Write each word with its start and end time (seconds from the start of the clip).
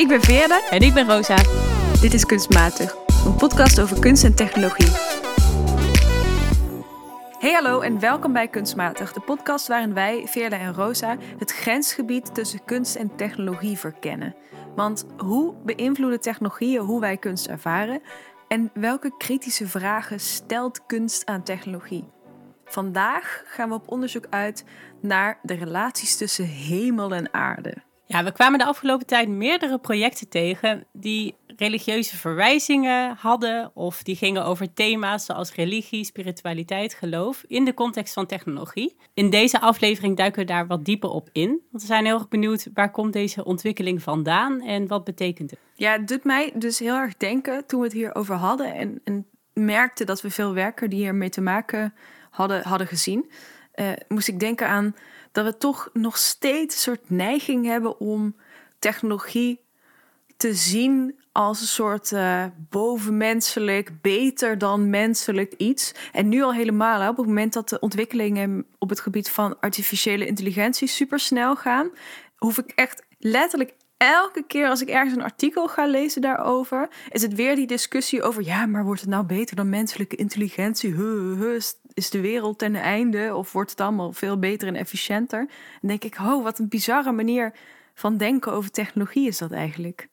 Ik 0.00 0.08
ben 0.08 0.22
Veerle. 0.22 0.66
En 0.70 0.80
ik 0.80 0.94
ben 0.94 1.06
Rosa. 1.06 1.36
Dit 2.00 2.14
is 2.14 2.26
Kunstmatig, 2.26 2.96
een 3.24 3.36
podcast 3.36 3.80
over 3.80 4.00
kunst 4.00 4.24
en 4.24 4.34
technologie. 4.34 4.90
Hey 7.38 7.52
hallo 7.52 7.80
en 7.80 8.00
welkom 8.00 8.32
bij 8.32 8.48
Kunstmatig, 8.48 9.12
de 9.12 9.20
podcast 9.20 9.68
waarin 9.68 9.94
wij, 9.94 10.26
Veerle 10.26 10.56
en 10.56 10.74
Rosa, 10.74 11.16
het 11.38 11.52
grensgebied 11.52 12.34
tussen 12.34 12.64
kunst 12.64 12.96
en 12.96 13.16
technologie 13.16 13.78
verkennen. 13.78 14.34
Want 14.76 15.06
hoe 15.16 15.54
beïnvloeden 15.64 16.20
technologieën 16.20 16.82
hoe 16.82 17.00
wij 17.00 17.16
kunst 17.16 17.46
ervaren? 17.46 18.02
En 18.48 18.70
welke 18.74 19.16
kritische 19.18 19.68
vragen 19.68 20.20
stelt 20.20 20.86
kunst 20.86 21.26
aan 21.26 21.42
technologie? 21.42 22.08
Vandaag 22.64 23.42
gaan 23.46 23.68
we 23.68 23.74
op 23.74 23.90
onderzoek 23.90 24.26
uit 24.30 24.64
naar 25.00 25.38
de 25.42 25.54
relaties 25.54 26.16
tussen 26.16 26.46
hemel 26.46 27.14
en 27.14 27.34
aarde. 27.34 27.88
Ja, 28.12 28.24
we 28.24 28.32
kwamen 28.32 28.58
de 28.58 28.64
afgelopen 28.64 29.06
tijd 29.06 29.28
meerdere 29.28 29.78
projecten 29.78 30.28
tegen 30.28 30.86
die 30.92 31.34
religieuze 31.56 32.16
verwijzingen 32.16 33.16
hadden 33.18 33.70
of 33.74 34.02
die 34.02 34.16
gingen 34.16 34.44
over 34.44 34.72
thema's 34.72 35.24
zoals 35.24 35.54
religie, 35.54 36.04
spiritualiteit, 36.04 36.94
geloof 36.94 37.44
in 37.46 37.64
de 37.64 37.74
context 37.74 38.14
van 38.14 38.26
technologie. 38.26 38.96
In 39.14 39.30
deze 39.30 39.60
aflevering 39.60 40.16
duiken 40.16 40.40
we 40.40 40.46
daar 40.46 40.66
wat 40.66 40.84
dieper 40.84 41.10
op 41.10 41.28
in, 41.32 41.48
want 41.48 41.82
we 41.82 41.86
zijn 41.86 42.04
heel 42.04 42.14
erg 42.14 42.28
benieuwd 42.28 42.68
waar 42.74 42.90
komt 42.90 43.12
deze 43.12 43.44
ontwikkeling 43.44 44.02
vandaan 44.02 44.60
en 44.60 44.86
wat 44.86 45.04
betekent 45.04 45.50
het? 45.50 45.60
Ja, 45.74 45.92
het 45.92 46.08
doet 46.08 46.24
mij 46.24 46.52
dus 46.54 46.78
heel 46.78 46.96
erg 46.96 47.16
denken 47.16 47.66
toen 47.66 47.80
we 47.80 47.86
het 47.86 47.94
hierover 47.94 48.34
hadden 48.34 48.74
en, 48.74 49.00
en 49.04 49.26
merkte 49.52 50.04
dat 50.04 50.20
we 50.20 50.30
veel 50.30 50.54
werken 50.54 50.90
die 50.90 51.00
hiermee 51.02 51.28
te 51.28 51.40
maken 51.40 51.94
hadden, 52.30 52.62
hadden 52.62 52.86
gezien, 52.86 53.30
uh, 53.74 53.88
moest 54.08 54.28
ik 54.28 54.40
denken 54.40 54.68
aan 54.68 54.94
dat 55.32 55.44
we 55.44 55.56
toch 55.56 55.90
nog 55.92 56.18
steeds 56.18 56.74
een 56.74 56.80
soort 56.80 57.10
neiging 57.10 57.66
hebben 57.66 58.00
om 58.00 58.36
technologie 58.78 59.60
te 60.36 60.54
zien 60.54 61.18
als 61.32 61.60
een 61.60 61.66
soort 61.66 62.10
uh, 62.10 62.44
bovenmenselijk, 62.56 64.00
beter 64.00 64.58
dan 64.58 64.90
menselijk 64.90 65.52
iets. 65.56 65.94
En 66.12 66.28
nu 66.28 66.42
al 66.42 66.54
helemaal, 66.54 67.10
op 67.10 67.16
het 67.16 67.26
moment 67.26 67.52
dat 67.52 67.68
de 67.68 67.78
ontwikkelingen 67.78 68.66
op 68.78 68.88
het 68.88 69.00
gebied 69.00 69.30
van 69.30 69.60
artificiële 69.60 70.26
intelligentie 70.26 70.88
super 70.88 71.20
snel 71.20 71.56
gaan, 71.56 71.90
hoef 72.36 72.58
ik 72.58 72.72
echt 72.74 73.02
letterlijk 73.18 73.74
elke 73.96 74.44
keer 74.46 74.68
als 74.68 74.82
ik 74.82 74.88
ergens 74.88 75.14
een 75.14 75.22
artikel 75.22 75.68
ga 75.68 75.86
lezen 75.86 76.22
daarover, 76.22 76.88
is 77.10 77.22
het 77.22 77.34
weer 77.34 77.54
die 77.54 77.66
discussie 77.66 78.22
over: 78.22 78.42
ja, 78.42 78.66
maar 78.66 78.84
wordt 78.84 79.00
het 79.00 79.10
nou 79.10 79.24
beter 79.24 79.56
dan 79.56 79.68
menselijke 79.68 80.16
intelligentie? 80.16 80.92
Huh, 80.92 81.60
is 81.94 82.10
de 82.10 82.20
wereld 82.20 82.58
ten 82.58 82.74
einde? 82.74 83.34
Of 83.34 83.52
wordt 83.52 83.70
het 83.70 83.80
allemaal 83.80 84.12
veel 84.12 84.38
beter 84.38 84.68
en 84.68 84.76
efficiënter? 84.76 85.46
Dan 85.80 85.88
denk 85.88 86.04
ik: 86.04 86.18
oh, 86.18 86.42
wat 86.42 86.58
een 86.58 86.68
bizarre 86.68 87.12
manier 87.12 87.52
van 87.94 88.16
denken 88.16 88.52
over 88.52 88.70
technologie 88.70 89.26
is 89.26 89.38
dat 89.38 89.52
eigenlijk. 89.52 90.08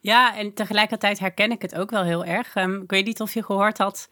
Ja, 0.00 0.36
en 0.36 0.54
tegelijkertijd 0.54 1.18
herken 1.18 1.50
ik 1.50 1.62
het 1.62 1.74
ook 1.74 1.90
wel 1.90 2.04
heel 2.04 2.24
erg. 2.24 2.54
Um, 2.54 2.82
ik 2.82 2.90
weet 2.90 3.04
niet 3.04 3.20
of 3.20 3.34
je 3.34 3.42
gehoord 3.42 3.78
had. 3.78 4.10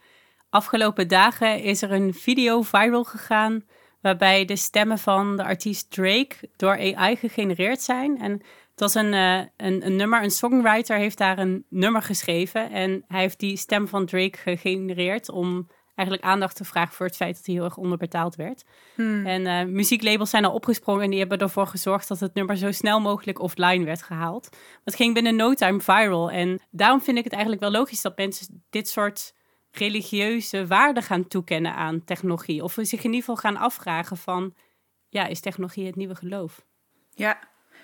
Afgelopen 0.49 1.07
dagen 1.07 1.61
is 1.61 1.81
er 1.81 1.91
een 1.91 2.13
video 2.13 2.61
viral 2.61 3.03
gegaan. 3.03 3.63
waarbij 4.01 4.45
de 4.45 4.55
stemmen 4.55 4.99
van 4.99 5.37
de 5.37 5.43
artiest 5.43 5.91
Drake 5.91 6.35
door 6.55 6.95
AI 6.95 7.15
gegenereerd 7.15 7.81
zijn. 7.81 8.19
En 8.19 8.31
het 8.31 8.79
was 8.79 8.93
een, 8.93 9.13
uh, 9.13 9.37
een, 9.57 9.85
een, 9.85 9.95
nummer, 9.95 10.23
een 10.23 10.31
songwriter 10.31 10.97
heeft 10.97 11.17
daar 11.17 11.37
een 11.37 11.65
nummer 11.69 12.01
geschreven. 12.01 12.71
En 12.71 13.03
hij 13.07 13.19
heeft 13.19 13.39
die 13.39 13.57
stem 13.57 13.87
van 13.87 14.05
Drake 14.05 14.37
gegenereerd 14.37 15.29
om 15.29 15.67
eigenlijk 15.95 16.27
aandacht 16.27 16.55
te 16.55 16.63
vragen 16.63 16.93
voor 16.93 17.05
het 17.05 17.15
feit 17.15 17.35
dat 17.35 17.45
hij 17.45 17.55
heel 17.55 17.63
erg 17.63 17.77
onderbetaald 17.77 18.35
werd. 18.35 18.63
Hmm. 18.95 19.25
En 19.25 19.41
uh, 19.41 19.73
muzieklabels 19.73 20.29
zijn 20.29 20.45
al 20.45 20.53
opgesprongen 20.53 21.03
en 21.03 21.09
die 21.09 21.19
hebben 21.19 21.37
ervoor 21.37 21.67
gezorgd 21.67 22.07
dat 22.07 22.19
het 22.19 22.33
nummer 22.33 22.57
zo 22.57 22.71
snel 22.71 22.99
mogelijk 22.99 23.39
offline 23.39 23.85
werd 23.85 24.01
gehaald. 24.01 24.49
Het 24.83 24.95
ging 24.95 25.13
binnen 25.13 25.35
no 25.35 25.53
time 25.53 25.81
viral. 25.81 26.31
En 26.31 26.61
daarom 26.69 27.01
vind 27.01 27.17
ik 27.17 27.23
het 27.23 27.33
eigenlijk 27.33 27.61
wel 27.61 27.71
logisch 27.71 28.01
dat 28.01 28.17
mensen 28.17 28.63
dit 28.69 28.89
soort 28.89 29.33
religieuze 29.71 30.67
waarden 30.67 31.03
gaan 31.03 31.27
toekennen 31.27 31.75
aan 31.75 32.03
technologie. 32.03 32.63
Of 32.63 32.75
we 32.75 32.85
zich 32.85 32.99
in 33.03 33.13
ieder 33.13 33.19
geval 33.19 33.35
gaan 33.35 33.57
afvragen 33.57 34.17
van, 34.17 34.53
ja, 35.09 35.25
is 35.25 35.39
technologie 35.39 35.85
het 35.85 35.95
nieuwe 35.95 36.15
geloof? 36.15 36.65
Ja, 37.09 37.39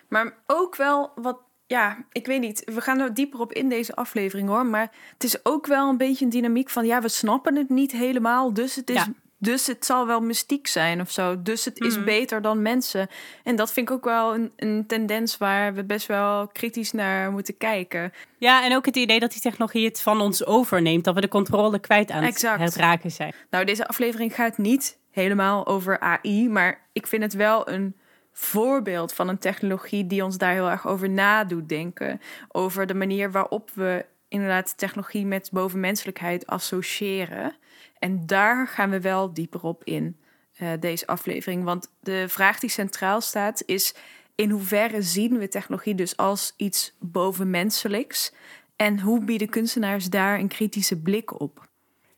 maar 0.09 0.43
ook 0.45 0.75
wel 0.75 1.11
wat, 1.15 1.39
ja, 1.67 1.97
ik 2.11 2.25
weet 2.25 2.39
niet. 2.39 2.61
We 2.65 2.81
gaan 2.81 2.99
er 2.99 3.13
dieper 3.13 3.39
op 3.39 3.53
in 3.53 3.69
deze 3.69 3.95
aflevering 3.95 4.47
hoor. 4.47 4.65
Maar 4.65 4.91
het 5.13 5.23
is 5.23 5.45
ook 5.45 5.67
wel 5.67 5.89
een 5.89 5.97
beetje 5.97 6.25
een 6.25 6.31
dynamiek 6.31 6.69
van, 6.69 6.85
ja, 6.85 7.01
we 7.01 7.09
snappen 7.09 7.55
het 7.55 7.69
niet 7.69 7.91
helemaal. 7.91 8.53
Dus 8.53 8.75
het 8.75 8.89
is. 8.89 9.05
Dus 9.39 9.67
het 9.67 9.85
zal 9.85 10.07
wel 10.07 10.21
mystiek 10.21 10.67
zijn 10.67 11.01
of 11.01 11.11
zo. 11.11 11.41
Dus 11.41 11.65
het 11.65 11.79
is 11.79 11.95
mhm. 11.95 12.05
beter 12.05 12.41
dan 12.41 12.61
mensen. 12.61 13.07
En 13.43 13.55
dat 13.55 13.71
vind 13.71 13.89
ik 13.89 13.95
ook 13.95 14.05
wel 14.05 14.33
een, 14.35 14.51
een, 14.55 14.83
tendens 14.87 15.37
waar 15.37 15.73
we 15.73 15.83
best 15.83 16.07
wel 16.07 16.47
kritisch 16.47 16.91
naar 16.91 17.31
moeten 17.31 17.57
kijken. 17.57 18.13
Ja, 18.37 18.65
en 18.65 18.75
ook 18.75 18.85
het 18.85 18.95
idee 18.95 19.19
dat 19.19 19.31
die 19.31 19.41
technologie 19.41 19.85
het 19.85 20.01
van 20.01 20.21
ons 20.21 20.45
overneemt. 20.45 21.03
Dat 21.03 21.15
we 21.15 21.21
de 21.21 21.27
controle 21.27 21.79
kwijt 21.79 22.11
aan 22.11 22.23
het 22.23 22.75
raken 22.75 23.11
zijn. 23.11 23.33
Nou, 23.49 23.65
deze 23.65 23.87
aflevering 23.87 24.35
gaat 24.35 24.57
niet 24.57 24.97
helemaal 25.11 25.67
over 25.67 25.99
AI. 25.99 26.49
Maar 26.49 26.81
ik 26.93 27.07
vind 27.07 27.23
het 27.23 27.33
wel 27.33 27.69
een 27.69 27.95
voorbeeld 28.39 29.13
van 29.13 29.27
een 29.27 29.37
technologie 29.37 30.07
die 30.07 30.23
ons 30.23 30.37
daar 30.37 30.53
heel 30.53 30.69
erg 30.69 30.87
over 30.87 31.09
nadoet 31.09 31.69
denken. 31.69 32.21
Over 32.47 32.85
de 32.85 32.93
manier 32.93 33.31
waarop 33.31 33.71
we 33.73 34.05
inderdaad 34.27 34.77
technologie 34.77 35.25
met 35.25 35.49
bovenmenselijkheid 35.51 36.47
associëren. 36.47 37.55
En 37.99 38.25
daar 38.25 38.67
gaan 38.67 38.89
we 38.89 39.01
wel 39.01 39.33
dieper 39.33 39.63
op 39.63 39.83
in 39.83 40.17
uh, 40.61 40.69
deze 40.79 41.07
aflevering. 41.07 41.63
Want 41.63 41.91
de 41.99 42.25
vraag 42.27 42.59
die 42.59 42.69
centraal 42.69 43.21
staat 43.21 43.63
is: 43.65 43.95
in 44.35 44.49
hoeverre 44.49 45.01
zien 45.01 45.37
we 45.37 45.47
technologie 45.47 45.95
dus 45.95 46.17
als 46.17 46.53
iets 46.57 46.95
bovenmenselijks? 46.99 48.33
En 48.75 48.99
hoe 48.99 49.23
bieden 49.23 49.49
kunstenaars 49.49 50.09
daar 50.09 50.39
een 50.39 50.47
kritische 50.47 51.01
blik 51.01 51.39
op? 51.39 51.67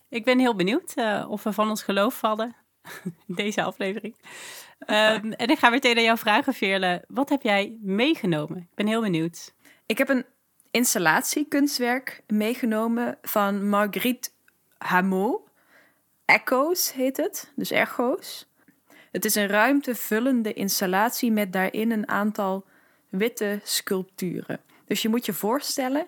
Ik 0.10 0.24
ben 0.26 0.40
heel 0.40 0.56
benieuwd 0.56 0.94
uh, 0.96 1.26
of 1.30 1.44
we 1.44 1.54
van 1.54 1.70
ons 1.70 1.84
geloof 1.84 2.18
vallen 2.20 2.56
in 3.28 3.36
deze 3.36 3.64
aflevering. 3.64 4.16
Um, 4.88 5.32
en 5.32 5.48
ik 5.48 5.60
ga 5.60 5.70
meteen 5.70 5.98
aan 5.98 6.04
jou 6.04 6.18
vragen, 6.18 6.54
Veerle. 6.54 7.04
Wat 7.08 7.30
heb 7.30 7.42
jij 7.42 7.78
meegenomen? 7.82 8.58
Ik 8.58 8.76
ben 8.76 8.88
heel 8.88 9.02
benieuwd. 9.02 9.54
Ik 9.86 9.98
heb 9.98 10.10
een 10.10 10.26
installatiekunstwerk 10.72 12.24
meegenomen 12.28 13.18
van 13.22 13.70
Marguerite 13.70 14.30
Hameau. 14.78 15.40
Echo's 16.26 16.94
heet 16.94 17.18
het, 17.18 17.52
dus 17.56 17.72
echo's. 17.72 18.48
Het 19.12 19.26
is 19.26 19.36
een 19.36 19.48
ruimtevullende 19.48 20.54
installatie 20.54 21.32
met 21.32 21.54
daarin 21.54 21.92
een 21.92 22.08
aantal 22.08 22.66
witte 23.10 23.60
sculpturen. 23.64 24.62
Dus 24.86 25.02
je 25.02 25.10
moet 25.10 25.26
je 25.26 25.34
voorstellen, 25.34 26.08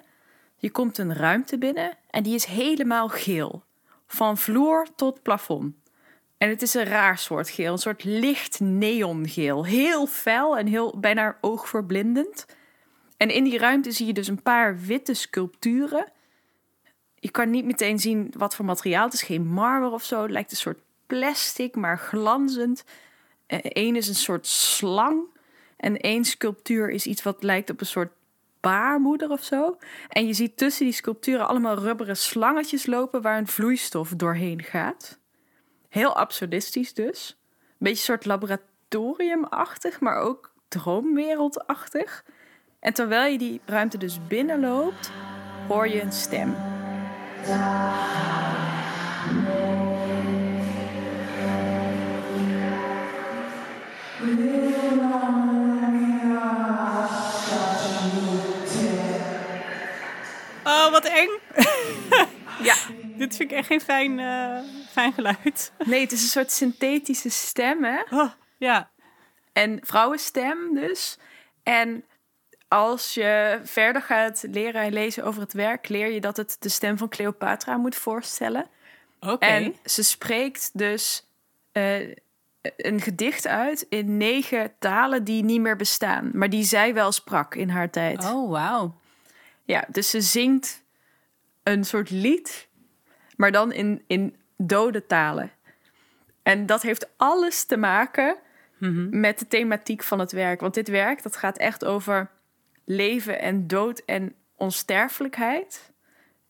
je 0.57 0.71
komt 0.71 0.97
een 0.97 1.13
ruimte 1.13 1.57
binnen 1.57 1.97
en 2.09 2.23
die 2.23 2.35
is 2.35 2.45
helemaal 2.45 3.09
geel. 3.09 3.63
Van 4.07 4.37
vloer 4.37 4.87
tot 4.95 5.21
plafond. 5.21 5.75
En 6.41 6.50
het 6.50 6.62
is 6.62 6.74
een 6.74 6.85
raar 6.85 7.18
soort 7.18 7.50
geel, 7.50 7.72
een 7.72 7.78
soort 7.78 8.03
licht 8.03 8.59
neongeel. 8.59 9.66
Heel 9.66 10.07
fel 10.07 10.57
en 10.57 10.68
heel 10.68 11.00
bijna 11.00 11.38
oogverblindend. 11.41 12.46
En 13.18 13.29
in 13.29 13.44
die 13.44 13.57
ruimte 13.57 13.91
zie 13.91 14.06
je 14.06 14.13
dus 14.13 14.28
een 14.28 14.41
paar 14.41 14.79
witte 14.79 15.13
sculpturen. 15.13 16.12
Je 17.16 17.31
kan 17.31 17.50
niet 17.50 17.66
meteen 17.66 18.00
zien 18.00 18.34
wat 18.38 18.56
voor 18.56 18.66
materiaal. 18.66 19.06
Het 19.06 19.13
is 19.13 19.22
geen 19.22 19.47
marmer 19.47 19.91
of 19.91 20.03
zo. 20.03 20.22
Het 20.22 20.31
lijkt 20.31 20.52
een 20.52 20.57
soort 20.57 20.79
plastic, 21.07 21.75
maar 21.75 21.97
glanzend. 21.97 22.84
Eén 23.47 23.96
is 23.96 24.08
een 24.08 24.16
soort 24.16 24.47
slang. 24.47 25.23
En 25.78 25.97
één 25.97 26.25
sculptuur 26.25 26.90
is 26.90 27.06
iets 27.06 27.23
wat 27.23 27.44
lijkt 27.44 27.69
op 27.69 27.79
een 27.79 27.85
soort 27.85 28.12
baarmoeder 28.59 29.29
of 29.29 29.44
zo. 29.44 29.78
En 30.09 30.28
je 30.28 30.34
ziet 30.34 30.58
tussen 30.58 30.85
die 30.85 30.94
sculpturen 30.94 31.47
allemaal 31.47 31.78
rubberen 31.78 32.18
slangetjes 32.18 32.85
lopen 32.85 33.22
waar 33.22 33.38
een 33.38 33.47
vloeistof 33.47 34.09
doorheen 34.09 34.63
gaat. 34.63 35.19
Heel 35.91 36.16
absurdistisch 36.16 36.94
dus. 36.94 37.38
Een 37.59 37.75
beetje 37.78 37.97
een 37.97 38.03
soort 38.03 38.25
laboratoriumachtig, 38.25 40.00
maar 40.00 40.17
ook 40.17 40.53
droomwereldachtig. 40.67 42.26
En 42.79 42.93
terwijl 42.93 43.32
je 43.32 43.38
die 43.38 43.61
ruimte 43.66 43.97
dus 43.97 44.28
binnenloopt, 44.28 45.11
hoor 45.67 45.88
je 45.88 46.02
een 46.02 46.11
stem. 46.11 46.55
Oh, 60.64 60.91
wat 60.91 61.05
eng. 61.05 61.29
ja. 62.70 62.76
Dit 63.22 63.35
vind 63.35 63.52
ik 63.52 63.58
echt 63.58 63.68
geen 63.68 63.82
fijn, 63.82 64.20
uh, 64.20 64.59
fijn 64.90 65.14
geluid. 65.14 65.72
Nee, 65.85 66.02
het 66.02 66.12
is 66.12 66.22
een 66.22 66.28
soort 66.28 66.52
synthetische 66.52 67.29
stem, 67.29 67.84
hè? 67.84 68.02
Oh, 68.09 68.32
ja. 68.58 68.90
En 69.53 69.79
vrouwenstem 69.82 70.73
dus. 70.73 71.18
En 71.64 72.06
als 72.68 73.14
je 73.14 73.59
verder 73.64 74.02
gaat 74.02 74.44
leren 74.52 74.82
en 74.82 74.94
lezen 74.94 75.23
over 75.23 75.41
het 75.41 75.53
werk, 75.53 75.90
leer 75.90 76.12
je 76.12 76.22
dat 76.22 76.38
het 76.38 76.56
de 76.59 76.70
stem 76.70 76.97
van 76.97 77.09
Cleopatra 77.09 77.78
moet 77.78 77.96
voorstellen. 77.96 78.68
Oké. 79.20 79.46
En 79.46 79.76
ze 79.85 80.03
spreekt 80.03 80.70
dus 80.73 81.28
uh, 81.73 82.16
een 82.62 83.02
gedicht 83.02 83.47
uit 83.47 83.85
in 83.90 84.18
negen 84.18 84.73
talen 84.79 85.23
die 85.23 85.44
niet 85.44 85.62
meer 85.62 85.76
bestaan, 85.76 86.29
maar 86.34 86.50
die 86.50 86.64
zij 86.64 86.94
wel 86.94 87.12
sprak 87.12 87.56
in 87.56 87.70
haar 87.70 87.90
tijd. 87.90 88.26
Oh, 88.26 88.52
wauw. 88.52 88.96
Ja, 89.64 89.85
dus 89.88 90.09
ze 90.09 90.22
zingt 90.22 90.84
een 91.64 91.84
soort 91.84 92.09
lied, 92.09 92.70
maar 93.37 93.51
dan 93.51 93.72
in, 93.72 94.03
in 94.07 94.35
dode 94.57 95.05
talen. 95.05 95.51
En 96.43 96.66
dat 96.66 96.81
heeft 96.81 97.09
alles 97.17 97.63
te 97.63 97.78
maken 97.78 98.35
Mhm. 98.78 99.19
met 99.19 99.39
de 99.39 99.47
thematiek 99.47 100.03
van 100.03 100.19
het 100.19 100.31
werk. 100.31 100.61
Want 100.61 100.73
dit 100.73 100.87
werk 100.87 101.23
dat 101.23 101.35
gaat 101.35 101.57
echt 101.57 101.85
over 101.85 102.29
leven 102.85 103.39
en 103.41 103.67
dood 103.67 104.01
en 104.05 104.33
onsterfelijkheid. 104.55 105.91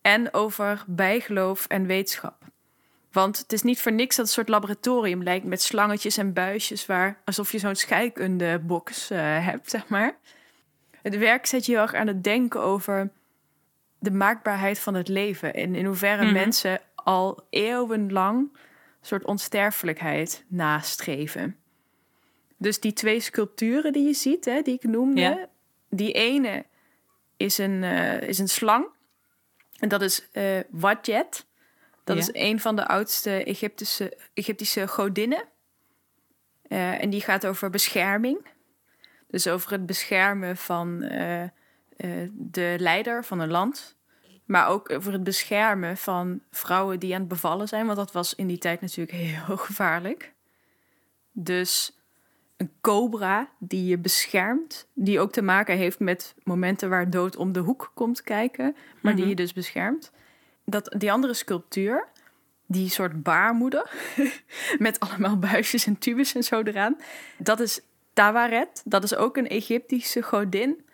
En 0.01 0.33
over 0.33 0.83
bijgeloof 0.87 1.65
en 1.67 1.85
wetenschap. 1.85 2.43
Want 3.11 3.37
het 3.37 3.53
is 3.53 3.61
niet 3.61 3.81
voor 3.81 3.91
niks 3.91 4.15
dat 4.15 4.27
het 4.27 4.37
een 4.37 4.43
soort 4.43 4.49
laboratorium 4.49 5.23
lijkt 5.23 5.45
met 5.45 5.61
slangetjes 5.61 6.17
en 6.17 6.33
buisjes, 6.33 6.85
waar 6.85 7.21
alsof 7.25 7.51
je 7.51 7.59
zo'n 7.59 7.75
scheikundebox 7.75 9.09
eh 9.09 9.45
hebt, 9.45 9.69
zeg 9.69 9.87
maar. 9.87 10.15
Het 11.01 11.17
werk 11.17 11.45
zet 11.45 11.65
je 11.65 11.71
heel 11.71 11.81
erg 11.81 11.93
aan 11.93 12.07
het 12.07 12.23
denken 12.23 12.61
over 12.61 13.09
de 14.01 14.11
maakbaarheid 14.11 14.79
van 14.79 14.93
het 14.93 15.07
leven. 15.07 15.53
En 15.53 15.75
in 15.75 15.85
hoeverre 15.85 16.23
Mhm. 16.23 16.33
mensen 16.33 16.79
al 16.95 17.45
eeuwenlang 17.49 18.39
een 18.39 18.57
soort 19.07 19.25
onsterfelijkheid 19.25 20.43
nastreven. 20.47 21.55
Dus 22.57 22.79
die 22.79 22.93
twee 22.93 23.19
sculpturen 23.19 23.93
die 23.93 24.05
je 24.07 24.13
ziet, 24.13 24.45
hè, 24.45 24.61
die 24.61 24.73
ik 24.73 24.83
noemde, 24.83 25.21
Ja. 25.21 25.47
die 25.89 26.11
ene 26.11 26.65
is 27.37 27.57
een, 27.57 27.83
eh, 27.83 28.21
is 28.21 28.39
een 28.39 28.47
slang. 28.49 28.85
En 29.79 29.89
dat 29.89 30.01
is 30.01 30.29
eh 30.31 30.59
Wadjet. 30.69 31.45
Dat 32.03 32.15
Ja. 32.15 32.21
is 32.21 32.29
een 32.31 32.59
van 32.59 32.75
de 32.75 32.87
oudste 32.87 33.43
Egyptische, 33.43 34.17
Egyptische 34.33 34.87
godinnen. 34.87 35.43
Eh, 36.61 37.01
en 37.03 37.09
die 37.09 37.21
gaat 37.21 37.45
over 37.45 37.69
bescherming. 37.69 38.47
Dus 39.27 39.47
over 39.47 39.71
het 39.71 39.85
beschermen 39.85 40.57
van 40.57 41.01
de 42.33 42.75
leider 42.79 43.25
van 43.25 43.39
een 43.39 43.51
land. 43.51 43.95
Maar 44.45 44.67
ook 44.67 44.89
over 44.91 45.11
het 45.13 45.23
beschermen 45.23 45.97
van 45.97 46.41
vrouwen 46.51 46.99
die 46.99 47.13
aan 47.13 47.19
het 47.19 47.29
bevallen 47.29 47.67
zijn. 47.67 47.85
Want 47.85 47.97
dat 47.97 48.11
was 48.11 48.35
in 48.35 48.47
die 48.47 48.57
tijd 48.57 48.81
natuurlijk 48.81 49.17
heel 49.17 49.57
gevaarlijk. 49.57 50.33
Dus 51.31 51.97
een 52.57 52.71
cobra 52.81 53.49
die 53.59 53.85
je 53.85 53.97
beschermt. 53.97 54.87
Die 54.93 55.19
ook 55.19 55.31
te 55.31 55.41
maken 55.41 55.77
heeft 55.77 55.99
met 55.99 56.35
momenten 56.43 56.89
waar 56.89 57.09
dood 57.09 57.35
om 57.35 57.51
de 57.51 57.59
hoek 57.59 57.91
komt 57.93 58.21
kijken. 58.21 58.75
Maar 59.01 59.13
die 59.13 59.21
Mhm. 59.21 59.29
je 59.29 59.35
dus 59.35 59.53
beschermt. 59.53 60.11
Dat, 60.65 60.95
die 60.97 61.11
andere 61.11 61.33
sculptuur, 61.33 62.07
die 62.65 62.89
soort 62.89 63.23
baarmoeder. 63.23 63.91
met 64.77 64.99
allemaal 64.99 65.37
buisjes 65.39 65.85
en 65.85 65.97
tubes 65.97 66.35
en 66.35 66.43
zo 66.43 66.61
eraan. 66.61 66.97
Dat 67.37 67.59
is 67.59 67.81
Tawaret. 68.13 68.81
Dat 68.85 69.03
is 69.03 69.15
ook 69.15 69.37
een 69.37 69.47
Egyptische 69.47 70.21
godin. 70.21 70.85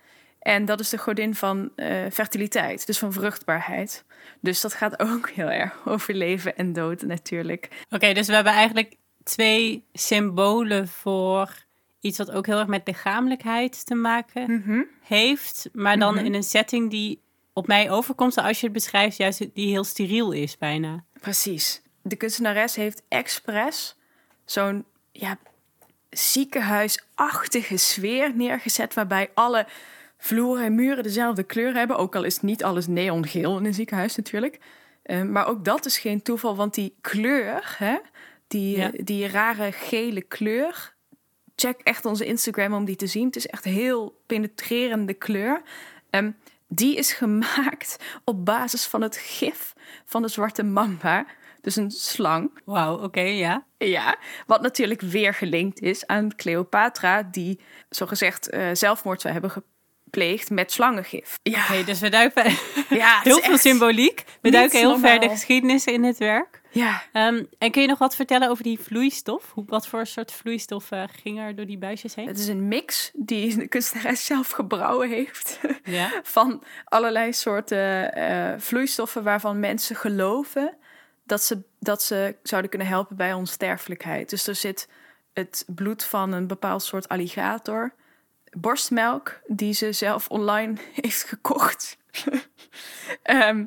En 0.48 0.66
dat 0.66 0.80
is 0.80 0.90
de 0.90 0.98
godin 0.98 1.36
van 1.36 1.72
eh, 1.76 2.06
fertiliteit, 2.12 2.86
dus 2.86 2.98
van 2.98 3.14
vruchtbaarheid. 3.14 4.06
Dus 4.40 4.62
dat 4.62 4.74
gaat 4.74 5.00
ook 5.00 5.30
heel 5.40 5.50
erg 5.50 5.74
over 5.86 6.14
leven 6.14 6.58
en 6.58 6.74
dood 6.74 7.02
natuurlijk. 7.02 7.70
Oké, 7.90 8.14
dus 8.14 8.28
we 8.28 8.34
hebben 8.34 8.54
eigenlijk 8.54 8.96
twee 9.24 9.84
symbolen 9.94 10.88
voor 10.88 11.66
iets 12.00 12.18
wat 12.18 12.32
ook 12.32 12.46
heel 12.46 12.58
erg 12.60 12.68
met 12.68 12.82
lichamelijkheid 12.88 13.86
te 13.86 13.96
maken 13.96 14.62
heeft. 15.02 15.70
Maar 15.74 16.00
dan 16.00 16.16
Mhm. 16.16 16.26
in 16.26 16.34
een 16.34 16.44
setting 16.44 16.90
die 16.90 17.22
op 17.54 17.68
mij 17.68 17.92
overkomt, 17.92 18.38
als 18.38 18.60
je 18.60 18.66
het 18.66 18.76
beschrijft, 18.76 19.18
juist 19.18 19.46
die 19.54 19.70
heel 19.70 19.84
steriel 19.84 20.32
is 20.32 20.58
bijna. 20.58 21.04
Precies. 21.22 21.82
De 22.02 22.16
kunstenares 22.16 22.76
heeft 22.76 23.04
expres 23.08 23.96
zo'n 24.46 24.86
ja, 25.12 25.38
ziekenhuisachtige 26.10 27.78
sfeer 27.78 28.36
neergezet... 28.36 28.94
waarbij 28.94 29.32
alle 29.34 29.68
vloeren 30.18 30.66
en 30.66 30.75
muren 30.75 31.04
dezelfde 31.04 31.44
kleur 31.44 31.74
hebben. 31.74 31.98
Ook 31.98 32.16
al 32.16 32.24
is 32.24 32.42
niet 32.42 32.64
alles 32.64 32.88
neongeel 32.88 33.58
in 33.58 33.66
een 33.66 33.74
ziekenhuis 33.74 34.16
natuurlijk. 34.16 34.60
Eh, 35.04 35.22
maar 35.22 35.48
ook 35.48 35.66
dat 35.66 35.86
is 35.86 35.98
geen 35.98 36.22
toeval, 36.22 36.56
want 36.56 36.74
die 36.74 36.96
kleur, 37.02 37.75
hè, 37.78 37.98
die, 38.48 38.78
Ja. 38.78 38.92
die 38.94 39.28
rare 39.28 39.72
gele 39.72 40.22
kleur... 40.22 40.96
Check 41.60 41.80
echt 41.84 42.06
onze 42.06 42.25
Instagram 42.25 42.74
om 42.74 42.86
die 42.86 42.96
te 42.96 43.08
zien. 43.08 43.25
Het 43.25 43.36
is 43.36 43.48
echt 43.48 43.64
heel 43.64 44.22
penetrerende 44.25 45.14
kleur. 45.14 45.62
Ehm, 46.10 46.31
die 46.68 46.96
is 46.96 47.14
gemaakt 47.14 47.98
op 48.24 48.46
basis 48.46 48.86
van 48.86 49.02
het 49.02 49.18
gif 49.18 49.74
van 50.06 50.22
de 50.22 50.28
zwarte 50.28 50.64
mamba. 50.64 51.25
Dus 51.62 51.75
een 51.75 51.92
slang. 51.92 52.60
Wauw, 52.66 53.04
oké, 53.04 53.22
ja. 53.22 53.66
Ja, 53.78 54.18
wat 54.48 54.62
natuurlijk 54.62 55.02
weer 55.02 55.34
gelinkt 55.34 55.81
is 55.81 56.08
aan 56.08 56.36
Cleopatra, 56.36 57.24
die 57.24 57.60
zogezegd 57.90 58.50
eh 58.50 58.69
zelfmoord 58.74 59.22
zou 59.22 59.34
hebben 59.34 59.52
gepleegd 59.52 59.75
met 60.50 60.71
slangengif. 60.71 61.39
Ja, 61.44 61.83
dus 61.86 62.00
we 62.00 62.09
duiken 62.09 62.44
ja 62.89 63.15
het 63.15 63.24
heel 63.24 63.38
is 63.38 63.44
veel 63.44 63.54
echt- 63.54 63.62
symboliek. 63.62 64.24
We 64.42 64.51
duiken 64.51 64.80
heel 64.80 65.00
ver 65.00 65.19
de 65.19 65.30
geschiedenis 65.30 65.86
in 65.86 66.04
het 66.04 66.18
werk. 66.18 66.62
Ja, 66.71 67.04
Ehm, 67.12 67.44
en 67.57 67.71
kun 67.71 67.81
je 67.81 67.88
nog 67.88 67.98
wat 67.98 68.15
vertellen 68.15 68.50
over 68.50 68.63
die 68.63 68.80
vloeistof? 68.80 69.51
Hoe, 69.54 69.63
wat 69.68 69.88
voor 69.88 70.06
soort 70.06 70.31
vloeistof 70.31 70.92
eh, 70.92 71.04
ging 71.24 71.39
er 71.39 71.56
door 71.56 71.65
die 71.65 71.77
buisjes 71.77 72.15
heen? 72.15 72.27
het 72.27 72.39
is 72.39 72.48
een 72.48 72.68
mix 72.68 73.12
die 73.13 73.57
de 73.57 73.68
kunstenares 73.68 74.25
zelf 74.25 74.50
gebrouwen 74.50 75.09
heeft. 75.09 75.59
Ja. 75.83 76.09
van 76.24 76.63
allerlei 76.86 77.33
soorten 77.33 78.13
eh, 78.13 78.54
vloeistoffen 78.57 79.24
waarvan 79.24 79.59
mensen 79.59 79.95
geloven 79.95 80.77
dat 81.25 81.44
ze, 81.44 81.62
dat 81.80 82.04
ze 82.04 82.36
zouden 82.44 82.69
kunnen 82.69 82.88
helpen 82.88 83.15
bij 83.15 83.33
onsterfelijkheid. 83.33 84.30
Dus 84.30 84.48
er 84.48 84.56
zit 84.56 84.88
het 85.33 85.63
bloed 85.68 86.04
van 86.04 86.31
een 86.31 86.48
bepaald 86.48 86.83
soort 86.83 87.07
alligator, 87.09 87.94
borstmelk 88.62 89.39
die 89.48 89.74
ze 89.74 89.92
zelf 89.92 90.27
online 90.30 90.74
heeft 91.01 91.24
gekocht. 91.24 91.98
Ehm, 93.24 93.65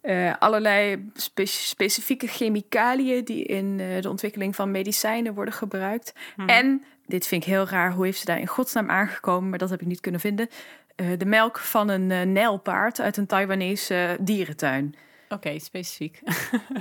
eh, 0.00 0.34
allerlei 0.38 1.10
spe- 1.14 1.44
specifieke 1.46 2.26
chemicaliën 2.26 3.24
die 3.24 3.44
in 3.44 3.80
eh, 3.80 4.00
de 4.02 4.08
ontwikkeling 4.08 4.54
van 4.54 4.70
medicijnen 4.70 5.34
worden 5.34 5.54
gebruikt. 5.54 6.12
En, 6.46 6.84
dit 7.06 7.26
vind 7.26 7.42
ik 7.42 7.48
heel 7.48 7.68
raar, 7.68 7.92
hoe 7.92 8.04
heeft 8.04 8.18
ze 8.18 8.24
daar 8.24 8.38
in 8.40 8.46
godsnaam 8.46 8.90
aangekomen, 8.90 9.48
maar 9.50 9.58
dat 9.58 9.70
heb 9.70 9.80
ik 9.80 9.86
niet 9.86 10.00
kunnen 10.00 10.20
vinden. 10.20 10.48
eh, 10.96 11.06
de 11.18 11.24
melk 11.26 11.58
van 11.58 11.88
een 11.88 12.32
nijlpaard 12.32 13.00
uit 13.00 13.16
een 13.16 13.26
Taiwanese 13.26 14.16
dierentuin. 14.20 14.94
Oké, 15.28 15.58
specifiek. 15.58 16.20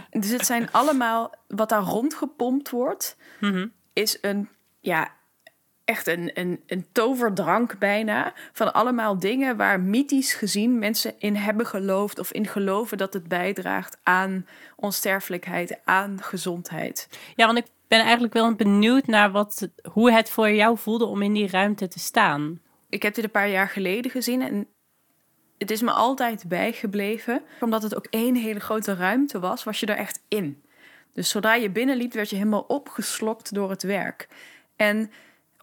Dus 0.10 0.30
het 0.30 0.46
zijn 0.46 0.72
allemaal, 0.80 1.34
wat 1.48 1.70
daar 1.70 1.82
rondgepompt 1.82 2.70
wordt, 2.70 3.18
Mhm. 3.40 3.68
is 3.94 4.18
een, 4.22 4.50
ja, 4.80 5.12
echt 5.90 6.08
een, 6.08 6.32
een, 6.34 6.64
een 6.68 6.86
toverdrank 6.92 7.78
bijna. 7.80 8.34
Van 8.54 8.74
allemaal 8.74 9.20
dingen 9.20 9.58
waar 9.58 9.80
mythisch 9.80 10.34
gezien 10.34 10.80
mensen 10.80 11.14
in 11.18 11.36
hebben 11.36 11.66
geloofd 11.66 12.20
of 12.20 12.32
in 12.32 12.48
geloven 12.48 12.98
dat 12.98 13.14
het 13.14 13.28
bijdraagt 13.28 13.98
aan 14.04 14.46
onsterfelijkheid, 14.76 15.80
aan 15.84 16.22
gezondheid. 16.22 17.10
Ja, 17.36 17.46
want 17.46 17.58
ik 17.58 17.66
ben 17.88 18.00
eigenlijk 18.00 18.34
wel 18.34 18.56
benieuwd 18.56 19.08
naar 19.08 19.32
wat, 19.32 19.70
hoe 19.92 20.12
het 20.12 20.30
voor 20.30 20.52
jou 20.52 20.78
voelde 20.78 21.06
om 21.06 21.22
in 21.22 21.34
die 21.34 21.50
ruimte 21.50 21.88
te 21.88 22.00
staan. 22.00 22.62
Ik 22.90 23.04
heb 23.04 23.16
dit 23.16 23.24
een 23.24 23.32
paar 23.32 23.50
jaar 23.50 23.70
geleden 23.70 24.12
gezien 24.12 24.42
en 24.42 24.68
het 25.58 25.72
is 25.72 25.82
me 25.82 25.92
altijd 25.92 26.48
bijgebleven. 26.48 27.42
Omdat 27.60 27.84
het 27.84 27.96
ook 27.96 28.08
één 28.10 28.36
hele 28.36 28.60
grote 28.60 28.94
ruimte 28.94 29.40
was, 29.40 29.64
was 29.64 29.80
je 29.80 29.86
er 29.86 29.98
echt 29.98 30.22
in. 30.28 30.64
Dus 31.14 31.30
zodra 31.30 31.56
je 31.56 31.70
binnenliep, 31.70 32.14
werd 32.14 32.30
je 32.30 32.36
helemaal 32.36 32.66
opgeslokt 32.68 33.54
door 33.54 33.70
het 33.70 33.84
werk. 33.84 34.28
En 34.76 35.12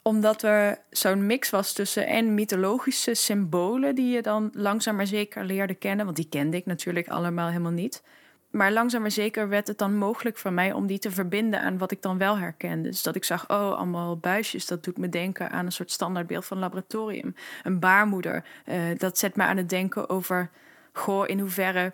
omdat 0.06 0.42
er 0.42 0.78
zo'n 0.90 1.26
mix 1.26 1.50
was 1.50 1.72
tussen 1.72 2.06
en 2.06 2.34
mythologische 2.34 3.14
symbolen 3.14 3.94
die 3.94 4.14
je 4.14 4.22
dan 4.22 4.50
langzaam 4.52 4.96
maar 4.96 5.06
zeker 5.06 5.44
leerde 5.44 5.74
kennen, 5.74 6.04
want 6.04 6.16
die 6.16 6.28
kende 6.28 6.56
ik 6.56 6.66
natuurlijk 6.66 7.08
allemaal 7.08 7.48
helemaal 7.48 7.72
niet. 7.72 8.02
Maar 8.50 8.72
langzaam 8.72 9.00
maar 9.00 9.10
zeker 9.10 9.48
werd 9.48 9.66
het 9.66 9.78
dan 9.78 9.96
mogelijk 9.96 10.38
voor 10.38 10.52
mij 10.52 10.72
om 10.72 10.86
die 10.86 10.98
te 10.98 11.10
verbinden 11.10 11.60
aan 11.60 11.78
wat 11.78 11.90
ik 11.90 12.02
dan 12.02 12.18
wel 12.18 12.38
herkende. 12.38 12.88
Dus 12.88 13.02
dat 13.02 13.16
ik 13.16 13.24
zag, 13.24 13.50
oh, 13.50 13.76
allemaal 13.76 14.16
buisjes, 14.16 14.66
dat 14.66 14.84
doet 14.84 14.98
me 14.98 15.08
denken 15.08 15.50
aan 15.50 15.66
een 15.66 15.72
soort 15.72 15.90
standaardbeeld 15.90 16.44
van 16.44 16.58
laboratorium. 16.58 17.34
Een 17.62 17.80
baarmoeder, 17.80 18.44
eh, 18.64 18.78
dat 18.96 19.18
zet 19.18 19.36
me 19.36 19.42
aan 19.42 19.56
het 19.56 19.68
denken 19.68 20.08
over, 20.08 20.50
goh, 20.92 21.28
in 21.28 21.38
hoeverre 21.38 21.92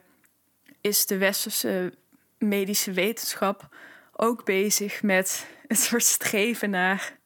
is 0.81 1.07
de 1.07 1.19
westerse 1.19 1.93
medische 2.39 2.93
wetenschap 2.93 3.69
ook 4.13 4.45
bezig 4.45 5.03
met 5.03 5.47
een 5.67 5.77
soort 5.77 6.05
streven 6.17 6.71
naar 6.71 7.21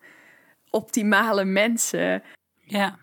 optimale 0.76 1.44
mensen. 1.44 2.22
Ja. 2.56 2.98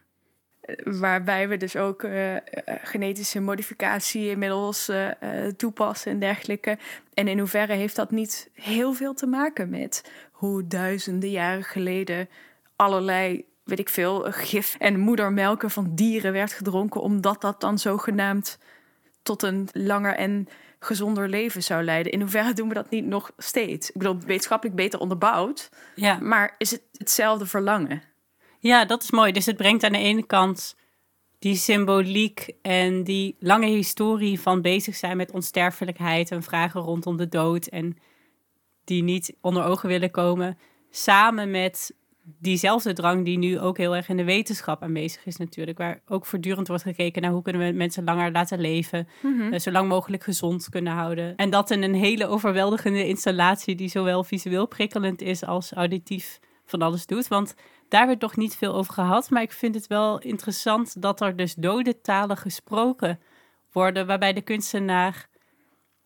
Waarbij 0.83 1.47
we 1.47 1.57
dus 1.57 1.75
ook 1.75 2.03
eh, 2.03 2.35
eh, 2.35 2.41
genetische 2.65 3.39
modificatie 3.39 4.29
inmiddels 4.29 4.89
eh, 4.89 5.09
toepassen 5.57 6.11
en 6.11 6.19
dergelijke. 6.19 6.77
En 7.13 7.27
in 7.27 7.39
hoeverre 7.39 7.73
heeft 7.73 7.95
dat 7.95 8.11
niet 8.11 8.49
heel 8.53 8.93
veel 8.93 9.13
te 9.13 9.27
maken 9.27 9.69
met 9.69 10.11
hoe 10.31 10.67
duizenden 10.67 11.29
jaren 11.29 11.63
geleden 11.63 12.29
allerlei, 12.75 13.45
weet 13.63 13.79
ik 13.79 13.89
veel, 13.89 14.21
gif 14.31 14.75
en 14.79 14.99
moedermelken 14.99 15.71
van 15.71 15.95
dieren 15.95 16.31
werd 16.33 16.53
gedronken, 16.53 17.01
omdat 17.01 17.41
dat 17.41 17.61
dan 17.61 17.79
zogenaamd 17.79 18.57
tot 19.23 19.43
een 19.43 19.67
langer 19.71 20.15
en 20.15 20.47
gezonder 20.85 21.29
leven 21.29 21.63
zou 21.63 21.83
leiden. 21.83 22.11
In 22.11 22.19
hoeverre 22.21 22.53
doen 22.53 22.67
we 22.67 22.73
dat 22.73 22.89
niet 22.89 23.05
nog 23.05 23.31
steeds? 23.37 23.89
Ik 23.91 23.97
bedoel, 23.97 24.17
wetenschappelijk 24.25 24.75
beter 24.77 24.99
onderbouwd, 24.99 25.69
Ja. 25.95 26.19
maar 26.21 26.55
is 26.57 26.71
het 26.71 26.81
hetzelfde 26.91 27.45
verlangen? 27.45 28.01
ja, 28.59 28.85
dat 28.85 29.03
is 29.03 29.11
mooi. 29.11 29.31
Dus 29.31 29.45
het 29.45 29.57
brengt 29.57 29.83
aan 29.83 29.91
de 29.91 29.97
ene 29.97 30.25
kant 30.25 30.75
die 31.39 31.55
symboliek 31.55 32.49
en 32.61 33.03
die 33.03 33.35
lange 33.39 33.65
historie 33.67 34.39
van 34.39 34.61
bezig 34.61 34.95
zijn 34.95 35.17
met 35.17 35.31
onsterfelijkheid 35.31 36.31
en 36.31 36.43
vragen 36.43 36.81
rondom 36.81 37.17
de 37.17 37.29
dood 37.29 37.65
en 37.65 37.97
die 38.83 39.03
niet 39.03 39.33
onder 39.41 39.63
ogen 39.63 39.89
willen 39.89 40.11
komen, 40.11 40.57
samen 40.89 41.51
met 41.51 41.95
diezelfde 42.23 42.93
drang 42.93 43.25
die 43.25 43.37
nu 43.37 43.59
ook 43.59 43.77
heel 43.77 43.95
erg 43.95 44.09
in 44.09 44.17
de 44.17 44.23
wetenschap 44.23 44.83
aanwezig 44.83 45.25
is 45.25 45.37
natuurlijk, 45.37 45.77
waar 45.77 46.01
ook 46.07 46.25
voortdurend 46.25 46.67
wordt 46.67 46.83
gekeken 46.83 47.21
naar 47.21 47.31
hoe 47.31 47.41
kunnen 47.41 47.67
we 47.67 47.77
mensen 47.77 48.03
langer 48.03 48.31
laten 48.31 48.59
leven, 48.59 49.07
eh, 49.51 49.59
zo 49.59 49.71
lang 49.71 49.87
mogelijk 49.87 50.23
gezond 50.23 50.69
kunnen 50.69 50.93
houden. 50.93 51.35
En 51.35 51.49
dat 51.49 51.71
in 51.71 51.83
een 51.83 51.93
hele 51.93 52.27
overweldigende 52.27 53.07
installatie 53.07 53.75
die 53.75 53.89
zowel 53.89 54.23
visueel 54.23 54.67
prikkelend 54.67 55.21
is 55.21 55.45
als 55.45 55.71
auditief 55.71 56.39
van 56.65 56.81
alles 56.81 57.05
doet. 57.05 57.27
Want 57.27 57.55
daar 57.87 58.07
werd 58.07 58.21
nog 58.21 58.35
niet 58.35 58.55
veel 58.55 58.73
over 58.73 58.93
gehad, 58.93 59.29
maar 59.29 59.41
ik 59.41 59.51
vind 59.51 59.75
het 59.75 59.87
wel 59.87 60.19
interessant 60.19 61.01
dat 61.01 61.21
er 61.21 61.35
dus 61.35 61.53
dode 61.55 62.01
talen 62.01 62.37
gesproken 62.37 63.19
worden, 63.71 64.07
waarbij 64.07 64.33
de 64.33 64.41
kunstenaar 64.41 65.27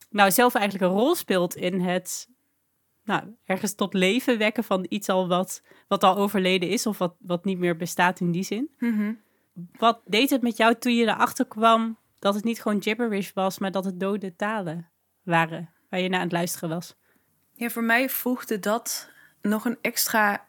nou 0.10 0.32
zelf 0.32 0.56
eigenlijk 0.56 0.92
een 0.92 1.00
rol 1.00 1.16
speelt 1.16 1.56
in 1.56 1.80
het 1.80 2.28
nou, 3.08 3.24
ergens 3.46 3.76
tot 3.76 3.94
leven 3.94 4.38
wekken 4.38 4.64
van 4.64 4.86
iets 4.90 5.10
al 5.10 5.28
wat, 5.28 5.62
wat 5.88 6.04
al 6.04 6.16
overleden 6.16 6.70
is 6.70 6.86
of 6.86 6.98
wat, 6.98 7.16
wat 7.20 7.46
niet 7.46 7.58
meer 7.58 7.78
bestaat 7.78 8.20
in 8.20 8.32
die 8.32 8.44
zin. 8.44 8.70
Wat 9.78 10.02
deed 10.06 10.30
het 10.30 10.42
met 10.42 10.58
jou 10.58 10.76
toen 10.76 10.96
je 10.96 11.06
erachter 11.06 11.46
kwam 11.46 11.98
dat 12.20 12.36
het 12.36 12.44
niet 12.44 12.62
gewoon 12.62 12.82
gibberish 12.82 13.32
was, 13.34 13.60
maar 13.60 13.72
dat 13.72 13.86
het 13.86 14.00
dode 14.00 14.36
talen 14.36 14.90
waren 15.24 15.70
waar 15.90 16.00
je 16.00 16.10
naar 16.10 16.20
aan 16.20 16.26
het 16.26 16.36
luisteren 16.36 16.70
was? 16.70 16.96
Ja, 17.54 17.70
voor 17.70 17.84
mij 17.84 18.10
voegde 18.10 18.60
dat 18.60 19.10
nog 19.42 19.66
een 19.66 19.78
extra 19.82 20.46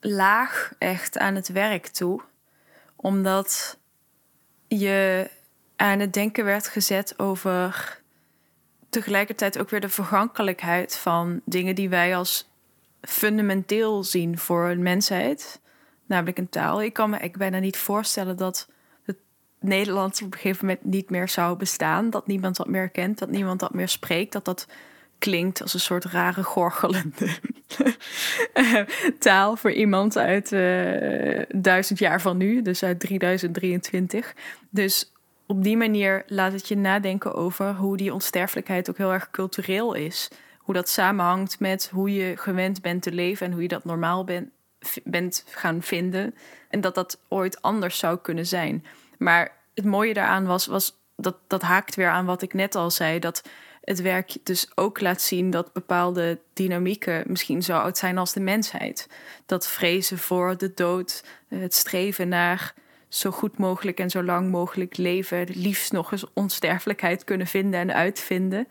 laag 0.00 0.72
echt 0.78 1.18
aan 1.18 1.34
het 1.34 1.48
werk 1.48 1.86
toe. 1.86 2.22
Omdat 2.96 3.78
je 4.68 5.30
aan 5.76 5.98
het 5.98 6.12
denken 6.12 6.44
werd 6.44 6.68
gezet 6.68 7.18
over 7.18 8.01
tegelijkertijd 8.92 9.58
ook 9.58 9.70
weer 9.70 9.80
de 9.80 9.88
vergankelijkheid 9.88 10.96
van 10.96 11.40
dingen 11.44 11.74
die 11.74 11.88
wij 11.88 12.16
als 12.16 12.50
fundamenteel 13.00 14.04
zien 14.04 14.38
voor 14.38 14.68
een 14.68 14.82
mensheid. 14.82 15.60
Namelijk 16.06 16.38
een 16.38 16.48
taal. 16.48 16.82
Ik 16.82 16.92
kan 16.92 17.10
me 17.10 17.18
ik 17.18 17.36
bijna 17.36 17.58
niet 17.58 17.76
voorstellen 17.76 18.36
dat 18.36 18.68
het 19.04 19.16
Nederlands 19.60 20.22
op 20.22 20.32
een 20.32 20.38
gegeven 20.38 20.66
moment 20.66 20.84
niet 20.84 21.10
meer 21.10 21.28
zou 21.28 21.56
bestaan. 21.56 22.10
Dat 22.10 22.26
niemand 22.26 22.56
dat 22.56 22.68
meer 22.68 22.88
kent, 22.88 23.18
dat 23.18 23.30
niemand 23.30 23.60
dat 23.60 23.74
meer 23.74 23.88
spreekt. 23.88 24.32
Dat 24.32 24.44
dat 24.44 24.66
klinkt 25.18 25.62
als 25.62 25.74
een 25.74 25.80
soort 25.80 26.04
rare 26.04 26.42
gorgelende 26.42 27.28
eh, 28.52 28.80
taal 29.18 29.56
voor 29.56 29.72
iemand 29.72 30.18
uit 30.18 30.52
eh, 30.52 31.42
duizend 31.48 31.98
jaar 31.98 32.20
van 32.20 32.36
nu, 32.36 32.62
dus 32.62 32.82
uit 32.82 33.00
3023. 33.00 34.34
Dus 34.70 35.11
op 35.52 35.62
die 35.62 35.76
manier 35.76 36.24
laat 36.26 36.52
het 36.52 36.68
je 36.68 36.76
nadenken 36.76 37.34
over 37.34 37.74
hoe 37.74 37.96
die 37.96 38.12
onsterfelijkheid 38.12 38.90
ook 38.90 38.96
heel 38.96 39.12
erg 39.12 39.30
cultureel 39.30 39.94
is. 39.94 40.28
Hoe 40.58 40.74
dat 40.74 40.88
samenhangt 40.88 41.60
met 41.60 41.88
hoe 41.92 42.14
je 42.14 42.36
gewend 42.36 42.82
bent 42.82 43.02
te 43.02 43.12
leven 43.12 43.46
en 43.46 43.52
hoe 43.52 43.62
je 43.62 43.68
dat 43.68 43.84
normaal 43.84 44.24
bent, 44.24 44.48
bent 45.04 45.44
gaan 45.48 45.82
vinden. 45.82 46.34
En 46.68 46.80
dat 46.80 46.94
dat 46.94 47.20
ooit 47.28 47.62
anders 47.62 47.98
zou 47.98 48.18
kunnen 48.18 48.46
zijn. 48.46 48.84
Maar 49.18 49.52
het 49.74 49.84
mooie 49.84 50.14
daaraan 50.14 50.46
was, 50.46 50.66
was 50.66 50.96
dat, 51.16 51.36
dat 51.46 51.62
haakt 51.62 51.94
weer 51.94 52.08
aan 52.08 52.26
wat 52.26 52.42
ik 52.42 52.54
net 52.54 52.74
al 52.74 52.90
zei. 52.90 53.18
Dat 53.18 53.42
het 53.84 54.00
werk 54.00 54.36
dus 54.42 54.70
ook 54.74 55.00
laat 55.00 55.20
zien 55.20 55.50
dat 55.50 55.72
bepaalde 55.72 56.38
dynamieken 56.52 57.24
misschien 57.26 57.62
zo 57.62 57.78
oud 57.78 57.98
zijn 57.98 58.18
als 58.18 58.32
de 58.32 58.40
mensheid. 58.40 59.08
Dat 59.46 59.68
vrezen 59.68 60.18
voor 60.18 60.56
de 60.56 60.72
dood, 60.74 61.24
het 61.48 61.74
streven 61.74 62.28
naar 62.28 62.74
zo 63.14 63.30
goed 63.30 63.58
mogelijk 63.58 63.98
en 63.98 64.10
zo 64.10 64.22
lang 64.22 64.50
mogelijk 64.50 64.96
leven, 64.96 65.46
liefst 65.48 65.92
nog 65.92 66.12
eens 66.12 66.24
onsterfelijkheid 66.32 67.24
kunnen 67.24 67.46
vinden 67.46 67.80
en 67.80 67.94
uitvinden. 67.94 68.68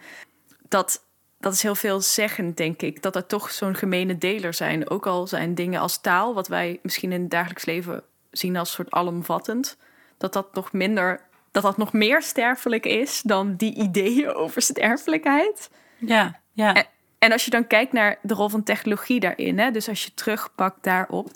Dat, 0.67 1.03
dat 1.39 1.53
is 1.53 1.62
heel 1.62 1.75
veelzeggend, 1.75 2.57
denk 2.57 2.81
ik. 2.81 3.01
Dat 3.01 3.15
er 3.15 3.25
toch 3.25 3.51
zo'n 3.51 3.75
gemene 3.75 4.17
deler 4.17 4.53
zijn. 4.53 4.89
Ook 4.89 5.07
al 5.07 5.27
zijn 5.27 5.55
dingen 5.55 5.79
als 5.79 6.01
taal, 6.01 6.33
wat 6.33 6.48
wij 6.48 6.79
misschien 6.83 7.12
in 7.12 7.21
het 7.21 7.29
dagelijks 7.29 7.65
leven 7.65 8.03
zien 8.31 8.57
als 8.57 8.71
soort 8.71 8.91
alomvattend, 8.91 9.77
dat 10.17 10.33
dat 10.33 10.53
nog 10.53 10.74
minder 10.74 11.29
dat 11.51 11.63
dat 11.63 11.77
nog 11.77 11.93
meer 11.93 12.21
sterfelijk 12.21 12.86
is 12.86 13.21
dan 13.21 13.55
die 13.55 13.75
ideeën 13.75 14.33
over 14.33 14.62
sterfelijkheid. 14.62 15.69
Ja, 15.98 16.39
ja. 16.51 16.74
En, 16.74 16.86
en 17.19 17.31
als 17.31 17.45
je 17.45 17.51
dan 17.51 17.67
kijkt 17.67 17.93
naar 17.93 18.19
de 18.21 18.33
rol 18.33 18.50
van 18.50 18.63
technologie 18.63 19.19
daarin, 19.19 19.60
hè, 19.60 19.71
dus 19.71 19.89
als 19.89 20.03
je 20.03 20.13
terugpakt 20.13 20.83
daarop, 20.83 21.31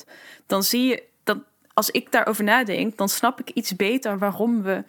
dan 0.45 0.63
zie 0.63 0.87
je 0.87 1.03
als 1.75 1.91
ik 1.91 2.11
daarover 2.11 2.43
nadenk, 2.43 2.97
dan 2.97 3.09
snap 3.09 3.39
ik 3.39 3.49
iets 3.49 3.75
beter 3.75 4.17
waarom 4.17 4.63
we, 4.63 4.83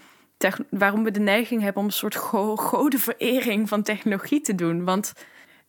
waarom 0.70 1.04
we 1.04 1.10
de 1.10 1.20
neiging 1.20 1.62
hebben 1.62 1.82
om 1.82 1.88
een 1.88 1.94
soort 1.94 2.16
go 2.16 2.56
godenverering 2.56 3.68
van 3.68 3.82
technologie 3.82 4.40
te 4.40 4.54
doen. 4.54 4.84
Want 4.84 5.12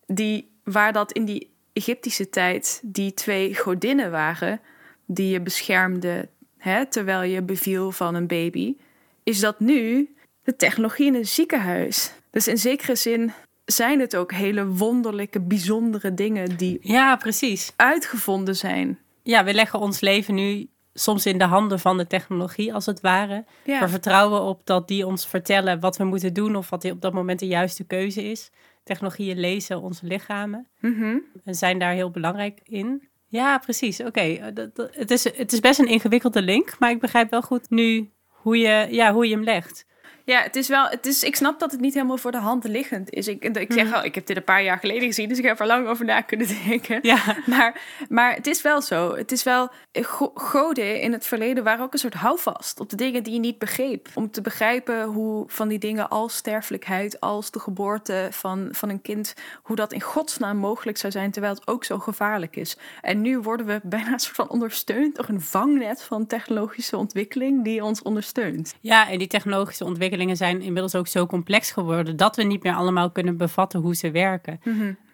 die, 0.05 0.51
waar 0.63 0.93
dat 0.93 1.11
in 1.11 1.25
die 1.25 1.55
Egyptische 1.73 2.29
tijd 2.29 2.79
die 2.83 3.13
twee 3.13 3.55
godinnen 3.55 4.11
waren, 4.11 4.61
die 5.05 5.29
je 5.29 5.41
beschermde 5.41 6.29
hè, 6.57 6.85
terwijl 6.85 7.21
je 7.21 7.41
beviel 7.41 7.91
van 7.91 8.15
een 8.15 8.27
baby 8.27 8.75
is 9.23 9.39
dat 9.39 9.59
nu 9.59 10.15
de 10.43 10.55
technologie 10.55 11.05
in 11.05 11.15
een 11.15 11.25
ziekenhuis. 11.25 12.13
Dus 12.31 12.47
in 12.47 12.57
zekere 12.57 12.95
zin 12.95 13.33
zijn 13.65 13.99
het 13.99 14.15
ook 14.15 14.31
hele 14.31 14.67
wonderlijke, 14.67 15.41
bijzondere 15.41 16.13
dingen 16.13 16.57
die 16.57 16.79
ja, 16.81 17.15
precies. 17.15 17.73
uitgevonden 17.75 18.55
zijn. 18.55 18.99
Ja, 19.23 19.43
we 19.43 19.53
leggen 19.53 19.79
ons 19.79 19.99
leven 19.99 20.35
nu 20.35 20.67
soms 20.99 21.25
in 21.25 21.37
de 21.37 21.43
handen 21.43 21.79
van 21.79 21.97
de 21.97 22.07
technologie, 22.07 22.73
als 22.73 22.85
het 22.85 23.01
ware. 23.01 23.45
Ja. 23.65 23.79
We 23.79 23.87
vertrouwen 23.87 24.41
op 24.41 24.61
dat 24.63 24.87
die 24.87 25.05
ons 25.05 25.27
vertellen 25.27 25.79
wat 25.79 25.97
we 25.97 26.03
moeten 26.03 26.33
doen 26.33 26.55
of 26.55 26.69
wat 26.69 26.91
op 26.91 27.01
dat 27.01 27.13
moment 27.13 27.39
de 27.39 27.47
juiste 27.47 27.83
keuze 27.83 28.23
is. 28.23 28.51
Technologieën 28.83 29.39
lezen 29.39 29.81
onze 29.81 30.05
lichamen 30.05 30.67
Mhm. 30.79 31.17
en 31.43 31.55
zijn 31.55 31.79
daar 31.79 31.93
heel 31.93 32.11
belangrijk 32.11 32.59
in. 32.63 33.07
Ja, 33.27 33.57
precies. 33.57 33.99
Oké, 34.01 34.51
dat- 34.53 34.89
het, 34.95 35.11
is, 35.11 35.23
het 35.37 35.53
is 35.53 35.59
best 35.59 35.79
een 35.79 35.87
ingewikkelde 35.87 36.41
link, 36.41 36.75
maar 36.79 36.91
ik 36.91 36.99
begrijp 36.99 37.29
wel 37.29 37.41
goed 37.41 37.69
nu 37.69 38.09
hoe 38.27 38.57
je, 38.57 38.87
ja, 38.91 39.13
hoe 39.13 39.27
je 39.27 39.35
hem 39.35 39.43
legt. 39.43 39.85
Ja, 40.27 40.41
het 40.41 40.55
is 40.55 40.67
wel. 40.67 40.85
Het 40.87 41.05
is, 41.05 41.23
ik 41.23 41.35
snap 41.35 41.59
dat 41.59 41.71
het 41.71 41.79
niet 41.79 41.93
helemaal 41.93 42.17
voor 42.17 42.31
de 42.31 42.37
hand 42.37 42.63
liggend 42.63 43.09
is. 43.09 43.27
Ik, 43.27 43.43
ik 43.43 43.73
zeg 43.73 43.93
al, 43.93 44.03
ik 44.03 44.15
heb 44.15 44.25
dit 44.25 44.37
een 44.37 44.43
paar 44.43 44.63
jaar 44.63 44.77
geleden 44.79 45.07
gezien, 45.07 45.29
dus 45.29 45.37
ik 45.37 45.43
heb 45.43 45.59
er 45.59 45.67
lang 45.67 45.87
over 45.87 46.05
na 46.05 46.21
kunnen 46.21 46.47
denken. 46.67 46.99
Ja, 47.01 47.19
Maar, 47.45 47.81
maar 48.09 48.33
het 48.35 48.47
is 48.47 48.61
wel 48.61 48.81
zo. 48.81 49.15
Het 49.15 49.31
is 49.31 49.43
wel. 49.43 49.69
go- 50.01 50.31
Goden 50.35 51.01
in 51.01 51.11
het 51.11 51.25
verleden 51.27 51.63
waren 51.63 51.83
ook 51.85 51.93
een 51.93 51.99
soort 51.99 52.13
houvast 52.13 52.79
op 52.79 52.89
de 52.89 52.95
dingen 52.95 53.23
die 53.23 53.33
je 53.33 53.39
niet 53.39 53.57
begreep. 53.59 54.07
Om 54.13 54.31
te 54.31 54.41
begrijpen 54.41 55.03
hoe 55.03 55.43
van 55.47 55.67
die 55.67 55.79
dingen 55.79 56.09
als 56.09 56.35
sterfelijkheid, 56.35 57.19
als 57.19 57.51
de 57.51 57.59
geboorte 57.59 58.27
van, 58.31 58.67
van 58.71 58.89
een 58.89 59.01
kind, 59.01 59.33
hoe 59.63 59.75
dat 59.75 59.93
in 59.93 60.01
godsnaam 60.01 60.57
mogelijk 60.57 60.97
zou 60.97 61.11
zijn, 61.11 61.31
terwijl 61.31 61.53
het 61.53 61.67
ook 61.67 61.83
zo 61.83 61.99
gevaarlijk 61.99 62.55
is. 62.55 62.77
En 63.01 63.21
nu 63.21 63.39
worden 63.39 63.65
we 63.65 63.79
bijna 63.83 64.11
een 64.13 64.19
soort 64.19 64.35
van 64.35 64.49
ondersteund 64.49 65.15
door 65.15 65.25
een 65.29 65.41
vangnet 65.41 66.01
van 66.03 66.25
technologische 66.27 66.97
ontwikkeling 66.97 67.63
die 67.63 67.83
ons 67.83 68.01
ondersteunt. 68.01 68.75
ja, 68.81 69.09
en 69.09 69.17
die 69.17 69.27
technologische 69.27 69.85
ontwikkelingen 70.17 70.37
zijn 70.37 70.61
inmiddels 70.61 70.95
ook 70.95 71.07
zo 71.07 71.25
complex 71.25 71.71
geworden 71.71 72.15
dat 72.17 72.35
we 72.35 72.43
niet 72.43 72.63
meer 72.63 72.73
allemaal 72.75 73.11
kunnen 73.11 73.37
bevatten 73.37 73.79
hoe 73.79 73.95
ze 73.95 74.11
werken. 74.11 74.59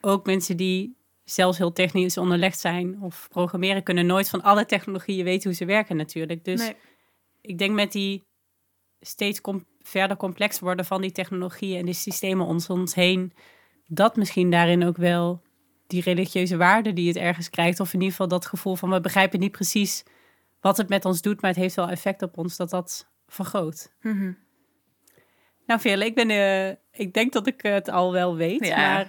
Ook 0.01 0.25
mensen 0.25 0.57
die 0.57 0.95
zelfs 1.23 1.57
heel 1.57 1.73
technisch 1.73 2.17
onderlegd 2.17 2.59
zijn 2.59 3.01
of 3.01 3.27
programmeren 3.29 3.83
kunnen 3.83 4.05
nooit 4.05 4.29
van 4.29 4.41
alle 4.43 4.65
technologieën 4.65 5.23
weten 5.23 5.49
hoe 5.49 5.57
ze 5.57 5.65
werken 5.65 5.95
natuurlijk. 5.95 6.43
Dus 6.43 6.59
Nee. 6.59 6.75
ik 7.41 7.57
denk 7.57 7.73
met 7.73 7.91
die 7.91 8.23
steeds 9.01 9.41
com- 9.41 9.65
verder 9.81 10.17
complex 10.17 10.59
worden 10.59 10.85
van 10.85 11.01
die 11.01 11.11
technologieën 11.11 11.79
en 11.79 11.85
de 11.85 11.93
systemen 11.93 12.45
om 12.45 12.59
ons 12.67 12.95
heen, 12.95 13.33
dat 13.87 14.15
misschien 14.15 14.49
daarin 14.51 14.83
ook 14.85 14.97
wel 14.97 15.41
die 15.87 16.01
religieuze 16.01 16.57
waarde 16.57 16.93
die 16.93 17.07
het 17.07 17.17
ergens 17.17 17.49
krijgt, 17.49 17.79
of 17.79 17.87
in 17.93 17.99
ieder 17.99 18.11
geval 18.11 18.27
dat 18.27 18.45
gevoel 18.45 18.75
van 18.75 18.89
we 18.89 19.01
begrijpen 19.01 19.39
niet 19.39 19.51
precies 19.51 20.03
wat 20.61 20.77
het 20.77 20.89
met 20.89 21.05
ons 21.05 21.21
doet, 21.21 21.41
maar 21.41 21.51
het 21.51 21.59
heeft 21.59 21.75
wel 21.75 21.89
effect 21.89 22.21
op 22.21 22.37
ons, 22.37 22.57
dat 22.57 22.69
dat 22.69 23.07
vergroot. 23.27 23.91
Mhm. 24.01 24.31
Nou, 25.65 25.79
Veerle, 25.79 26.05
ik 26.05 26.15
ben, 26.15 26.29
eh, 26.29 26.69
ik 26.91 27.13
denk 27.13 27.33
dat 27.33 27.47
ik 27.47 27.61
het 27.61 27.89
al 27.89 28.11
wel 28.11 28.35
weet, 28.35 28.65
Ja. 28.65 28.77
maar 28.77 29.07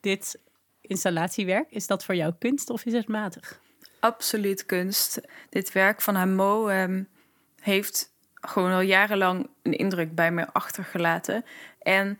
dit 0.00 0.38
installatiewerk, 0.80 1.70
is 1.70 1.86
dat 1.86 2.04
voor 2.04 2.14
jou 2.14 2.32
kunst 2.38 2.70
of 2.70 2.84
is 2.84 2.92
het 2.92 3.08
matig? 3.08 3.60
absoluut 4.00 4.66
kunst. 4.66 5.20
Dit 5.48 5.72
werk 5.72 6.00
van 6.02 6.14
Hamo 6.14 6.66
ehm, 6.68 7.02
heeft 7.60 8.12
gewoon 8.34 8.72
al 8.72 8.80
jarenlang 8.80 9.48
een 9.62 9.76
indruk 9.76 10.14
bij 10.14 10.32
me 10.32 10.52
achtergelaten. 10.52 11.44
En 11.82 12.18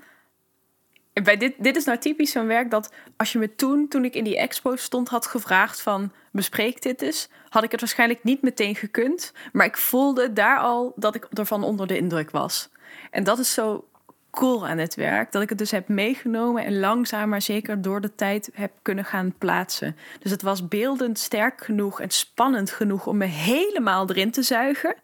bij 1.12 1.36
dit, 1.36 1.54
dit 1.58 1.76
is 1.76 1.84
nou 1.84 1.98
typisch 1.98 2.30
zo'n 2.30 2.46
werk 2.46 2.70
dat 2.70 2.92
als 3.16 3.32
je 3.32 3.38
me 3.38 3.54
toen, 3.54 3.88
toen 3.88 4.04
ik 4.04 4.14
in 4.14 4.24
die 4.24 4.38
expo 4.38 4.76
stond, 4.76 5.08
had 5.08 5.26
gevraagd 5.26 5.80
van 5.80 6.12
bespreek 6.32 6.82
dit 6.82 7.02
eens, 7.02 7.28
had 7.48 7.62
ik 7.64 7.70
het 7.70 7.80
waarschijnlijk 7.80 8.24
niet 8.24 8.42
meteen 8.42 8.74
gekund. 8.74 9.32
Maar 9.52 9.66
ik 9.66 9.76
voelde 9.76 10.32
daar 10.32 10.58
al 10.58 10.92
dat 10.96 11.14
ik 11.14 11.24
ervan 11.32 11.64
onder 11.64 11.86
de 11.86 11.96
indruk 11.96 12.30
was. 12.30 12.68
En 13.10 13.24
dat 13.24 13.38
is 13.38 13.52
zo 13.52 13.88
cool 14.30 14.66
aan 14.66 14.78
het 14.78 14.94
werk. 14.94 15.32
Dat 15.32 15.42
ik 15.42 15.48
het 15.48 15.58
dus 15.58 15.70
heb 15.70 15.88
meegenomen 15.88 16.64
en 16.64 16.78
langzaam 16.78 17.28
maar 17.28 17.42
zeker 17.42 17.82
door 17.82 18.00
de 18.00 18.14
tijd 18.14 18.50
heb 18.54 18.72
kunnen 18.82 19.04
gaan 19.04 19.34
plaatsen. 19.38 19.96
Dus 20.18 20.30
het 20.30 20.42
was 20.42 20.68
beeldend 20.68 21.18
sterk 21.18 21.64
genoeg 21.64 22.00
en 22.00 22.10
spannend 22.10 22.70
genoeg 22.70 23.06
om 23.06 23.16
me 23.16 23.24
helemaal 23.24 24.10
erin 24.10 24.30
te 24.30 24.42
zuigen. 24.42 24.94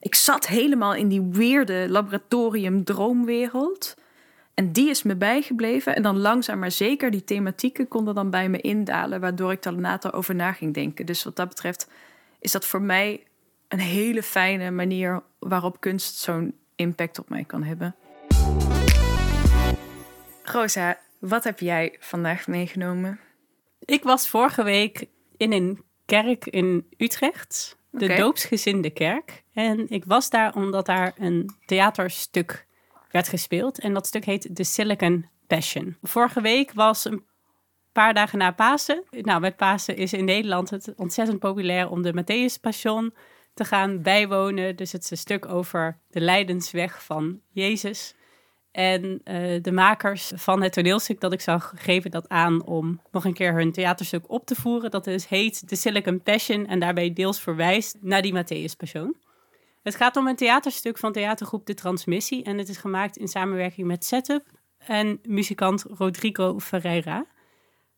Ik 0.00 0.14
zat 0.14 0.46
helemaal 0.46 0.94
in 0.94 1.08
die 1.08 1.22
weirde 1.22 1.86
laboratorium 1.88 2.84
droomwereld. 2.84 3.96
En 4.54 4.72
die 4.72 4.90
is 4.90 5.02
me 5.02 5.16
bijgebleven. 5.16 5.96
En 5.96 6.02
dan 6.02 6.18
langzaam 6.18 6.58
maar 6.58 6.70
zeker 6.70 7.10
die 7.10 7.24
thematieken 7.24 7.88
konden 7.88 8.14
dan 8.14 8.30
bij 8.30 8.48
me 8.48 8.60
indalen, 8.60 9.20
waardoor 9.20 9.52
ik 9.52 9.64
er 9.64 9.72
later 9.72 10.12
over 10.12 10.34
na 10.34 10.52
ging 10.52 10.74
denken. 10.74 11.06
Dus 11.06 11.24
wat 11.24 11.36
dat 11.36 11.48
betreft 11.48 11.88
is 12.38 12.52
dat 12.52 12.66
voor 12.66 12.82
mij 12.82 13.26
een 13.68 13.78
hele 13.78 14.22
fijne 14.22 14.70
manier 14.70 15.22
waarop 15.38 15.80
kunst 15.80 16.16
zo'n 16.16 16.54
impact 16.80 17.18
op 17.18 17.28
mij 17.28 17.44
kan 17.44 17.62
hebben. 17.62 17.94
Rosa, 20.42 20.98
wat 21.18 21.44
heb 21.44 21.60
jij 21.60 21.96
vandaag 21.98 22.46
meegenomen? 22.46 23.20
Ik 23.78 24.02
was 24.02 24.28
vorige 24.28 24.62
week 24.62 25.06
in 25.36 25.52
een 25.52 25.84
kerk 26.04 26.46
in 26.46 26.86
Utrecht, 26.96 27.76
de 27.90 28.14
doopsgezinde 28.14 28.90
kerk. 28.90 29.42
En 29.52 29.88
ik 29.88 30.04
was 30.04 30.30
daar 30.30 30.54
omdat 30.54 30.86
daar 30.86 31.12
een 31.18 31.50
theaterstuk 31.66 32.66
werd 33.10 33.28
gespeeld. 33.28 33.78
En 33.78 33.94
dat 33.94 34.06
stuk 34.06 34.24
heet 34.24 34.54
The 34.54 34.64
Silicon 34.64 35.26
Passion. 35.46 35.96
Vorige 36.02 36.40
week 36.40 36.72
was 36.72 37.04
een 37.04 37.24
paar 37.92 38.14
dagen 38.14 38.38
na 38.38 38.50
Pasen. 38.50 39.04
Nou, 39.10 39.40
met 39.40 39.56
Pasen 39.56 39.96
is 39.96 40.12
in 40.12 40.24
Nederland 40.24 40.70
het 40.70 40.92
ontzettend 40.96 41.38
populair 41.38 41.90
om 41.90 42.02
de 42.02 42.14
Matthäus 42.14 42.60
Passion 42.60 43.14
te 43.60 43.66
gaan 43.66 44.02
bijwonen. 44.02 44.76
Dus 44.76 44.92
het 44.92 45.04
is 45.04 45.10
een 45.10 45.16
stuk 45.16 45.46
over 45.46 45.98
de 46.10 46.20
lijdensweg 46.20 47.04
van 47.04 47.40
Jezus. 47.48 48.14
En 48.72 49.20
eh, 49.24 49.62
de 49.62 49.72
makers 49.72 50.32
van 50.34 50.62
het 50.62 50.72
toneelstuk 50.72 51.20
dat 51.20 51.32
ik 51.32 51.40
zag, 51.40 51.72
geven 51.76 52.10
dat 52.10 52.28
aan 52.28 52.64
om 52.64 53.00
nog 53.10 53.24
een 53.24 53.34
keer 53.34 53.54
hun 53.54 53.72
theaterstuk 53.72 54.24
op 54.30 54.46
te 54.46 54.54
voeren. 54.54 54.90
Dat 54.90 55.06
is, 55.06 55.26
heet 55.26 55.68
The 55.68 55.76
Silicon 55.76 56.22
Passion 56.22 56.66
en 56.66 56.78
daarbij 56.80 57.12
deels 57.12 57.40
verwijst 57.40 57.96
naar 58.00 58.22
die 58.22 58.34
Matthäus 58.34 58.76
Passion. 58.76 59.16
Het 59.82 59.94
gaat 59.94 60.16
om 60.16 60.26
een 60.26 60.36
theaterstuk 60.36 60.98
van 60.98 61.12
theatergroep 61.12 61.66
De 61.66 61.74
Transmissie. 61.74 62.44
En 62.44 62.58
het 62.58 62.68
is 62.68 62.76
gemaakt 62.76 63.16
in 63.16 63.28
samenwerking 63.28 63.86
met 63.86 64.04
Setup 64.04 64.44
en 64.78 65.20
muzikant 65.22 65.84
Rodrigo 65.88 66.60
Ferreira. 66.60 67.26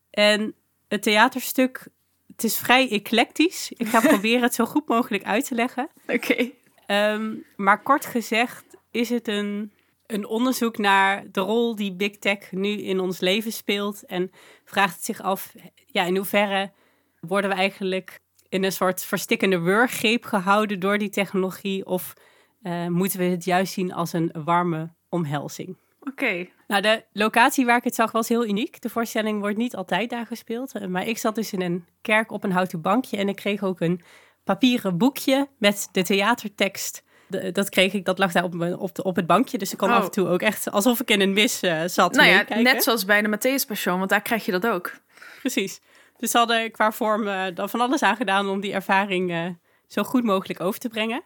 En 0.09 0.55
het 0.87 1.01
theaterstuk, 1.01 1.87
het 2.27 2.43
is 2.43 2.57
vrij 2.57 2.91
eclectisch. 2.91 3.71
Ik 3.71 3.87
ga 3.87 3.99
proberen 4.13 4.41
het 4.41 4.53
zo 4.53 4.65
goed 4.65 4.87
mogelijk 4.87 5.23
uit 5.23 5.47
te 5.47 5.55
leggen. 5.55 5.89
Oké. 6.07 6.51
Ehm, 6.85 7.35
maar 7.55 7.81
kort 7.81 8.05
gezegd 8.05 8.65
is 8.91 9.09
het 9.09 9.27
een, 9.27 9.71
een 10.07 10.25
onderzoek 10.25 10.77
naar 10.77 11.23
de 11.31 11.41
rol 11.41 11.75
die 11.75 11.93
Big 11.93 12.17
Tech 12.17 12.51
nu 12.51 12.69
in 12.69 12.99
ons 12.99 13.19
leven 13.19 13.51
speelt. 13.51 14.05
En 14.05 14.31
vraagt 14.65 14.95
het 14.95 15.05
zich 15.05 15.21
af, 15.21 15.53
ja, 15.85 16.03
in 16.03 16.15
hoeverre 16.15 16.71
worden 17.19 17.49
we 17.49 17.55
eigenlijk 17.55 18.19
in 18.49 18.63
een 18.63 18.71
soort 18.71 19.03
verstikkende 19.03 19.59
wurggreep 19.59 20.23
gehouden 20.23 20.79
door 20.79 20.97
die 20.97 21.09
technologie? 21.09 21.85
Of 21.85 22.13
eh, 22.61 22.87
moeten 22.87 23.19
we 23.19 23.25
het 23.25 23.43
juist 23.43 23.73
zien 23.73 23.93
als 23.93 24.13
een 24.13 24.31
warme 24.43 24.93
omhelzing? 25.09 25.77
Oké. 26.03 26.47
Nou, 26.67 26.81
de 26.81 27.03
locatie 27.13 27.65
waar 27.65 27.77
ik 27.77 27.83
het 27.83 27.95
zag 27.95 28.11
was 28.11 28.29
heel 28.29 28.45
uniek. 28.45 28.81
De 28.81 28.89
voorstelling 28.89 29.39
wordt 29.39 29.57
niet 29.57 29.75
altijd 29.75 30.09
daar 30.09 30.25
gespeeld. 30.25 30.71
eh, 30.75 30.85
Maar 30.87 31.07
ik 31.07 31.17
zat 31.17 31.35
dus 31.35 31.53
in 31.53 31.61
een 31.61 31.85
kerk 32.01 32.31
op 32.31 32.43
een 32.43 32.51
houten 32.51 32.81
bankje 32.81 33.17
en 33.17 33.29
ik 33.29 33.35
kreeg 33.35 33.63
ook 33.63 33.79
een 33.79 34.01
papieren 34.43 34.97
boekje 34.97 35.47
met 35.57 35.89
de 35.91 36.03
theatertekst. 36.03 37.03
De- 37.27 37.51
dat 37.51 37.69
kreeg 37.69 37.93
ik, 37.93 38.05
dat 38.05 38.17
lag 38.17 38.31
daar 38.31 38.43
op, 38.43 38.53
mijn- 38.53 38.77
op, 38.77 38.95
de, 38.95 39.03
op 39.03 39.15
het 39.15 39.27
bankje. 39.27 39.57
Dus 39.57 39.71
ik 39.71 39.77
kon 39.77 39.89
Oh. 39.89 39.95
af 39.95 40.03
en 40.05 40.11
toe 40.11 40.27
ook 40.27 40.41
echt 40.41 40.71
alsof 40.71 40.99
ik 41.01 41.09
in 41.09 41.21
een 41.21 41.33
mis 41.33 41.61
eh, 41.61 41.81
zat. 41.85 42.13
Nou 42.15 42.27
ja, 42.29 42.45
net 42.61 42.83
zoals 42.83 43.05
bij 43.05 43.21
de 43.21 43.37
Matthäus 43.37 43.67
Passion, 43.67 43.97
want 43.97 44.09
daar 44.09 44.21
krijg 44.21 44.45
je 44.45 44.51
dat 44.51 44.67
ook. 44.67 44.91
Precies. 45.39 45.81
Dus 46.17 46.31
ze 46.31 46.37
hadden 46.37 46.71
qua 46.71 46.91
vorm 46.91 47.27
eh, 47.27 47.43
dan 47.53 47.69
van 47.69 47.81
alles 47.81 48.01
aan 48.03 48.15
gedaan 48.15 48.49
om 48.49 48.59
die 48.61 48.73
ervaring 48.73 49.55
zo 49.87 50.03
goed 50.03 50.23
mogelijk 50.23 50.59
over 50.61 50.79
te 50.79 50.89
brengen. 50.89 51.23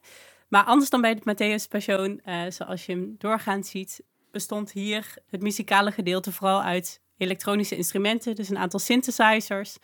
Maar 0.47 0.63
anders 0.63 0.89
dan 0.89 1.01
bij 1.01 1.15
de 1.15 1.21
Matthäus 1.21 1.67
Passion, 1.69 2.21
zoals 2.49 2.85
je 2.85 2.91
hem 2.91 3.15
doorgaans 3.17 3.69
ziet, 3.69 4.01
bestond 4.37 4.71
hier 4.71 5.13
het 5.29 5.41
muzikale 5.41 5.91
gedeelte 5.91 6.31
vooral 6.31 6.61
uit 6.61 7.01
elektronische 7.17 7.75
instrumenten, 7.75 8.35
dus 8.35 8.49
een 8.49 8.57
aantal 8.57 8.79
synthesizers. 8.79 9.77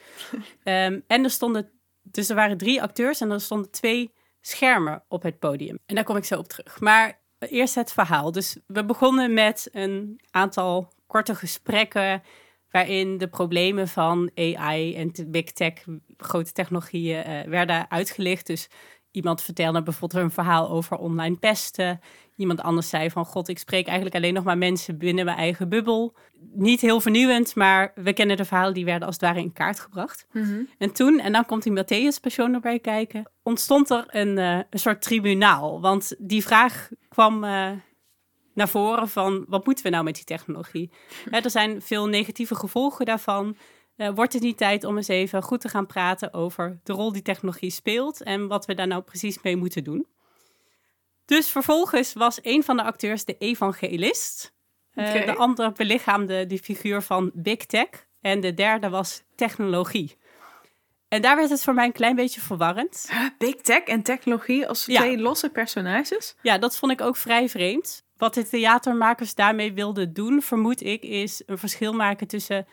Ehm, 0.63 0.99
en 1.07 1.23
er 1.23 1.29
stonden, 1.29 1.69
dus 2.01 2.29
er 2.29 2.35
waren 2.35 2.57
drie 2.57 2.81
acteurs 2.81 3.21
en 3.21 3.31
er 3.31 3.41
stonden 3.41 3.71
twee 3.71 4.13
schermen 4.41 5.03
op 5.07 5.23
het 5.23 5.39
podium. 5.39 5.79
En 5.85 5.95
daar 5.95 6.03
kom 6.03 6.15
ik 6.15 6.25
zo 6.25 6.37
op 6.39 6.47
terug. 6.47 6.79
Maar 6.79 7.21
eerst 7.39 7.75
het 7.75 7.93
verhaal. 7.93 8.31
Dus 8.31 8.57
we 8.67 8.85
begonnen 8.85 9.33
met 9.33 9.69
een 9.71 10.19
aantal 10.31 10.93
korte 11.07 11.35
gesprekken 11.35 12.23
waarin 12.71 13.17
de 13.17 13.27
problemen 13.27 13.87
van 13.87 14.31
AI 14.35 14.95
en 14.95 15.11
big 15.27 15.51
tech, 15.51 15.73
grote 16.17 16.51
technologieën, 16.51 17.23
eh, 17.23 17.47
werden 17.49 17.91
uitgelicht. 17.91 18.47
Dus 18.47 18.69
iemand 19.11 19.41
vertelde 19.41 19.83
bijvoorbeeld 19.83 20.23
een 20.23 20.31
verhaal 20.31 20.69
over 20.69 20.97
online 20.97 21.35
pesten. 21.35 21.99
Iemand 22.35 22.61
anders 22.61 22.89
zei 22.89 23.09
van, 23.09 23.25
god, 23.25 23.47
ik 23.47 23.59
spreek 23.59 23.85
eigenlijk 23.85 24.15
alleen 24.15 24.33
nog 24.33 24.43
maar 24.43 24.57
mensen 24.57 24.97
binnen 24.97 25.25
mijn 25.25 25.37
eigen 25.37 25.69
bubbel. 25.69 26.15
Niet 26.53 26.81
heel 26.81 26.99
vernieuwend, 26.99 27.55
maar 27.55 27.91
we 27.95 28.13
kennen 28.13 28.37
de 28.37 28.45
verhalen 28.45 28.73
die 28.73 28.85
werden 28.85 29.05
als 29.05 29.15
het 29.15 29.23
ware 29.23 29.39
in 29.39 29.53
kaart 29.53 29.79
gebracht. 29.79 30.27
En 30.77 30.91
toen, 30.93 31.19
en 31.19 31.31
dan 31.31 31.45
komt 31.45 31.63
die 31.63 31.83
Matthäus 31.83 32.21
persoon 32.21 32.53
erbij 32.53 32.79
kijken, 32.79 33.31
ontstond 33.43 33.89
er 33.89 34.05
een, 34.07 34.37
eh, 34.37 34.59
een 34.69 34.79
soort 34.79 35.01
tribunaal. 35.01 35.81
Want 35.81 36.15
die 36.19 36.43
vraag 36.43 36.89
kwam 37.09 37.43
eh, 37.43 37.71
naar 38.53 38.69
voren 38.69 39.09
van, 39.09 39.45
wat 39.47 39.65
moeten 39.65 39.83
we 39.83 39.89
nou 39.89 40.03
met 40.03 40.15
die 40.15 40.23
technologie? 40.23 40.91
Er 41.31 41.49
zijn 41.49 41.81
veel 41.81 42.07
negatieve 42.07 42.55
gevolgen 42.55 43.05
daarvan. 43.05 43.57
Eh, 43.95 44.09
wordt 44.15 44.33
het 44.33 44.41
niet 44.41 44.57
tijd 44.57 44.83
om 44.83 44.97
eens 44.97 45.07
even 45.07 45.43
goed 45.43 45.61
te 45.61 45.69
gaan 45.69 45.85
praten 45.85 46.33
over 46.33 46.79
de 46.83 46.93
rol 46.93 47.11
die 47.11 47.21
technologie 47.21 47.69
speelt 47.69 48.23
en 48.23 48.47
wat 48.47 48.65
we 48.65 48.73
daar 48.73 48.87
nou 48.87 49.01
precies 49.01 49.41
mee 49.41 49.55
moeten 49.55 49.83
doen? 49.83 50.07
Dus 51.25 51.49
vervolgens 51.49 52.13
was 52.13 52.39
een 52.41 52.63
van 52.63 52.77
de 52.77 52.83
acteurs 52.83 53.25
de 53.25 53.37
evangelist. 53.37 54.53
Eh. 54.93 55.25
De 55.25 55.35
andere 55.35 55.71
belichaamde 55.71 56.45
die 56.45 56.59
figuur 56.59 57.01
van 57.01 57.31
Big 57.33 57.57
Tech. 57.65 57.87
En 58.21 58.39
de 58.39 58.53
derde 58.53 58.89
was 58.89 59.23
technologie. 59.35 60.17
En 61.07 61.21
daar 61.21 61.35
werd 61.35 61.49
het 61.49 61.63
voor 61.63 61.73
mij 61.73 61.85
een 61.85 61.91
klein 61.91 62.15
beetje 62.15 62.41
verwarrend. 62.41 63.09
Big 63.37 63.55
tech 63.55 63.83
en 63.83 64.01
technologie 64.01 64.67
als 64.67 64.85
Ja. 64.85 64.99
twee 64.99 65.17
losse 65.17 65.49
personages? 65.49 66.35
Ja, 66.41 66.57
dat 66.57 66.77
vond 66.77 66.91
ik 66.91 67.01
ook 67.01 67.15
vrij 67.15 67.49
vreemd. 67.49 68.05
Wat 68.17 68.33
de 68.33 68.49
theatermakers 68.49 69.35
daarmee 69.35 69.73
wilden 69.73 70.13
doen, 70.13 70.41
vermoed 70.41 70.83
ik, 70.83 71.03
is 71.03 71.43
een 71.45 71.57
verschil 71.57 71.93
maken 71.93 72.27
tussen 72.27 72.67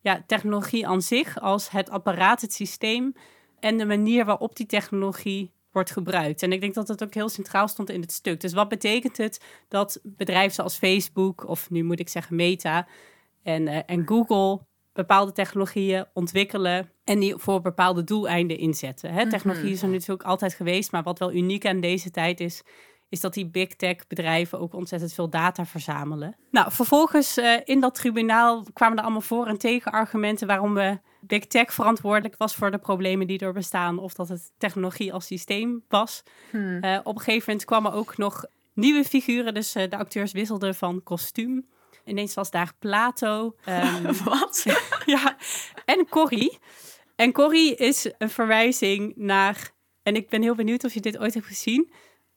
ja, 0.00 0.22
technologie 0.26 0.86
aan 0.86 1.02
zich 1.02 1.40
als 1.40 1.70
het 1.70 1.90
apparaat, 1.90 2.40
het 2.40 2.52
systeem 2.54 3.14
en 3.60 3.78
de 3.78 3.86
manier 3.86 4.24
waarop 4.24 4.56
die 4.56 4.66
technologie 4.66 5.52
wordt 5.72 5.90
gebruikt. 5.90 6.42
En 6.42 6.52
ik 6.52 6.60
denk 6.60 6.74
dat 6.74 6.86
dat 6.86 7.02
ook 7.02 7.14
heel 7.14 7.28
centraal 7.28 7.68
stond 7.68 7.90
in 7.90 8.00
het 8.00 8.12
stuk. 8.12 8.40
Dus 8.40 8.52
wat 8.52 8.68
betekent 8.68 9.16
het 9.16 9.40
dat 9.68 10.00
bedrijven 10.02 10.54
zoals 10.54 10.76
Facebook, 10.76 11.48
of 11.48 11.70
nu 11.70 11.84
moet 11.84 12.00
ik 12.00 12.08
zeggen 12.08 12.36
Meta 12.36 12.86
en, 13.42 13.68
eh, 13.68 13.80
en 13.86 14.06
Google 14.06 14.60
bepaalde 14.92 15.32
technologieën 15.32 16.06
ontwikkelen 16.12 16.90
en 17.04 17.18
die 17.18 17.36
voor 17.36 17.60
bepaalde 17.60 18.04
doeleinden 18.04 18.58
inzetten. 18.58 19.12
Hè? 19.12 19.28
Technologie 19.28 19.72
is 19.72 19.82
er 19.82 19.88
natuurlijk 19.88 20.22
altijd 20.22 20.54
geweest, 20.54 20.92
maar 20.92 21.02
wat 21.02 21.18
wel 21.18 21.32
uniek 21.32 21.66
aan 21.66 21.80
deze 21.80 22.10
tijd 22.10 22.40
is, 22.40 22.62
is 23.12 23.20
dat 23.20 23.34
die 23.34 23.46
big 23.46 23.68
tech 23.76 24.06
bedrijven 24.06 24.60
ook 24.60 24.74
ontzettend 24.74 25.12
veel 25.12 25.28
data 25.28 25.66
verzamelen. 25.66 26.36
Nou, 26.50 26.72
vervolgens 26.72 27.36
eh, 27.36 27.60
in 27.64 27.80
dat 27.80 27.94
tribunaal 27.94 28.64
kwamen 28.72 28.96
er 28.96 29.02
allemaal 29.02 29.20
voor- 29.20 29.46
en 29.46 29.58
tegenargumenten 29.58 30.46
waarom 30.46 30.74
we 30.74 30.98
big 31.20 31.46
tech 31.46 31.72
verantwoordelijk 31.72 32.34
was 32.38 32.54
voor 32.54 32.70
de 32.70 32.78
problemen 32.78 33.26
die 33.26 33.38
er 33.38 33.52
bestaan, 33.52 33.98
of 33.98 34.14
dat 34.14 34.28
het 34.28 34.52
technologie 34.58 35.12
als 35.12 35.26
systeem 35.26 35.84
was. 35.88 36.22
Eh, 36.80 36.98
op 37.02 37.14
een 37.14 37.20
gegeven 37.22 37.44
moment 37.46 37.64
kwamen 37.64 37.92
ook 37.92 38.16
nog 38.16 38.44
nieuwe 38.72 39.04
figuren, 39.04 39.54
dus 39.54 39.74
eh, 39.74 39.90
de 39.90 39.96
acteurs 39.96 40.32
wisselden 40.32 40.74
van 40.74 41.02
kostuum. 41.02 41.66
Ineens 42.04 42.34
was 42.34 42.50
daar 42.50 42.72
Plato. 42.78 43.54
ehm, 43.64 44.12
Wat? 44.24 44.64
ja, 45.06 45.36
en 45.84 46.08
Corrie. 46.08 46.58
En 47.16 47.32
Corrie 47.32 47.74
is 47.74 48.10
een 48.18 48.30
verwijzing 48.30 49.12
naar, 49.16 49.70
en 50.02 50.16
ik 50.16 50.28
ben 50.28 50.42
heel 50.42 50.54
benieuwd 50.54 50.84
of 50.84 50.94
je 50.94 51.00
dit 51.00 51.18
ooit 51.18 51.34
hebt 51.34 51.46
gezien. 51.46 51.92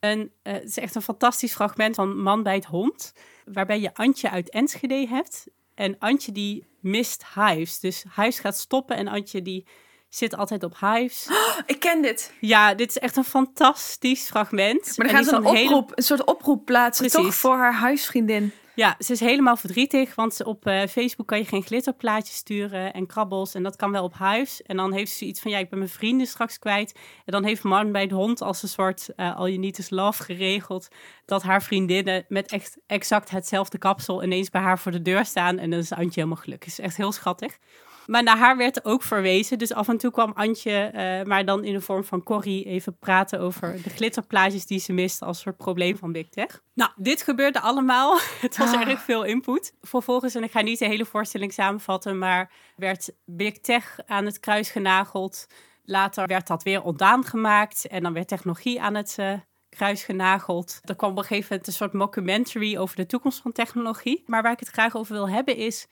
Eh, 0.05 0.53
het 0.53 0.63
is 0.63 0.77
echt 0.77 0.95
een 0.95 1.01
fantastisch 1.01 1.53
fragment 1.53 1.95
van 1.95 2.21
Man 2.21 2.43
bij 2.43 2.55
het 2.55 2.65
Hond, 2.65 3.13
waarbij 3.45 3.79
je 3.79 3.93
Antje 3.93 4.29
uit 4.29 4.49
Enschede 4.49 5.07
hebt. 5.07 5.47
En 5.73 5.99
Antje 5.99 6.31
die 6.31 6.65
mist 6.79 7.25
hives. 7.35 7.79
Dus 7.79 8.05
hives 8.15 8.39
gaat 8.39 8.57
stoppen 8.57 8.95
en 8.95 9.07
Antje 9.07 9.41
die 9.41 9.67
zit 10.09 10.35
altijd 10.35 10.63
op 10.63 10.79
hives. 10.79 11.27
Ik 11.65 11.79
ken 11.79 12.01
dit. 12.01 12.33
Ja, 12.39 12.73
dit 12.73 12.89
is 12.89 12.97
echt 12.97 13.15
een 13.15 13.23
fantastisch 13.23 14.27
fragment. 14.27 14.97
Maar 14.97 15.07
dan 15.07 15.15
gaan 15.15 15.23
ze 15.25 15.35
een 15.35 15.45
oproep, 15.45 15.91
een 15.95 16.03
soort 16.03 16.25
oproep 16.25 16.65
plaatsen, 16.65 17.07
Precies. 17.07 17.25
toch? 17.25 17.35
Voor 17.35 17.57
haar 17.57 17.73
huisvriendin. 17.73 18.51
Ja, 18.75 18.95
ze 18.99 19.11
is 19.11 19.19
helemaal 19.19 19.57
verdrietig, 19.57 20.15
want 20.15 20.43
op 20.43 20.67
uh, 20.67 20.85
Facebook 20.85 21.27
kan 21.27 21.37
je 21.37 21.45
geen 21.45 21.63
glitterplaatjes 21.63 22.35
sturen 22.35 22.93
en 22.93 23.05
krabbels. 23.05 23.53
En 23.53 23.63
dat 23.63 23.75
kan 23.75 23.91
wel 23.91 24.03
op 24.03 24.13
huis. 24.13 24.61
En 24.61 24.77
dan 24.77 24.93
heeft 24.93 25.11
ze 25.11 25.25
iets 25.25 25.41
van, 25.41 25.51
ja, 25.51 25.57
ik 25.57 25.69
ben 25.69 25.79
mijn 25.79 25.91
vrienden 25.91 26.27
straks 26.27 26.59
kwijt. 26.59 26.91
En 27.25 27.31
dan 27.31 27.43
heeft 27.43 27.63
man 27.63 27.91
bij 27.91 28.07
de 28.07 28.15
hond 28.15 28.41
als 28.41 28.63
een 28.63 28.69
soort 28.69 29.09
uh, 29.15 29.35
all 29.37 29.47
you 29.47 29.57
need 29.57 29.77
is 29.77 29.89
love 29.89 30.23
geregeld. 30.23 30.87
Dat 31.25 31.43
haar 31.43 31.63
vriendinnen 31.63 32.25
met 32.27 32.51
echt 32.51 32.77
exact 32.87 33.29
hetzelfde 33.29 33.77
kapsel 33.77 34.23
ineens 34.23 34.49
bij 34.49 34.61
haar 34.61 34.79
voor 34.79 34.91
de 34.91 35.01
deur 35.01 35.25
staan. 35.25 35.57
En 35.57 35.69
dan 35.69 35.79
is 35.79 35.91
Antje 35.91 36.19
helemaal 36.21 36.43
gelukkig. 36.43 36.69
is 36.69 36.79
echt 36.79 36.97
heel 36.97 37.11
schattig. 37.11 37.57
Maar 38.05 38.23
naar 38.23 38.37
haar 38.37 38.57
werd 38.57 38.85
ook 38.85 39.03
verwezen. 39.03 39.57
Dus 39.57 39.73
af 39.73 39.87
en 39.87 39.97
toe 39.97 40.11
kwam 40.11 40.31
Antje, 40.35 40.91
uh, 40.93 41.27
maar 41.27 41.45
dan 41.45 41.63
in 41.63 41.73
de 41.73 41.81
vorm 41.81 42.03
van 42.03 42.23
Corrie, 42.23 42.65
even 42.65 42.97
praten 42.97 43.39
over 43.39 43.81
de 43.83 43.89
glitterplaatjes 43.89 44.65
die 44.65 44.79
ze 44.79 44.93
mist 44.93 45.21
als 45.21 45.39
soort 45.39 45.57
probleem 45.57 45.97
van 45.97 46.11
Big 46.11 46.29
Tech. 46.29 46.61
Nou, 46.73 46.91
dit 46.95 47.21
gebeurde 47.21 47.59
allemaal. 47.59 48.17
Het 48.41 48.57
was 48.57 48.73
ah. 48.73 48.87
erg 48.87 49.01
veel 49.01 49.23
input. 49.23 49.73
Vervolgens, 49.81 50.35
en 50.35 50.43
ik 50.43 50.51
ga 50.51 50.61
niet 50.61 50.79
de 50.79 50.87
hele 50.87 51.05
voorstelling 51.05 51.53
samenvatten, 51.53 52.17
maar 52.17 52.51
werd 52.75 53.11
Big 53.25 53.59
Tech 53.59 53.97
aan 54.05 54.25
het 54.25 54.39
kruis 54.39 54.69
genageld. 54.69 55.47
Later 55.83 56.27
werd 56.27 56.47
dat 56.47 56.63
weer 56.63 56.81
ontdaan 56.81 57.23
gemaakt 57.23 57.87
en 57.87 58.03
dan 58.03 58.13
werd 58.13 58.27
technologie 58.27 58.81
aan 58.81 58.95
het 58.95 59.15
uh, 59.19 59.33
kruis 59.69 60.03
genageld. 60.03 60.79
Er 60.83 60.95
kwam 60.95 61.11
op 61.11 61.17
een 61.17 61.23
gegeven 61.23 61.47
moment 61.49 61.67
een 61.67 61.73
soort 61.73 61.93
mockumentary 61.93 62.77
over 62.77 62.95
de 62.95 63.05
toekomst 63.05 63.41
van 63.41 63.51
technologie. 63.51 64.23
Maar 64.25 64.41
waar 64.41 64.51
ik 64.51 64.59
het 64.59 64.69
graag 64.69 64.95
over 64.95 65.13
wil 65.13 65.29
hebben 65.29 65.55
is 65.55 65.87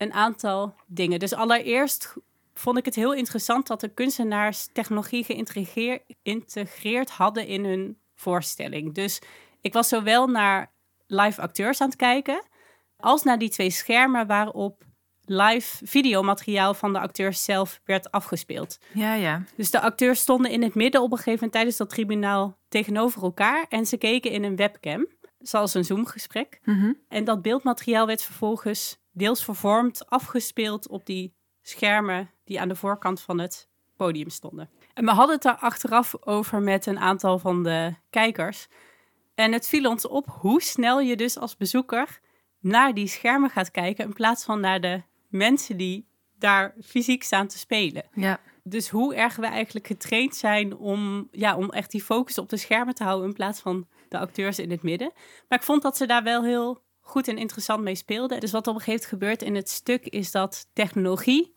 een 0.00 0.12
aantal 0.12 0.74
dingen. 0.86 1.18
Dus 1.18 1.34
allereerst 1.34 2.14
vond 2.54 2.78
ik 2.78 2.84
het 2.84 2.94
heel 2.94 3.14
interessant 3.14 3.66
dat 3.66 3.80
de 3.80 3.88
kunstenaars 3.88 4.68
technologie 4.72 5.24
geïntegreerd 6.22 7.10
hadden 7.10 7.46
in 7.46 7.64
hun 7.64 7.98
voorstelling. 8.14 8.94
Dus 8.94 9.20
ik 9.60 9.72
was 9.72 9.88
zowel 9.88 10.26
naar 10.26 10.72
live 11.06 11.40
acteurs 11.40 11.80
aan 11.80 11.88
het 11.88 11.96
kijken, 11.96 12.42
als 12.96 13.22
naar 13.22 13.38
die 13.38 13.48
twee 13.48 13.70
schermen 13.70 14.26
waarop 14.26 14.84
live 15.24 15.86
videomateriaal 15.86 16.74
van 16.74 16.92
de 16.92 17.00
acteurs 17.00 17.44
zelf 17.44 17.80
werd 17.84 18.10
afgespeeld. 18.10 18.78
Ja, 18.92 19.14
ja. 19.14 19.42
Dus 19.56 19.70
de 19.70 19.80
acteurs 19.80 20.20
stonden 20.20 20.50
in 20.50 20.62
het 20.62 20.74
midden 20.74 21.02
op 21.02 21.10
een 21.10 21.16
gegeven 21.16 21.34
moment 21.34 21.52
tijdens 21.52 21.76
dat 21.76 21.90
tribunaal 21.90 22.58
tegenover 22.68 23.22
elkaar 23.22 23.66
en 23.68 23.86
ze 23.86 23.96
keken 23.96 24.30
in 24.30 24.44
een 24.44 24.56
webcam, 24.56 25.06
zoals 25.38 25.74
een 25.74 25.84
Zoom-gesprek. 25.84 26.60
Mhm. 26.64 26.92
En 27.08 27.24
dat 27.24 27.42
beeldmateriaal 27.42 28.06
werd 28.06 28.22
vervolgens 28.22 28.99
deels 29.12 29.44
vervormd, 29.44 30.08
afgespeeld 30.08 30.88
op 30.88 31.06
die 31.06 31.34
schermen 31.62 32.30
die 32.44 32.60
aan 32.60 32.68
de 32.68 32.76
voorkant 32.76 33.20
van 33.20 33.38
het 33.38 33.68
podium 33.96 34.30
stonden. 34.30 34.70
En 34.94 35.04
we 35.04 35.10
hadden 35.10 35.34
het 35.34 35.42
daar 35.42 35.56
achteraf 35.56 36.14
over 36.26 36.60
met 36.60 36.86
een 36.86 36.98
aantal 36.98 37.38
van 37.38 37.62
de 37.62 37.94
kijkers. 38.10 38.68
En 39.34 39.52
het 39.52 39.68
viel 39.68 39.90
ons 39.90 40.08
op 40.08 40.26
hoe 40.26 40.62
snel 40.62 41.00
je 41.00 41.16
dus 41.16 41.38
als 41.38 41.56
bezoeker 41.56 42.20
naar 42.60 42.94
die 42.94 43.06
schermen 43.06 43.50
gaat 43.50 43.70
kijken 43.70 44.04
in 44.04 44.12
plaats 44.12 44.44
van 44.44 44.60
naar 44.60 44.80
de 44.80 45.02
mensen 45.28 45.76
die 45.76 46.08
daar 46.38 46.74
fysiek 46.82 47.22
staan 47.22 47.46
te 47.46 47.58
spelen. 47.58 48.04
Ja. 48.14 48.40
Dus 48.62 48.88
hoe 48.88 49.14
erg 49.14 49.36
we 49.36 49.46
eigenlijk 49.46 49.86
getraind 49.86 50.36
zijn 50.36 50.76
om, 50.76 51.28
ja, 51.30 51.56
om 51.56 51.70
echt 51.70 51.90
die 51.90 52.02
focus 52.02 52.38
op 52.38 52.48
de 52.48 52.56
schermen 52.56 52.94
te 52.94 53.04
houden 53.04 53.28
in 53.28 53.34
plaats 53.34 53.60
van 53.60 53.88
de 54.08 54.18
acteurs 54.18 54.58
in 54.58 54.70
het 54.70 54.82
midden. 54.82 55.12
Maar 55.48 55.58
ik 55.58 55.64
vond 55.64 55.82
dat 55.82 55.96
ze 55.96 56.06
daar 56.06 56.22
wel 56.22 56.44
heel 56.44 56.82
goed 57.00 57.28
en 57.28 57.38
interessant 57.38 57.82
mee 57.82 57.94
speelde. 57.94 58.38
Dus 58.38 58.52
wat 58.52 58.66
op 58.66 58.74
een 58.74 58.80
gegeven 58.80 59.08
moment 59.10 59.10
gebeurt 59.10 59.42
in 59.42 59.54
het 59.54 59.68
stuk 59.68 60.06
is 60.06 60.30
dat 60.30 60.66
technologie 60.72 61.54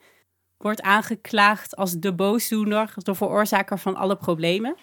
wordt 0.57 0.81
aangeklaagd 0.81 1.75
als 1.75 1.93
de 1.93 2.13
boosdoener, 2.13 2.93
de 2.95 3.15
veroorzaker 3.15 3.79
van 3.79 3.95
alle 3.95 4.15
problemen. 4.15 4.75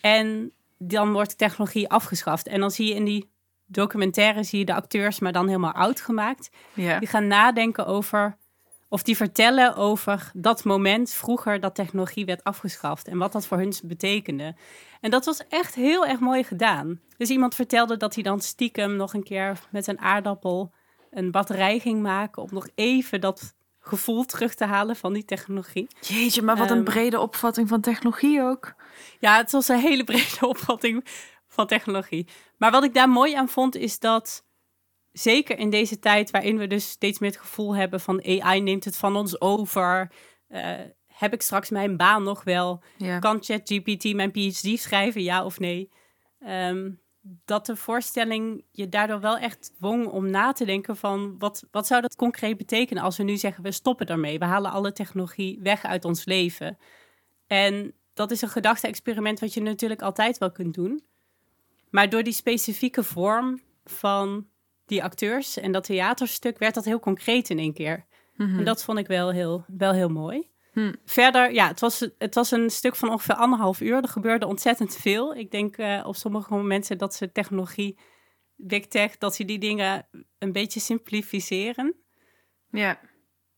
En 0.00 0.52
dan 0.78 1.12
wordt 1.12 1.38
technologie 1.38 1.88
afgeschaft. 1.88 2.46
En 2.46 2.60
dan 2.60 2.70
zie 2.70 2.88
je 2.88 2.94
in 2.94 3.04
die 3.04 3.30
documentaire 3.66 4.42
zie 4.42 4.58
je 4.58 4.64
de 4.64 4.74
acteurs, 4.74 5.18
maar 5.18 5.32
dan 5.32 5.46
helemaal 5.46 5.72
oud 5.72 6.00
gemaakt. 6.00 6.50
Ja. 6.74 6.98
Die 6.98 7.08
gaan 7.08 7.26
nadenken 7.26 7.86
over 7.86 8.36
of 8.92 9.02
die 9.02 9.16
vertellen 9.16 9.76
over 9.76 10.30
dat 10.34 10.64
moment 10.64 11.10
vroeger 11.10 11.60
dat 11.60 11.74
technologie 11.74 12.24
werd 12.24 12.44
afgeschaft 12.44 13.08
en 13.08 13.18
wat 13.18 13.32
dat 13.32 13.46
voor 13.46 13.58
hun 13.58 13.72
betekende. 13.84 14.54
En 15.00 15.10
dat 15.10 15.24
was 15.24 15.46
echt 15.48 15.74
heel 15.74 16.06
erg 16.06 16.20
mooi 16.20 16.44
gedaan. 16.44 17.00
Dus 17.16 17.28
iemand 17.28 17.54
vertelde 17.54 17.96
dat 17.96 18.14
hij 18.14 18.22
dan 18.22 18.40
stiekem 18.40 18.96
nog 18.96 19.14
een 19.14 19.22
keer 19.22 19.60
met 19.70 19.86
een 19.86 20.00
aardappel 20.00 20.72
een 21.10 21.30
batterij 21.30 21.78
ging 21.78 22.02
maken 22.02 22.42
om 22.42 22.48
nog 22.52 22.68
even 22.74 23.20
dat 23.20 23.54
gevoel 23.80 24.24
terug 24.24 24.54
te 24.54 24.64
halen 24.64 24.96
van 24.96 25.12
die 25.12 25.24
technologie. 25.24 25.88
Jeetje, 26.00 26.42
maar 26.42 26.56
wat 26.56 26.70
een 26.70 26.76
ehm, 26.76 26.84
brede 26.84 27.20
opvatting 27.20 27.68
van 27.68 27.80
technologie 27.80 28.42
ook. 28.42 28.74
Ja, 29.20 29.36
het 29.36 29.52
was 29.52 29.68
een 29.68 29.80
hele 29.80 30.04
brede 30.12 30.46
opvatting 30.46 31.04
van 31.48 31.66
technologie. 31.66 32.28
Maar 32.56 32.70
wat 32.70 32.84
ik 32.84 32.94
daar 32.94 33.08
mooi 33.08 33.34
aan 33.34 33.48
vond 33.48 33.76
is 33.76 33.98
dat 33.98 34.44
zeker 35.12 35.58
in 35.58 35.70
deze 35.70 35.98
tijd 35.98 36.30
waarin 36.30 36.58
we 36.58 36.66
dus 36.66 36.90
steeds 36.90 37.18
meer 37.18 37.30
het 37.30 37.40
gevoel 37.40 37.76
hebben 37.76 38.00
van 38.00 38.24
AI 38.24 38.60
neemt 38.60 38.84
het 38.84 38.96
van 38.96 39.16
ons 39.16 39.40
over. 39.40 40.12
Uh, 40.48 40.74
heb 41.06 41.32
ik 41.32 41.42
straks 41.42 41.70
mijn 41.70 41.96
baan 41.96 42.22
nog 42.22 42.44
wel? 42.44 42.82
Ja. 42.96 43.18
Kan 43.18 43.42
ChatGPT 43.42 44.14
mijn 44.14 44.30
PhD 44.30 44.80
schrijven, 44.80 45.22
ja 45.22 45.44
of 45.44 45.58
nee? 45.58 45.90
Ehm, 46.38 46.90
dat 47.44 47.66
de 47.66 47.76
voorstelling 47.76 48.64
je 48.70 48.88
daardoor 48.88 49.20
wel 49.20 49.38
echt 49.38 49.72
dwong 49.78 50.06
om 50.06 50.30
na 50.30 50.52
te 50.52 50.64
denken 50.64 50.96
van 50.96 51.38
wat, 51.38 51.66
wat 51.70 51.86
zou 51.86 52.00
dat 52.00 52.16
concreet 52.16 52.56
betekenen 52.56 53.02
als 53.02 53.16
we 53.16 53.22
nu 53.22 53.36
zeggen 53.36 53.62
we 53.62 53.72
stoppen 53.72 54.06
daarmee, 54.06 54.38
we 54.38 54.44
halen 54.44 54.70
alle 54.70 54.92
technologie 54.92 55.58
weg 55.62 55.84
uit 55.84 56.04
ons 56.04 56.24
leven. 56.24 56.78
En 57.46 57.94
dat 58.14 58.30
is 58.30 58.42
een 58.42 58.48
gedachte-experiment 58.48 59.40
wat 59.40 59.54
je 59.54 59.62
natuurlijk 59.62 60.02
altijd 60.02 60.38
wel 60.38 60.52
kunt 60.52 60.74
doen. 60.74 61.04
Maar 61.90 62.08
door 62.08 62.22
die 62.22 62.32
specifieke 62.32 63.02
vorm 63.02 63.60
van 63.84 64.46
die 64.92 65.02
acteurs 65.02 65.56
en 65.56 65.72
dat 65.72 65.84
theaterstuk 65.84 66.58
werd 66.58 66.74
dat 66.74 66.84
heel 66.84 67.00
concreet 67.00 67.50
in 67.50 67.58
één 67.58 67.72
keer. 67.72 68.06
Mhm. 68.36 68.58
En 68.58 68.64
dat 68.64 68.84
vond 68.84 68.98
ik 68.98 69.06
wel 69.06 69.30
heel, 69.30 69.64
wel 69.66 69.92
heel 69.92 70.08
mooi. 70.08 70.50
Hm. 70.72 70.92
Verder, 71.04 71.52
ja, 71.52 71.68
het 71.68 71.80
was, 71.80 72.08
het 72.18 72.34
was 72.34 72.50
een 72.50 72.70
stuk 72.70 72.96
van 72.96 73.10
ongeveer 73.10 73.34
anderhalf 73.34 73.80
uur. 73.80 73.96
Er 73.96 74.08
gebeurde 74.08 74.46
ontzettend 74.46 74.96
veel. 74.96 75.34
Ik 75.34 75.50
denk 75.50 75.76
uh, 75.76 76.02
op 76.06 76.16
sommige 76.16 76.54
momenten 76.54 76.98
dat 76.98 77.14
ze 77.14 77.32
technologie, 77.32 77.98
big 78.56 78.86
tech, 78.86 79.18
dat 79.18 79.34
ze 79.34 79.44
die 79.44 79.58
dingen 79.58 80.06
een 80.38 80.52
beetje 80.52 80.80
simplificeren. 80.80 81.94
Ja. 82.70 83.00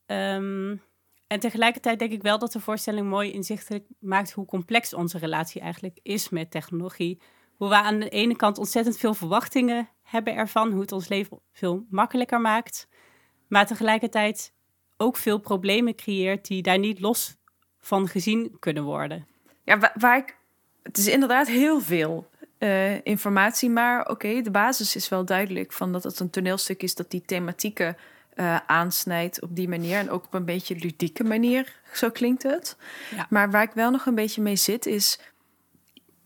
Um, 0.06 0.82
en 1.26 1.40
tegelijkertijd 1.40 1.98
denk 1.98 2.12
ik 2.12 2.22
wel 2.22 2.38
dat 2.38 2.52
de 2.52 2.60
voorstelling 2.60 3.08
mooi 3.08 3.32
inzichtelijk 3.32 3.86
maakt 3.98 4.32
hoe 4.32 4.46
complex 4.46 4.94
onze 4.94 5.18
relatie 5.18 5.60
eigenlijk 5.60 5.98
is 6.02 6.28
met 6.28 6.50
technologie. 6.50 7.20
Hoe 7.56 7.68
we 7.68 7.74
aan 7.74 7.98
de 7.98 8.08
ene 8.08 8.36
kant 8.36 8.58
ontzettend 8.58 8.98
veel 8.98 9.14
verwachtingen 9.14 9.88
hebben 10.02 10.34
ervan, 10.34 10.70
hoe 10.70 10.80
het 10.80 10.92
ons 10.92 11.08
leven 11.08 11.40
veel 11.52 11.86
makkelijker 11.90 12.40
maakt. 12.40 12.88
Maar 13.48 13.66
tegelijkertijd 13.66 14.52
ook 14.96 15.16
veel 15.16 15.38
problemen 15.38 15.94
creëert 15.94 16.46
die 16.46 16.62
daar 16.62 16.78
niet 16.78 17.00
los 17.00 17.36
van 17.80 18.08
gezien 18.08 18.56
kunnen 18.58 18.82
worden. 18.82 19.26
Ja, 19.64 19.92
waar, 19.94 20.18
ik. 20.18 20.36
Het 20.82 20.98
is 20.98 21.06
inderdaad 21.06 21.46
heel 21.46 21.80
veel 21.80 22.30
uh, 22.58 23.06
informatie, 23.06 23.70
maar 23.70 24.08
oké, 24.08 24.42
de 24.42 24.50
basis 24.50 24.96
is 24.96 25.08
wel 25.08 25.24
duidelijk 25.24 25.72
van 25.72 25.92
dat 25.92 26.04
het 26.04 26.20
een 26.20 26.30
toneelstuk 26.30 26.82
is 26.82 26.94
dat 26.94 27.10
die 27.10 27.22
thematieken 27.22 27.96
uh, 28.34 28.56
aansnijdt 28.66 29.42
op 29.42 29.56
die 29.56 29.68
manier 29.68 29.98
en 29.98 30.10
ook 30.10 30.24
op 30.24 30.34
een 30.34 30.44
beetje 30.44 30.76
ludieke 30.76 31.24
manier, 31.24 31.80
zo 31.92 32.10
klinkt 32.10 32.42
het. 32.42 32.76
Ja. 33.16 33.26
Maar 33.30 33.50
waar 33.50 33.62
ik 33.62 33.72
wel 33.72 33.90
nog 33.90 34.06
een 34.06 34.14
beetje 34.14 34.42
mee 34.42 34.56
zit 34.56 34.86
is, 34.86 35.18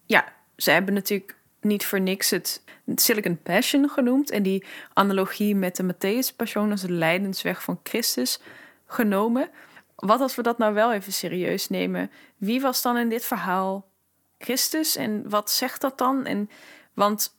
ja, 0.06 0.32
ze 0.58 0.70
hebben 0.70 0.94
natuurlijk 0.94 1.36
niet 1.60 1.84
voor 1.84 2.00
niks 2.00 2.30
het 2.30 2.62
Silicon 2.94 3.42
Passion 3.42 3.88
genoemd. 3.88 4.30
En 4.30 4.42
die 4.42 4.64
analogie 4.92 5.54
met 5.54 5.76
de 5.76 5.94
Matthäus 5.94 6.36
Passion 6.36 6.70
als 6.70 6.80
de 6.80 6.92
lijdensweg 6.92 7.62
van 7.62 7.80
Christus 7.82 8.40
genomen. 8.86 9.50
Wat 9.96 10.20
als 10.20 10.34
we 10.34 10.42
dat 10.42 10.58
nou 10.58 10.74
wel 10.74 10.92
even 10.92 11.12
serieus 11.12 11.68
nemen? 11.68 12.10
Wie 12.36 12.60
was 12.60 12.82
dan 12.82 12.96
in 12.96 13.08
dit 13.08 13.24
verhaal 13.24 13.88
Christus 14.38 14.96
en 14.96 15.30
wat 15.30 15.50
zegt 15.50 15.80
dat 15.80 15.98
dan? 15.98 16.24
En, 16.24 16.50
want 16.94 17.36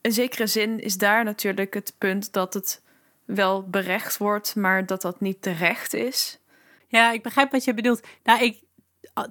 in 0.00 0.12
zekere 0.12 0.46
zin 0.46 0.80
is 0.80 0.96
daar 0.96 1.24
natuurlijk 1.24 1.74
het 1.74 1.94
punt 1.98 2.32
dat 2.32 2.54
het 2.54 2.82
wel 3.24 3.68
berecht 3.68 4.16
wordt, 4.16 4.56
maar 4.56 4.86
dat 4.86 5.02
dat 5.02 5.20
niet 5.20 5.42
terecht 5.42 5.94
is. 5.94 6.38
Ja, 6.88 7.12
ik 7.12 7.22
begrijp 7.22 7.50
wat 7.50 7.64
je 7.64 7.74
bedoelt. 7.74 8.06
Nou, 8.22 8.42
ik, 8.42 8.62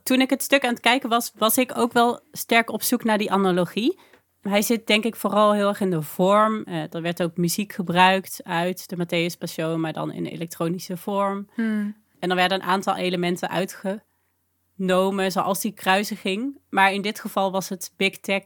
toen 0.04 0.22
ik 0.22 0.30
het 0.30 0.44
stuk 0.44 0.64
aan 0.64 0.74
het 0.74 0.80
kijken 0.80 1.10
was, 1.10 1.32
was 1.36 1.58
ik 1.58 1.78
ook 1.78 1.94
wel 1.94 2.20
sterk 2.32 2.72
op 2.72 2.82
zoek 2.82 3.04
naar 3.04 3.18
die 3.18 3.32
analogie. 3.32 4.00
Hij 4.42 4.62
zit 4.62 4.88
denk 4.88 5.04
ik 5.04 5.16
vooral 5.16 5.54
heel 5.54 5.68
erg 5.68 5.82
in 5.82 5.90
de 5.90 6.02
vorm. 6.02 6.64
Uh, 6.66 6.94
er 6.94 7.02
werd 7.02 7.24
ook 7.24 7.38
muziek 7.38 7.74
gebruikt 7.74 8.40
uit 8.44 8.90
de 8.90 8.98
Matthäus 8.98 9.38
Passion, 9.38 9.80
maar 9.80 9.94
dan 9.94 10.12
in 10.12 10.26
elektronische 10.26 10.98
vorm. 10.98 11.50
Hmm. 11.54 11.96
En 12.20 12.30
er 12.30 12.36
werden 12.36 12.62
een 12.62 12.68
aantal 12.68 12.96
elementen 12.96 13.50
uitgenomen, 13.50 15.32
zoals 15.32 15.62
die 15.62 15.74
kruisiging. 15.74 16.58
Maar 16.70 16.94
in 16.94 17.02
dit 17.02 17.20
geval 17.20 17.52
was 17.52 17.70
het 17.70 17.94
Big 17.98 18.20
Tech 18.20 18.44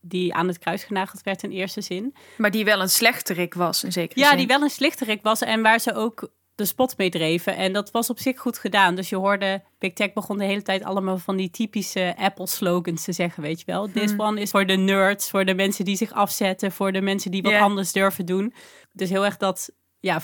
die 0.00 0.34
aan 0.34 0.48
het 0.48 0.58
kruis 0.58 0.84
genageld 0.84 1.22
werd 1.22 1.42
in 1.42 1.50
eerste 1.50 1.80
zin. 1.80 2.14
Maar 2.36 2.50
die 2.50 2.64
wel 2.64 2.80
een 2.80 2.90
slechterik 2.90 3.54
was, 3.54 3.84
in 3.84 3.92
zekere 3.92 4.20
ja, 4.20 4.28
zin. 4.28 4.38
die 4.38 4.46
wel 4.46 4.62
een 4.62 4.70
slechterik 4.70 5.22
was 5.22 5.40
en 5.40 5.62
waar 5.62 5.78
ze 5.78 5.94
ook 5.94 6.30
de 6.54 6.64
spot 6.64 6.96
meedreven. 6.96 7.56
En 7.56 7.72
dat 7.72 7.90
was 7.90 8.10
op 8.10 8.18
zich 8.18 8.38
goed 8.38 8.58
gedaan. 8.58 8.94
Dus 8.94 9.08
je 9.08 9.16
hoorde, 9.16 9.62
Big 9.78 9.92
Tech 9.92 10.12
begon 10.12 10.38
de 10.38 10.44
hele 10.44 10.62
tijd 10.62 10.84
allemaal 10.84 11.18
van 11.18 11.36
die 11.36 11.50
typische 11.50 12.14
Apple-slogans 12.16 13.04
te 13.04 13.12
zeggen, 13.12 13.42
weet 13.42 13.58
je 13.58 13.66
wel. 13.66 13.90
This 13.90 14.14
one 14.16 14.40
is 14.40 14.50
voor 14.50 14.66
de 14.66 14.76
nerds, 14.76 15.30
voor 15.30 15.44
de 15.44 15.54
mensen 15.54 15.84
die 15.84 15.96
zich 15.96 16.12
afzetten, 16.12 16.72
voor 16.72 16.92
de 16.92 17.00
mensen 17.00 17.30
die 17.30 17.42
wat 17.42 17.54
anders 17.54 17.92
durven 17.92 18.26
doen. 18.26 18.54
Dus 18.92 19.10
heel 19.10 19.24
erg 19.24 19.36
dat, 19.36 19.70
ja, 20.00 20.20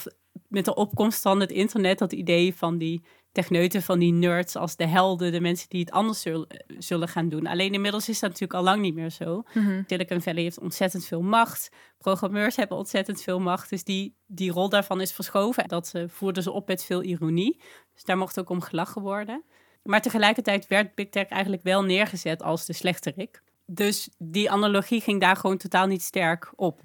met 0.48 0.64
de 0.64 0.74
opkomst 0.74 1.22
van 1.22 1.40
het 1.40 1.50
internet, 1.50 1.98
dat 1.98 2.12
idee 2.12 2.54
van 2.54 2.78
die 2.78 3.04
techneuten, 3.32 3.82
van 3.82 3.98
die 3.98 4.12
nerds 4.12 4.56
als 4.56 4.76
de 4.76 4.86
helden, 4.86 5.32
de 5.32 5.40
mensen 5.40 5.68
die 5.68 5.80
het 5.80 5.90
anders 5.90 6.20
zullen, 6.20 6.46
zullen 6.78 7.08
gaan 7.08 7.28
doen. 7.28 7.46
Alleen 7.46 7.72
inmiddels 7.72 8.08
is 8.08 8.20
dat 8.20 8.30
natuurlijk 8.30 8.58
al 8.58 8.64
lang 8.64 8.80
niet 8.82 8.94
meer 8.94 9.10
zo. 9.10 9.42
Silicon 9.86 10.20
Valley 10.20 10.42
heeft 10.42 10.60
ontzettend 10.60 11.06
veel 11.06 11.22
macht. 11.22 11.68
Programmeurs 11.98 12.56
hebben 12.56 12.76
ontzettend 12.76 13.22
veel 13.22 13.40
macht. 13.40 13.70
Dus 13.70 13.84
die, 13.84 14.16
die 14.26 14.50
rol 14.50 14.68
daarvan 14.68 15.00
is 15.00 15.12
verschoven. 15.12 15.68
Dat 15.68 15.90
eh, 15.94 16.04
voerden 16.08 16.42
ze 16.42 16.50
op 16.50 16.66
met 16.66 16.84
veel 16.84 17.02
ironie. 17.02 17.60
Dus 17.94 18.04
daar 18.04 18.18
mocht 18.18 18.38
ook 18.40 18.50
om 18.50 18.60
gelachen 18.60 19.02
worden. 19.02 19.44
Maar 19.82 20.02
tegelijkertijd 20.02 20.66
werd 20.66 20.94
Big 20.94 21.08
Tech 21.08 21.26
eigenlijk 21.26 21.62
wel 21.62 21.82
neergezet 21.82 22.42
als 22.42 22.66
de 22.66 22.72
slechterik. 22.72 23.42
Dus 23.66 24.08
die 24.18 24.50
analogie 24.50 25.00
ging 25.00 25.20
daar 25.20 25.36
gewoon 25.36 25.56
totaal 25.56 25.86
niet 25.86 26.02
sterk 26.02 26.52
op. 26.56 26.80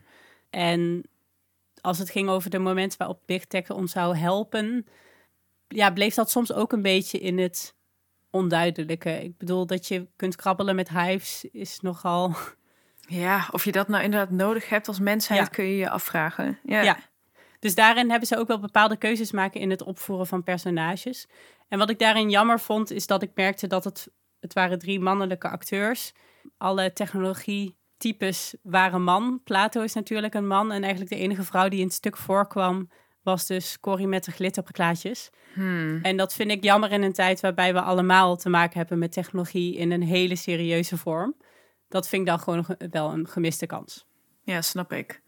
En 0.49 1.03
als 1.81 1.97
het 1.99 2.09
ging 2.09 2.29
over 2.29 2.49
de 2.49 2.59
momenten 2.59 2.97
waarop 2.97 3.19
Big 3.25 3.45
Tech 3.45 3.69
ons 3.69 3.91
zou 3.91 4.17
helpen, 4.17 4.85
ja, 5.67 5.91
bleef 5.91 6.13
dat 6.13 6.29
soms 6.31 6.53
ook 6.53 6.71
een 6.71 6.81
beetje 6.81 7.19
in 7.19 7.37
het 7.37 7.75
onduidelijke. 8.29 9.23
Ik 9.23 9.37
bedoel, 9.37 9.65
dat 9.65 9.87
je 9.87 10.07
kunt 10.15 10.35
krabbelen 10.35 10.75
met 10.75 10.89
hives 10.89 11.45
is 11.51 11.79
nogal 11.79 12.33
Ja, 13.07 13.47
of 13.51 13.65
je 13.65 13.71
dat 13.71 13.87
nou 13.87 14.03
inderdaad 14.03 14.29
nodig 14.29 14.69
hebt 14.69 14.87
als 14.87 14.99
mensheid, 14.99 15.39
Ja. 15.39 15.45
kun 15.45 15.65
je 15.65 15.75
je 15.75 15.89
afvragen. 15.89 16.59
Ja. 16.63 16.81
Ja. 16.81 16.97
Dus 17.59 17.75
daarin 17.75 18.09
hebben 18.09 18.27
ze 18.27 18.37
ook 18.37 18.47
wel 18.47 18.59
bepaalde 18.59 18.97
keuzes 18.97 19.31
maken 19.31 19.59
in 19.61 19.69
het 19.69 19.81
opvoeren 19.83 20.27
van 20.27 20.43
personages. 20.43 21.27
En 21.67 21.77
wat 21.79 21.89
ik 21.89 21.99
daarin 21.99 22.29
jammer 22.29 22.59
vond, 22.59 22.91
is 22.91 23.07
dat 23.07 23.21
ik 23.21 23.31
merkte 23.35 23.67
dat 23.67 23.83
het, 23.83 24.07
het 24.39 24.53
waren 24.53 24.79
drie 24.79 24.99
mannelijke 24.99 25.49
acteurs. 25.49 26.13
Alle 26.57 26.93
technologietypes 26.93 28.55
waren 28.61 29.03
man. 29.03 29.41
Plato 29.43 29.81
is 29.81 29.93
natuurlijk 29.93 30.33
een 30.33 30.47
man. 30.47 30.71
En 30.71 30.81
eigenlijk 30.81 31.11
de 31.11 31.19
enige 31.19 31.43
vrouw 31.43 31.67
die 31.69 31.79
in 31.79 31.85
het 31.85 31.95
stuk 31.95 32.17
voorkwam, 32.17 32.89
was 33.25 33.47
dus 33.47 33.79
Corrie 33.79 34.07
met 34.07 34.23
de 34.25 34.31
glitterplaatjes. 34.31 35.29
Hmm. 35.53 35.99
En 36.01 36.17
dat 36.17 36.33
vind 36.33 36.51
ik 36.51 36.63
jammer 36.63 36.91
in 36.91 37.01
een 37.01 37.13
tijd 37.13 37.39
waarbij 37.41 37.73
we 37.73 37.81
allemaal 37.81 38.35
te 38.35 38.49
maken 38.49 38.77
hebben 38.77 38.99
met 38.99 39.11
technologie 39.11 39.75
in 39.77 39.91
een 39.91 40.03
hele 40.03 40.35
serieuze 40.35 40.97
vorm. 40.97 41.35
Dat 41.89 42.07
vind 42.07 42.21
ik 42.21 42.27
dan 42.27 42.39
gewoon 42.39 42.65
ge- 42.65 42.87
wel 42.91 43.11
een 43.11 43.27
gemiste 43.27 43.65
kans. 43.65 44.05
Ja, 44.43 44.61
snap 44.61 44.91
ik. 44.93 45.21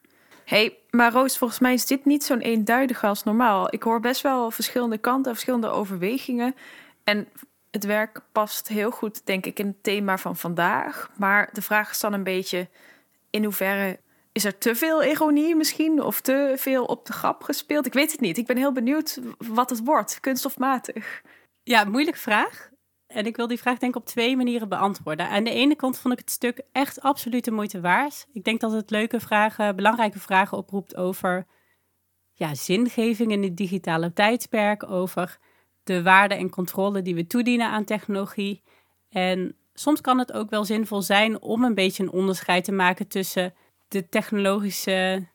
hey, 0.45 0.77
maar 0.89 1.11
Roos, 1.11 1.37
volgens 1.37 1.59
mij 1.59 1.73
is 1.73 1.85
dit 1.85 2.05
niet 2.05 2.23
zo'n 2.23 2.39
eenduidige 2.39 3.07
als 3.07 3.23
normaal. 3.23 3.73
Ik 3.73 3.83
hoor 3.83 3.99
best 3.99 4.21
wel 4.21 4.51
verschillende 4.51 4.97
kanten, 4.97 5.31
verschillende 5.31 5.67
overwegingen. 5.67 6.55
En 7.03 7.27
het 7.71 7.83
werk 7.85 8.21
past 8.31 8.67
heel 8.67 8.91
goed, 8.91 9.25
denk 9.25 9.45
ik, 9.45 9.59
in 9.59 9.65
het 9.67 9.83
thema 9.83 10.17
van 10.17 10.35
vandaag. 10.35 11.09
Maar 11.17 11.49
de 11.53 11.61
vraag 11.61 11.91
is 11.91 11.99
dan 11.99 12.13
een 12.13 12.23
beetje, 12.23 12.69
in 13.29 13.43
hoeverre 13.43 13.99
is 14.37 14.45
er 14.45 14.57
te 14.57 14.75
veel 14.75 15.03
ironie 15.03 15.55
misschien? 15.55 16.03
Of 16.03 16.21
te 16.21 16.53
veel 16.57 16.85
op 16.85 17.05
de 17.05 17.13
grap 17.13 17.43
gespeeld? 17.43 17.85
Ik 17.85 17.93
weet 17.93 18.11
het 18.11 18.19
niet. 18.19 18.37
Ik 18.37 18.45
ben 18.45 18.57
heel 18.57 18.71
benieuwd 18.71 19.19
wat 19.37 19.69
het 19.69 19.83
wordt, 19.83 20.19
kunststofmatig. 20.19 21.21
Ja, 21.63 21.83
moeilijke 21.83 22.19
vraag. 22.19 22.69
En 23.07 23.25
ik 23.25 23.35
wil 23.35 23.47
die 23.47 23.59
vraag 23.59 23.77
denk 23.77 23.95
ik 23.95 24.01
op 24.01 24.07
twee 24.07 24.35
manieren 24.35 24.69
beantwoorden. 24.69 25.29
Aan 25.29 25.43
de 25.43 25.49
ene 25.49 25.75
kant 25.75 25.99
vond 25.99 26.13
ik 26.13 26.19
het 26.19 26.31
stuk 26.31 26.61
echt 26.71 27.01
absoluut 27.01 27.45
de 27.45 27.51
moeite 27.51 27.81
waard. 27.81 28.27
Ik 28.33 28.43
denk 28.43 28.59
dat 28.59 28.71
het 28.71 28.89
leuke 28.89 29.19
vragen, 29.19 29.75
belangrijke 29.75 30.19
vragen 30.19 30.57
oproept 30.57 30.95
over 30.95 31.45
ja, 32.33 32.55
zingeving 32.55 33.31
in 33.31 33.43
het 33.43 33.57
digitale 33.57 34.13
tijdperk, 34.13 34.89
over 34.89 35.37
de 35.83 36.03
waarde 36.03 36.35
en 36.35 36.49
controle 36.49 37.01
die 37.01 37.15
we 37.15 37.27
toedienen 37.27 37.67
aan 37.67 37.83
technologie. 37.83 38.63
En 39.09 39.55
soms 39.73 40.01
kan 40.01 40.19
het 40.19 40.33
ook 40.33 40.49
wel 40.49 40.65
zinvol 40.65 41.01
zijn 41.01 41.41
om 41.41 41.63
een 41.63 41.75
beetje 41.75 42.03
een 42.03 42.11
onderscheid 42.11 42.63
te 42.63 42.71
maken 42.71 43.07
tussen 43.07 43.53
de 43.87 44.09
technologische 44.09 45.27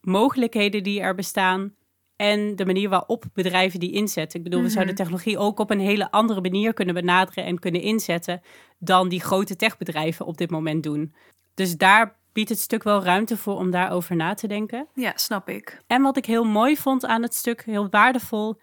mogelijkheden 0.00 0.82
die 0.82 1.00
er 1.00 1.14
bestaan 1.14 1.74
en 2.16 2.56
de 2.56 2.66
manier 2.66 2.88
waarop 2.88 3.24
bedrijven 3.32 3.80
die 3.80 3.92
inzetten. 3.92 4.38
Ik 4.38 4.44
bedoel, 4.44 4.62
we 4.62 4.68
zouden 4.68 4.94
technologie 4.94 5.38
ook 5.38 5.58
op 5.58 5.70
een 5.70 5.80
hele 5.80 6.10
andere 6.10 6.40
manier 6.40 6.72
kunnen 6.72 6.94
benaderen 6.94 7.44
en 7.44 7.58
kunnen 7.58 7.80
inzetten 7.80 8.42
dan 8.78 9.08
die 9.08 9.20
grote 9.20 9.56
techbedrijven 9.56 10.26
op 10.26 10.36
dit 10.36 10.50
moment 10.50 10.82
doen. 10.82 11.14
Dus 11.54 11.76
daar 11.76 12.18
biedt 12.32 12.48
het 12.48 12.58
stuk 12.58 12.82
wel 12.82 13.02
ruimte 13.02 13.36
voor 13.36 13.56
om 13.56 13.70
daarover 13.70 14.16
na 14.16 14.34
te 14.34 14.46
denken. 14.46 14.88
Ja, 14.94 15.12
snap 15.14 15.48
ik. 15.48 15.82
En 15.86 16.02
wat 16.02 16.16
ik 16.16 16.26
heel 16.26 16.44
mooi 16.44 16.76
vond 16.76 17.06
aan 17.06 17.22
het 17.22 17.34
stuk, 17.34 17.64
heel 17.64 17.88
waardevol, 17.90 18.60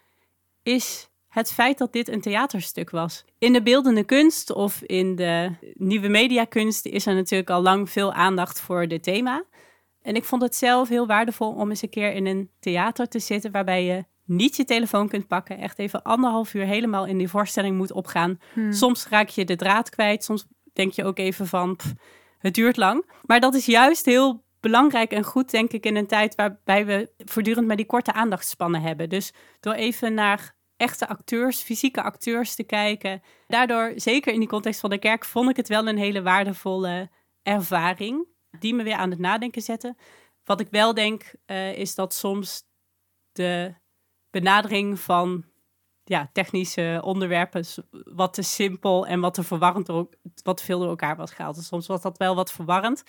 is 0.62 1.07
het 1.28 1.52
feit 1.52 1.78
dat 1.78 1.92
dit 1.92 2.08
een 2.08 2.20
theaterstuk 2.20 2.90
was. 2.90 3.24
In 3.38 3.52
de 3.52 3.62
beeldende 3.62 4.04
kunst 4.04 4.52
of 4.52 4.82
in 4.82 5.16
de 5.16 5.50
nieuwe 5.74 6.08
mediakunst 6.08 6.86
is 6.86 7.06
er 7.06 7.14
natuurlijk 7.14 7.50
al 7.50 7.62
lang 7.62 7.90
veel 7.90 8.12
aandacht 8.12 8.60
voor 8.60 8.88
dit 8.88 9.02
thema. 9.02 9.44
En 10.02 10.14
ik 10.14 10.24
vond 10.24 10.42
het 10.42 10.56
zelf 10.56 10.88
heel 10.88 11.06
waardevol 11.06 11.52
om 11.52 11.68
eens 11.68 11.82
een 11.82 11.90
keer 11.90 12.12
in 12.12 12.26
een 12.26 12.50
theater 12.60 13.08
te 13.08 13.18
zitten 13.18 13.50
waarbij 13.50 13.84
je 13.84 14.04
niet 14.24 14.56
je 14.56 14.64
telefoon 14.64 15.08
kunt 15.08 15.26
pakken, 15.26 15.58
echt 15.58 15.78
even 15.78 16.02
anderhalf 16.02 16.54
uur 16.54 16.64
helemaal 16.64 17.06
in 17.06 17.18
die 17.18 17.28
voorstelling 17.28 17.76
moet 17.76 17.92
opgaan. 17.92 18.38
Soms 18.70 19.08
raak 19.08 19.28
je 19.28 19.44
de 19.44 19.56
draad 19.56 19.90
kwijt, 19.90 20.24
soms 20.24 20.46
denk 20.72 20.92
je 20.92 21.04
ook 21.04 21.18
even 21.18 21.46
van 21.46 21.76
pff, 21.76 21.92
het 22.38 22.54
duurt 22.54 22.76
lang. 22.76 23.10
Maar 23.22 23.40
dat 23.40 23.54
is 23.54 23.66
juist 23.66 24.04
heel 24.04 24.44
belangrijk 24.60 25.12
en 25.12 25.24
goed, 25.24 25.50
denk 25.50 25.72
ik, 25.72 25.84
in 25.84 25.96
een 25.96 26.06
tijd 26.06 26.34
waarbij 26.34 26.86
we 26.86 27.10
voortdurend 27.16 27.66
maar 27.66 27.76
die 27.76 27.86
korte 27.86 28.12
aandachtspannen 28.12 28.80
hebben. 28.80 29.08
Dus 29.08 29.32
door 29.60 29.72
even 29.72 30.14
naar 30.14 30.56
echte 30.78 31.08
acteurs, 31.08 31.60
fysieke 31.60 32.02
acteurs 32.02 32.54
te 32.54 32.62
kijken. 32.62 33.22
Daardoor, 33.46 33.92
zeker 33.96 34.32
in 34.32 34.38
die 34.38 34.48
context 34.48 34.80
van 34.80 34.90
de 34.90 34.98
kerk, 34.98 35.24
vond 35.24 35.50
ik 35.50 35.56
het 35.56 35.68
wel 35.68 35.88
een 35.88 35.98
hele 35.98 36.22
waardevolle 36.22 37.10
ervaring. 37.42 38.26
Die 38.58 38.74
me 38.74 38.82
weer 38.82 38.96
aan 38.96 39.10
het 39.10 39.18
nadenken 39.18 39.62
zette. 39.62 39.96
Wat 40.44 40.60
ik 40.60 40.68
wel 40.70 40.94
denk, 40.94 41.32
eh, 41.46 41.76
is 41.76 41.94
dat 41.94 42.14
soms 42.14 42.62
de 43.32 43.74
benadering 44.30 45.00
van 45.00 45.44
ja, 46.04 46.30
technische 46.32 47.00
onderwerpen 47.04 47.64
wat 47.90 48.34
te 48.34 48.42
simpel 48.42 49.06
en 49.06 49.20
wat 49.20 49.34
te 49.34 49.42
verwarrend 49.42 49.86
door, 49.86 50.08
wat 50.42 50.62
veel 50.62 50.78
door 50.78 50.88
elkaar 50.88 51.16
was 51.16 51.32
gehaald. 51.32 51.56
Dus 51.56 51.66
soms 51.66 51.86
was 51.86 52.02
dat 52.02 52.18
wel 52.18 52.34
wat 52.34 52.52
verwarrend. 52.52 53.02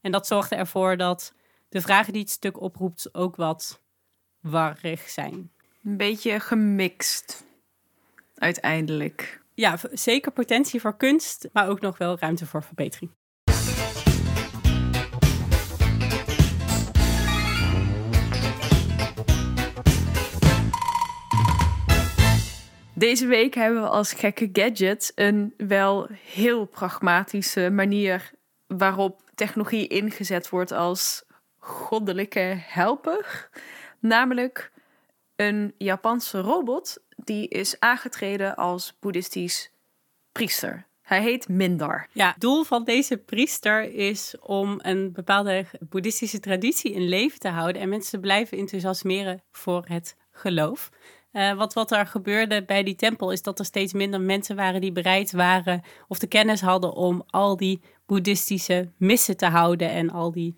En 0.00 0.12
dat 0.12 0.26
zorgde 0.26 0.54
ervoor 0.54 0.96
dat 0.96 1.34
de 1.68 1.80
vragen 1.80 2.12
die 2.12 2.22
het 2.22 2.30
stuk 2.30 2.60
oproept 2.60 3.14
ook 3.14 3.36
wat 3.36 3.82
warrig 4.40 5.08
zijn. 5.08 5.53
Een 5.84 5.96
beetje 5.96 6.40
gemixt, 6.40 7.44
uiteindelijk. 8.34 9.40
Ja, 9.54 9.78
zeker 9.92 10.32
potentie 10.32 10.80
voor 10.80 10.96
kunst, 10.96 11.48
maar 11.52 11.68
ook 11.68 11.80
nog 11.80 11.98
wel 11.98 12.18
ruimte 12.18 12.46
voor 12.46 12.62
verbetering. 12.62 13.10
Deze 22.94 23.26
week 23.26 23.54
hebben 23.54 23.82
we 23.82 23.88
als 23.88 24.12
gekke 24.12 24.48
gadget 24.52 25.12
een 25.14 25.54
wel 25.56 26.08
heel 26.10 26.64
pragmatische 26.64 27.70
manier 27.70 28.30
waarop 28.66 29.30
technologie 29.34 29.86
ingezet 29.86 30.48
wordt 30.48 30.72
als 30.72 31.24
goddelijke 31.58 32.56
helper. 32.58 33.48
Namelijk 34.00 34.72
een 35.36 35.74
Japanse 35.78 36.40
robot 36.40 37.02
die 37.16 37.48
is 37.48 37.80
aangetreden 37.80 38.56
als 38.56 38.96
boeddhistisch 39.00 39.70
priester. 40.32 40.86
Hij 41.02 41.22
heet 41.22 41.48
Mindar. 41.48 42.06
Ja, 42.12 42.28
het 42.28 42.40
doel 42.40 42.64
van 42.64 42.84
deze 42.84 43.16
priester 43.16 43.92
is 43.92 44.34
om 44.40 44.78
een 44.82 45.12
bepaalde 45.12 45.66
boeddhistische 45.80 46.40
traditie 46.40 46.92
in 46.92 47.08
leven 47.08 47.38
te 47.38 47.48
houden 47.48 47.82
en 47.82 47.88
mensen 47.88 48.20
blijven 48.20 48.58
enthousiasmeren 48.58 49.42
voor 49.50 49.84
het 49.88 50.16
geloof. 50.32 50.90
Eh, 51.32 51.52
wat, 51.52 51.72
wat 51.72 51.92
er 51.92 52.06
gebeurde 52.06 52.64
bij 52.64 52.82
die 52.82 52.94
tempel 52.94 53.30
is 53.30 53.42
dat 53.42 53.58
er 53.58 53.64
steeds 53.64 53.92
minder 53.92 54.20
mensen 54.20 54.56
waren 54.56 54.80
die 54.80 54.92
bereid 54.92 55.32
waren 55.32 55.82
of 56.08 56.18
de 56.18 56.26
kennis 56.26 56.60
hadden 56.60 56.92
om 56.92 57.22
al 57.26 57.56
die 57.56 57.80
boeddhistische 58.06 58.90
missen 58.96 59.36
te 59.36 59.46
houden 59.46 59.90
en 59.90 60.10
al 60.10 60.32
die, 60.32 60.56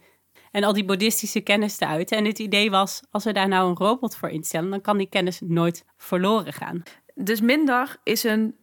en 0.50 0.64
al 0.64 0.72
die 0.72 0.84
boeddhistische 0.84 1.40
kennis 1.40 1.76
te 1.76 1.86
uiten. 1.86 2.16
En 2.16 2.24
het 2.24 2.38
idee 2.38 2.70
was, 2.70 3.02
als 3.10 3.24
we 3.24 3.32
daar 3.32 3.48
nou 3.48 3.68
een 3.68 3.76
robot 3.76 4.16
voor 4.16 4.28
instellen, 4.28 4.70
dan 4.70 4.80
kan 4.80 4.96
die 4.96 5.08
kennis 5.08 5.40
nooit 5.44 5.84
verloren 5.96 6.52
gaan. 6.52 6.82
Dus 7.14 7.40
Mindar 7.40 7.96
is 8.02 8.24
een 8.24 8.56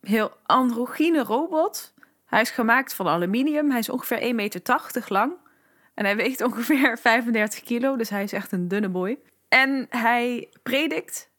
heel 0.00 0.32
androgyne 0.46 1.22
robot. 1.22 1.94
Hij 2.26 2.40
is 2.40 2.50
gemaakt 2.50 2.94
van 2.94 3.08
aluminium. 3.08 3.70
Hij 3.70 3.78
is 3.78 3.88
ongeveer 3.88 4.20
1,80 4.20 4.34
meter 4.34 5.04
lang. 5.08 5.32
En 5.94 6.04
hij 6.04 6.16
weegt 6.16 6.40
ongeveer 6.48 6.98
35 6.98 7.60
kilo, 7.60 7.96
dus 7.96 8.10
hij 8.10 8.22
is 8.22 8.32
echt 8.32 8.52
een 8.52 8.68
dunne 8.68 8.88
boy. 8.88 9.18
En 9.48 9.86
hij 9.88 10.48
predikt 10.62 11.30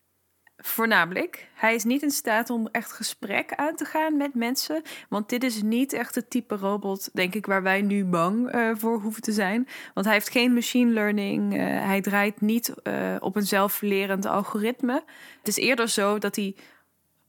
Voornamelijk, 0.68 1.48
hij 1.54 1.76
is 1.76 1.84
niet 1.84 2.02
in 2.02 2.12
staat 2.12 2.50
om 2.50 2.68
echt 2.72 2.92
gesprek 2.92 3.54
aan 3.56 3.76
te 3.76 3.86
gaan 3.86 4.18
met 4.18 4.34
mensen. 4.34 4.82
Want 5.10 5.30
dit 5.30 5.44
is 5.44 5.62
niet 5.62 5.94
echt 5.94 6.16
het 6.16 6.30
type 6.30 6.56
robot, 6.56 7.10
denk 7.14 7.36
ik, 7.36 7.46
waar 7.46 7.64
wij 7.64 7.82
nu 7.82 8.06
bang 8.06 8.56
uh, 8.56 8.70
voor 8.74 9.02
hoeven 9.02 9.22
te 9.22 9.32
zijn. 9.32 9.68
Want 9.94 10.06
hij 10.06 10.16
heeft 10.16 10.30
geen 10.30 10.54
machine 10.54 10.92
learning. 10.92 11.54
Uh, 11.54 11.60
hij 11.62 12.02
draait 12.02 12.42
niet 12.42 12.74
uh, 12.84 13.16
op 13.20 13.36
een 13.36 13.46
zelflerend 13.48 14.26
algoritme. 14.26 15.04
Het 15.38 15.48
is 15.48 15.58
eerder 15.58 15.90
zo 15.90 16.18
dat 16.18 16.36
hij 16.36 16.56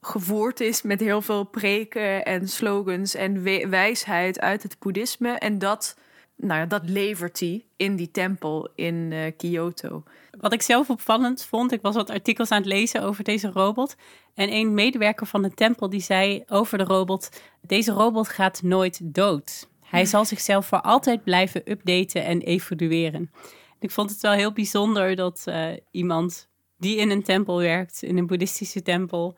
gevoerd 0.00 0.60
is 0.60 0.82
met 0.82 1.00
heel 1.00 1.22
veel 1.22 1.44
preken 1.44 2.24
en 2.24 2.48
slogans 2.48 3.14
en 3.14 3.42
wijsheid 3.70 4.40
uit 4.40 4.62
het 4.62 4.76
boeddhisme. 4.78 5.32
En 5.32 5.58
dat, 5.58 5.96
nou 6.36 6.60
ja, 6.60 6.66
dat 6.66 6.88
levert 6.88 7.40
hij 7.40 7.64
in 7.76 7.96
die 7.96 8.10
tempel 8.10 8.70
in 8.74 9.14
Kyoto. 9.36 10.02
Wat 10.40 10.52
ik 10.52 10.62
zelf 10.62 10.90
opvallend 10.90 11.44
vond, 11.44 11.72
ik 11.72 11.82
was 11.82 11.94
wat 11.94 12.10
artikels 12.10 12.50
aan 12.50 12.58
het 12.58 12.66
lezen 12.66 13.02
over 13.02 13.24
deze 13.24 13.50
robot. 13.50 13.96
En 14.34 14.52
een 14.52 14.74
medewerker 14.74 15.26
van 15.26 15.42
de 15.42 15.54
tempel 15.54 15.88
die 15.88 16.00
zei 16.00 16.44
over 16.46 16.78
de 16.78 16.84
robot: 16.84 17.40
Deze 17.60 17.92
robot 17.92 18.28
gaat 18.28 18.62
nooit 18.62 19.00
dood. 19.02 19.68
Hij 19.80 20.04
zal 20.04 20.24
zichzelf 20.24 20.66
voor 20.66 20.80
altijd 20.80 21.24
blijven 21.24 21.70
updaten 21.70 22.24
en 22.24 22.40
evolueren. 22.40 23.30
Ik 23.78 23.90
vond 23.90 24.10
het 24.10 24.20
wel 24.20 24.32
heel 24.32 24.52
bijzonder 24.52 25.16
dat 25.16 25.44
uh, 25.48 25.68
iemand 25.90 26.48
die 26.78 26.96
in 26.96 27.10
een 27.10 27.22
tempel 27.22 27.58
werkt, 27.58 28.02
in 28.02 28.18
een 28.18 28.26
boeddhistische 28.26 28.82
tempel, 28.82 29.36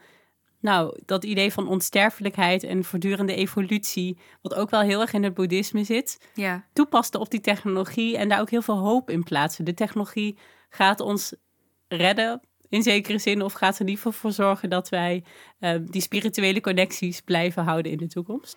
nou, 0.60 0.98
dat 1.04 1.24
idee 1.24 1.52
van 1.52 1.68
onsterfelijkheid 1.68 2.62
en 2.62 2.84
voortdurende 2.84 3.34
evolutie, 3.34 4.18
wat 4.42 4.54
ook 4.54 4.70
wel 4.70 4.80
heel 4.80 5.00
erg 5.00 5.12
in 5.12 5.22
het 5.22 5.34
boeddhisme 5.34 5.84
zit, 5.84 6.30
ja. 6.34 6.64
toepaste 6.72 7.18
op 7.18 7.30
die 7.30 7.40
technologie 7.40 8.16
en 8.16 8.28
daar 8.28 8.40
ook 8.40 8.50
heel 8.50 8.62
veel 8.62 8.78
hoop 8.78 9.10
in 9.10 9.22
plaatsen. 9.22 9.64
De 9.64 9.74
technologie 9.74 10.38
gaat 10.68 11.00
ons 11.00 11.34
redden 11.88 12.40
in 12.68 12.82
zekere 12.82 13.18
zin, 13.18 13.42
of 13.42 13.52
gaat 13.52 13.78
er 13.78 13.88
geval 13.88 14.12
voor 14.12 14.32
zorgen 14.32 14.70
dat 14.70 14.88
wij 14.88 15.24
uh, 15.60 15.74
die 15.80 16.02
spirituele 16.02 16.60
connecties 16.60 17.20
blijven 17.20 17.64
houden 17.64 17.92
in 17.92 17.98
de 17.98 18.06
toekomst? 18.06 18.56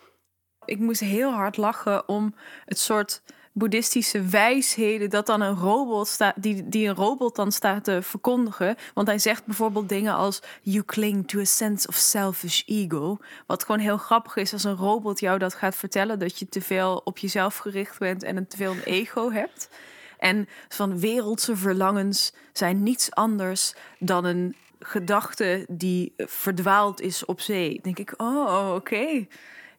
Ik 0.66 0.80
moest 0.80 1.00
heel 1.00 1.32
hard 1.32 1.58
lachen 1.58 2.08
om 2.08 2.36
het 2.66 2.80
soort 2.80 3.24
boeddhistische 3.52 4.22
wijsheden 4.22 5.10
dat 5.10 5.26
dan 5.26 5.42
een 5.42 5.56
robot 5.56 6.08
staat, 6.08 6.34
die, 6.38 6.70
die 6.70 6.88
een 6.88 6.96
robot 6.96 7.36
dan 7.36 7.52
staat 7.52 7.84
te 7.84 8.02
verkondigen. 8.02 8.76
Want 8.94 9.08
hij 9.08 9.20
zegt 9.20 9.46
bijvoorbeeld 9.46 9.90
dingen 9.90 10.14
als 10.14 10.42
you 10.62 10.86
cling 10.86 11.28
to 11.28 11.40
a 11.40 11.44
sense 11.44 11.88
of 11.88 11.96
selfish 11.96 12.64
ego. 12.66 13.18
Wat 13.48 13.64
gewoon 13.64 13.82
heel 13.82 13.98
grappig 13.98 14.36
is 14.36 14.54
als 14.54 14.64
een 14.64 14.76
robot 14.76 15.20
jou 15.20 15.40
dat 15.40 15.54
gaat 15.54 15.76
vertellen 15.76 16.20
dat 16.20 16.40
je 16.40 16.50
te 16.50 16.62
veel 16.62 17.02
op 17.04 17.18
jezelf 17.18 17.58
gericht 17.58 18.00
bent 18.00 18.24
en 18.24 18.38
een 18.38 18.48
te 18.48 18.58
veel 18.58 18.72
een 18.72 18.84
ego 18.84 19.32
hebt. 19.32 19.70
En 20.18 20.48
van 20.70 21.00
wereldse 21.00 21.56
verlangens 21.56 22.34
zijn 22.54 22.84
niets 22.84 23.12
anders 23.12 23.74
dan 24.00 24.26
een 24.26 24.56
gedachte 24.80 25.66
die 25.70 26.14
verdwaald 26.18 27.02
is 27.02 27.26
op 27.26 27.42
zee. 27.42 27.80
denk 27.82 28.00
ik, 28.00 28.14
oh, 28.18 28.74
oké. 28.76 29.28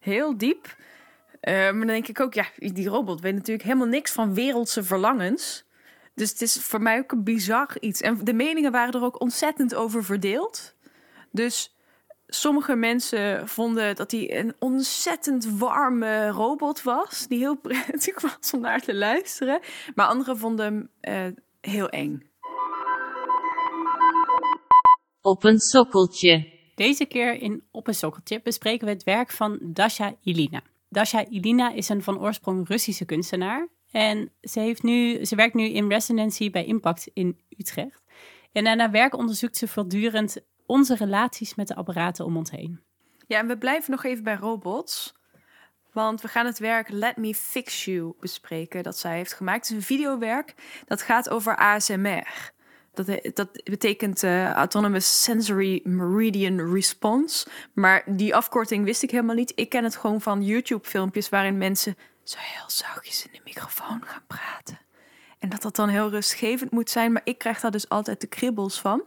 Heel 0.00 0.38
diep. 0.38 0.76
Uh, 1.48 1.54
maar 1.54 1.72
dan 1.72 1.86
denk 1.86 2.08
ik 2.08 2.20
ook, 2.20 2.34
ja, 2.34 2.46
die 2.56 2.88
robot 2.88 3.20
weet 3.20 3.34
natuurlijk 3.34 3.66
helemaal 3.66 3.86
niks 3.86 4.12
van 4.12 4.34
wereldse 4.34 4.82
verlangens. 4.82 5.64
Dus 6.14 6.30
het 6.30 6.42
is 6.42 6.54
voor 6.54 6.82
mij 6.82 6.98
ook 6.98 7.12
een 7.12 7.24
bizar 7.24 7.76
iets. 7.80 8.00
En 8.00 8.24
de 8.24 8.32
meningen 8.32 8.72
waren 8.72 8.94
er 8.94 9.02
ook 9.02 9.20
ontzettend 9.20 9.74
over 9.74 10.04
verdeeld. 10.04 10.74
Dus 11.30 11.76
sommige 12.26 12.76
mensen 12.76 13.48
vonden 13.48 13.96
dat 13.96 14.10
hij 14.10 14.38
een 14.38 14.54
ontzettend 14.58 15.58
warme 15.58 16.28
robot 16.28 16.82
was. 16.82 17.26
Die 17.28 17.38
heel 17.38 17.56
prettig 17.56 18.20
was 18.38 18.52
om 18.52 18.60
naar 18.60 18.80
te 18.80 18.94
luisteren. 18.94 19.60
Maar 19.94 20.06
anderen 20.06 20.38
vonden 20.38 20.90
hem 21.00 21.28
uh, 21.28 21.36
heel 21.60 21.88
eng. 21.88 22.30
Op 25.20 25.44
een 25.44 25.58
sokkeltje. 25.58 26.60
Deze 26.74 27.04
keer 27.04 27.34
in 27.34 27.62
Op 27.70 27.88
een 27.88 27.94
sokkeltje 27.94 28.40
bespreken 28.42 28.86
we 28.86 28.92
het 28.92 29.04
werk 29.04 29.30
van 29.30 29.58
Dasha 29.62 30.14
Ilina. 30.22 30.62
Dasha 30.92 31.24
Ilina 31.26 31.72
is 31.72 31.88
een 31.88 32.02
van 32.02 32.18
oorsprong 32.18 32.68
Russische 32.68 33.04
kunstenaar. 33.04 33.68
En 33.90 34.32
ze, 34.40 34.60
heeft 34.60 34.82
nu, 34.82 35.24
ze 35.24 35.36
werkt 35.36 35.54
nu 35.54 35.64
in 35.64 35.88
residency 35.88 36.50
bij 36.50 36.64
Impact 36.64 37.10
in 37.12 37.40
Utrecht. 37.58 38.02
En 38.52 38.76
naar 38.76 38.90
werk 38.90 39.14
onderzoekt 39.14 39.56
ze 39.56 39.68
voortdurend 39.68 40.36
onze 40.66 40.94
relaties 40.94 41.54
met 41.54 41.68
de 41.68 41.74
apparaten 41.74 42.24
om 42.24 42.36
ons 42.36 42.50
heen. 42.50 42.80
Ja, 43.26 43.38
en 43.38 43.46
we 43.46 43.58
blijven 43.58 43.90
nog 43.90 44.04
even 44.04 44.24
bij 44.24 44.36
robots. 44.36 45.14
Want 45.92 46.20
we 46.20 46.28
gaan 46.28 46.46
het 46.46 46.58
werk 46.58 46.88
Let 46.88 47.16
Me 47.16 47.34
Fix 47.34 47.84
You 47.84 48.12
bespreken 48.20 48.82
dat 48.82 48.98
zij 48.98 49.16
heeft 49.16 49.32
gemaakt. 49.32 49.68
Het 49.68 49.70
is 49.70 49.76
een 49.76 49.96
videowerk 49.96 50.54
dat 50.86 51.02
gaat 51.02 51.28
over 51.28 51.56
ASMR. 51.56 52.52
Dat, 52.94 53.34
dat 53.34 53.48
betekent 53.64 54.22
uh, 54.22 54.50
Autonomous 54.50 55.22
Sensory 55.22 55.80
Meridian 55.84 56.72
Response. 56.72 57.46
Maar 57.72 58.02
die 58.06 58.34
afkorting 58.34 58.84
wist 58.84 59.02
ik 59.02 59.10
helemaal 59.10 59.34
niet. 59.34 59.52
Ik 59.54 59.68
ken 59.68 59.84
het 59.84 59.96
gewoon 59.96 60.20
van 60.20 60.44
YouTube-filmpjes 60.44 61.28
waarin 61.28 61.58
mensen 61.58 61.96
zo 62.22 62.38
heel 62.40 62.70
zachtjes 62.70 63.24
in 63.26 63.32
de 63.32 63.40
microfoon 63.44 64.02
gaan 64.04 64.24
praten. 64.26 64.78
En 65.38 65.48
dat 65.48 65.62
dat 65.62 65.76
dan 65.76 65.88
heel 65.88 66.10
rustgevend 66.10 66.70
moet 66.70 66.90
zijn. 66.90 67.12
Maar 67.12 67.22
ik 67.24 67.38
krijg 67.38 67.60
daar 67.60 67.70
dus 67.70 67.88
altijd 67.88 68.20
de 68.20 68.26
kribbels 68.26 68.80
van. 68.80 69.02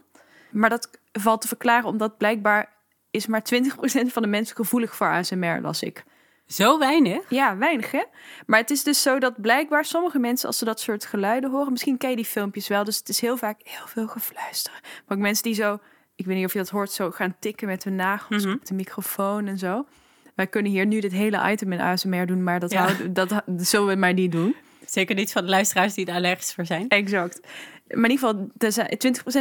Maar 0.50 0.70
dat 0.70 0.90
valt 1.12 1.40
te 1.40 1.48
verklaren 1.48 1.88
omdat 1.88 2.18
blijkbaar 2.18 2.74
is 3.10 3.26
maar 3.26 3.42
20% 3.54 3.66
van 4.06 4.22
de 4.22 4.28
mensen 4.28 4.56
gevoelig 4.56 4.96
voor 4.96 5.06
ASMR, 5.06 5.60
las 5.60 5.82
ik. 5.82 6.04
Zo 6.46 6.78
weinig? 6.78 7.20
Ja, 7.28 7.56
weinig 7.56 7.90
hè. 7.90 8.02
Maar 8.46 8.60
het 8.60 8.70
is 8.70 8.82
dus 8.82 9.02
zo 9.02 9.18
dat 9.18 9.40
blijkbaar 9.40 9.84
sommige 9.84 10.18
mensen, 10.18 10.46
als 10.46 10.58
ze 10.58 10.64
dat 10.64 10.80
soort 10.80 11.06
geluiden 11.06 11.50
horen, 11.50 11.72
misschien 11.72 11.98
ken 11.98 12.10
je 12.10 12.16
die 12.16 12.24
filmpjes 12.24 12.68
wel, 12.68 12.84
dus 12.84 12.98
het 12.98 13.08
is 13.08 13.20
heel 13.20 13.36
vaak 13.36 13.60
heel 13.64 13.86
veel 13.86 14.06
gefluisteren. 14.06 14.80
Maar 14.82 15.16
ook 15.16 15.22
mensen 15.22 15.42
die 15.42 15.54
zo, 15.54 15.78
ik 16.14 16.26
weet 16.26 16.36
niet 16.36 16.44
of 16.46 16.52
je 16.52 16.58
dat 16.58 16.68
hoort, 16.68 16.90
zo 16.90 17.10
gaan 17.10 17.36
tikken 17.38 17.68
met 17.68 17.84
hun 17.84 17.96
nagels 17.96 18.44
mm 18.44 18.52
op 18.52 18.66
de 18.66 18.74
microfoon 18.74 19.46
en 19.46 19.58
zo. 19.58 19.86
Wij 20.34 20.46
kunnen 20.46 20.72
hier 20.72 20.86
nu 20.86 21.00
dit 21.00 21.12
hele 21.12 21.50
item 21.50 21.72
in 21.72 21.80
ASMR 21.80 22.26
doen, 22.26 22.42
maar 22.42 22.60
dat, 22.60 22.74
houden, 22.74 23.12
dat, 23.12 23.42
zullen 23.56 23.86
we 23.86 23.94
maar 23.94 24.12
niet 24.12 24.32
doen. 24.32 24.54
Zeker 24.84 25.14
niet 25.14 25.32
van 25.32 25.44
de 25.44 25.50
luisteraars 25.50 25.94
die 25.94 26.06
er 26.06 26.14
allergisch 26.14 26.54
voor 26.54 26.66
zijn. 26.66 26.88
Exact. 26.88 27.40
Maar 27.88 28.04
in 28.04 28.10
ieder 28.10 28.28
geval, 28.28 28.48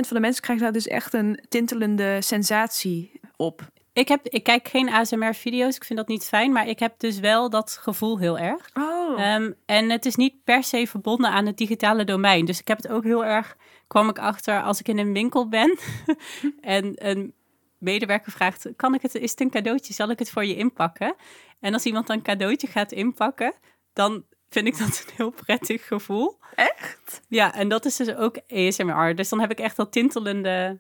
20% 0.04 0.08
van 0.08 0.15
de 0.15 0.20
mensen 0.20 0.41
krijgt 0.41 0.62
daar 0.62 0.72
dus 0.72 0.88
echt 0.88 1.13
een 1.13 1.39
tintelende 1.50 2.18
sensatie 2.22 3.20
op. 3.36 3.74
Ik, 3.95 4.08
heb, 4.08 4.27
ik 4.27 4.43
kijk 4.43 4.67
geen 4.67 4.89
ASMR-video's, 4.89 5.75
ik 5.75 5.84
vind 5.84 5.99
dat 5.99 6.08
niet 6.08 6.25
fijn, 6.25 6.51
maar 6.51 6.67
ik 6.67 6.79
heb 6.79 6.99
dus 6.99 7.19
wel 7.19 7.49
dat 7.49 7.77
gevoel 7.81 8.19
heel 8.19 8.38
erg. 8.38 8.69
Oh. 8.73 9.34
Um, 9.34 9.55
en 9.65 9.89
het 9.89 10.05
is 10.05 10.15
niet 10.15 10.43
per 10.43 10.63
se 10.63 10.88
verbonden 10.88 11.29
aan 11.29 11.45
het 11.45 11.58
digitale 11.58 12.03
domein. 12.03 12.45
Dus 12.45 12.60
ik 12.60 12.67
heb 12.67 12.77
het 12.77 12.88
ook 12.88 13.03
heel 13.03 13.25
erg, 13.25 13.58
kwam 13.88 14.10
ik 14.10 14.19
achter 14.19 14.62
als 14.62 14.79
ik 14.79 14.88
in 14.88 14.97
een 14.97 15.13
winkel 15.13 15.49
ben 15.49 15.77
en 16.62 17.08
een 17.08 17.34
medewerker 17.77 18.31
vraagt, 18.31 18.69
kan 18.75 18.93
ik 18.93 19.01
het, 19.01 19.15
is 19.15 19.31
het 19.31 19.41
een 19.41 19.49
cadeautje, 19.49 19.93
zal 19.93 20.10
ik 20.10 20.19
het 20.19 20.29
voor 20.29 20.45
je 20.45 20.55
inpakken? 20.55 21.15
En 21.60 21.73
als 21.73 21.86
iemand 21.86 22.10
een 22.10 22.21
cadeautje 22.21 22.67
gaat 22.67 22.91
inpakken, 22.91 23.53
dan 23.93 24.25
vind 24.49 24.67
ik 24.67 24.77
dat 24.88 25.03
een 25.08 25.13
heel 25.15 25.31
prettig 25.31 25.88
gevoel. 25.88 26.38
Echt? 26.55 27.21
Ja, 27.27 27.53
en 27.53 27.69
dat 27.69 27.86
is 27.86 27.95
dus 27.95 28.15
ook 28.15 28.39
ASMR. 28.47 29.15
Dus 29.15 29.29
dan 29.29 29.39
heb 29.39 29.51
ik 29.51 29.60
echt 29.60 29.75
dat 29.75 29.91
tintelende 29.91 30.79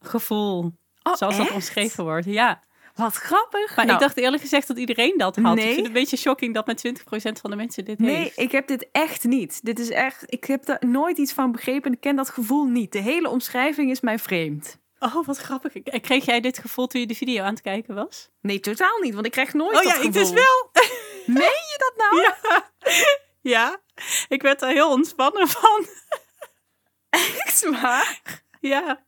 gevoel 0.00 0.72
Oh, 1.02 1.14
zoals 1.14 1.36
dat 1.36 1.50
omschreven 1.50 2.04
wordt. 2.04 2.26
Ja. 2.26 2.60
Wat 2.94 3.14
grappig. 3.14 3.76
Maar 3.76 3.84
ik 3.84 3.90
nou. 3.90 4.00
dacht 4.02 4.16
eerlijk 4.16 4.42
gezegd 4.42 4.66
dat 4.68 4.78
iedereen 4.78 5.14
dat 5.16 5.36
had. 5.36 5.54
Nee. 5.54 5.64
Ik 5.64 5.74
vind 5.74 5.76
het 5.76 5.86
een 5.86 5.92
beetje 5.92 6.16
shocking 6.16 6.54
dat 6.54 6.66
met 6.66 6.88
20% 6.88 6.92
van 7.40 7.50
de 7.50 7.56
mensen 7.56 7.84
dit 7.84 7.98
nee, 7.98 8.16
heeft. 8.16 8.36
Nee, 8.36 8.46
ik 8.46 8.52
heb 8.52 8.66
dit 8.66 8.88
echt 8.92 9.24
niet. 9.24 9.64
Dit 9.64 9.78
is 9.78 9.90
echt, 9.90 10.24
ik 10.26 10.44
heb 10.44 10.68
er 10.68 10.78
nooit 10.86 11.18
iets 11.18 11.32
van 11.32 11.52
begrepen. 11.52 11.92
Ik 11.92 12.00
ken 12.00 12.16
dat 12.16 12.30
gevoel 12.30 12.64
niet. 12.64 12.92
De 12.92 12.98
hele 12.98 13.28
omschrijving 13.28 13.90
is 13.90 14.00
mij 14.00 14.18
vreemd. 14.18 14.78
Oh, 14.98 15.26
wat 15.26 15.38
grappig. 15.38 15.72
Kreeg 16.00 16.24
jij 16.24 16.40
dit 16.40 16.58
gevoel 16.58 16.86
toen 16.86 17.00
je 17.00 17.06
de 17.06 17.14
video 17.14 17.42
aan 17.42 17.52
het 17.52 17.62
kijken 17.62 17.94
was? 17.94 18.30
Nee, 18.40 18.60
totaal 18.60 18.98
niet. 18.98 19.14
Want 19.14 19.26
ik 19.26 19.32
krijg 19.32 19.52
nooit 19.52 19.76
oh, 19.78 19.82
ja, 19.82 19.90
gevoel. 19.90 20.06
ik 20.06 20.12
dus 20.12 20.30
wel. 20.30 20.70
Meen 21.26 21.42
je 21.42 21.76
dat 21.76 21.92
nou? 21.96 22.20
Ja. 22.22 22.70
ja. 23.40 23.80
Ik 24.28 24.42
werd 24.42 24.62
er 24.62 24.68
heel 24.68 24.90
ontspannen 24.90 25.48
van. 25.48 25.86
Echt 27.10 27.68
waar? 27.80 28.20
Ja. 28.60 29.04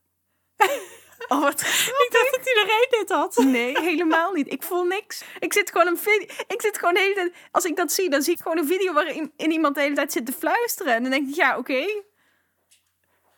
Oh, 1.27 1.41
wat 1.41 1.61
Ik 1.61 2.07
dacht 2.11 2.31
dat 2.31 2.47
iedereen 2.47 2.87
dit 2.89 3.09
had. 3.09 3.37
Nee, 3.37 3.79
helemaal 3.79 4.31
niet. 4.33 4.51
Ik 4.51 4.63
voel 4.63 4.83
niks. 4.83 5.23
Ik 5.39 5.53
zit 5.53 5.71
gewoon 5.71 5.87
een 5.87 5.97
video. 5.97 6.27
Ik 6.47 6.61
zit 6.61 6.77
gewoon 6.77 6.93
de 6.93 6.99
hele 6.99 7.13
tijd. 7.13 7.33
Als 7.51 7.65
ik 7.65 7.75
dat 7.75 7.91
zie, 7.91 8.09
dan 8.09 8.21
zie 8.21 8.33
ik 8.33 8.41
gewoon 8.41 8.57
een 8.57 8.67
video 8.67 8.93
waarin 8.93 9.31
in 9.37 9.51
iemand 9.51 9.75
de 9.75 9.81
hele 9.81 9.95
tijd 9.95 10.11
zit 10.11 10.25
te 10.25 10.31
fluisteren. 10.31 10.93
En 10.93 11.01
dan 11.01 11.11
denk 11.11 11.29
ik, 11.29 11.35
ja, 11.35 11.57
oké. 11.57 11.85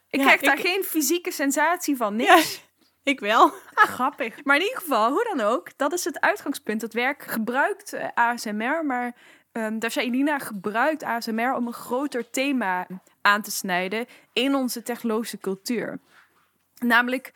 Ik 0.09 0.19
krijg 0.19 0.41
daar 0.41 0.57
geen 0.57 0.83
fysieke 0.83 1.31
sensatie 1.31 1.97
van. 1.97 2.15
Niks. 2.15 2.61
ik 3.03 3.19
wel. 3.19 3.53
grappig. 3.73 4.43
Maar 4.43 4.55
in 4.55 4.61
ieder 4.61 4.77
geval, 4.77 5.11
hoe 5.11 5.33
dan 5.35 5.45
ook, 5.45 5.77
dat 5.77 5.93
is 5.93 6.03
het 6.03 6.19
uitgangspunt. 6.19 6.81
Het 6.81 6.93
werk 6.93 7.23
gebruikt 7.23 7.93
uh, 7.93 8.03
eh, 8.03 8.09
ASMR, 8.13 8.85
maar 8.85 9.05
um, 9.05 9.13
ehm, 9.51 9.79
Dasha 9.79 10.39
gebruikt 10.39 11.03
ASMR 11.03 11.53
om 11.53 11.67
een 11.67 11.73
groter 11.73 12.29
thema 12.29 12.87
aan 13.21 13.41
te 13.41 13.51
snijden 13.51 14.05
in 14.33 14.55
onze 14.55 14.83
technologische 14.83 15.37
cultuur. 15.37 15.99
Namelijk 16.75 17.31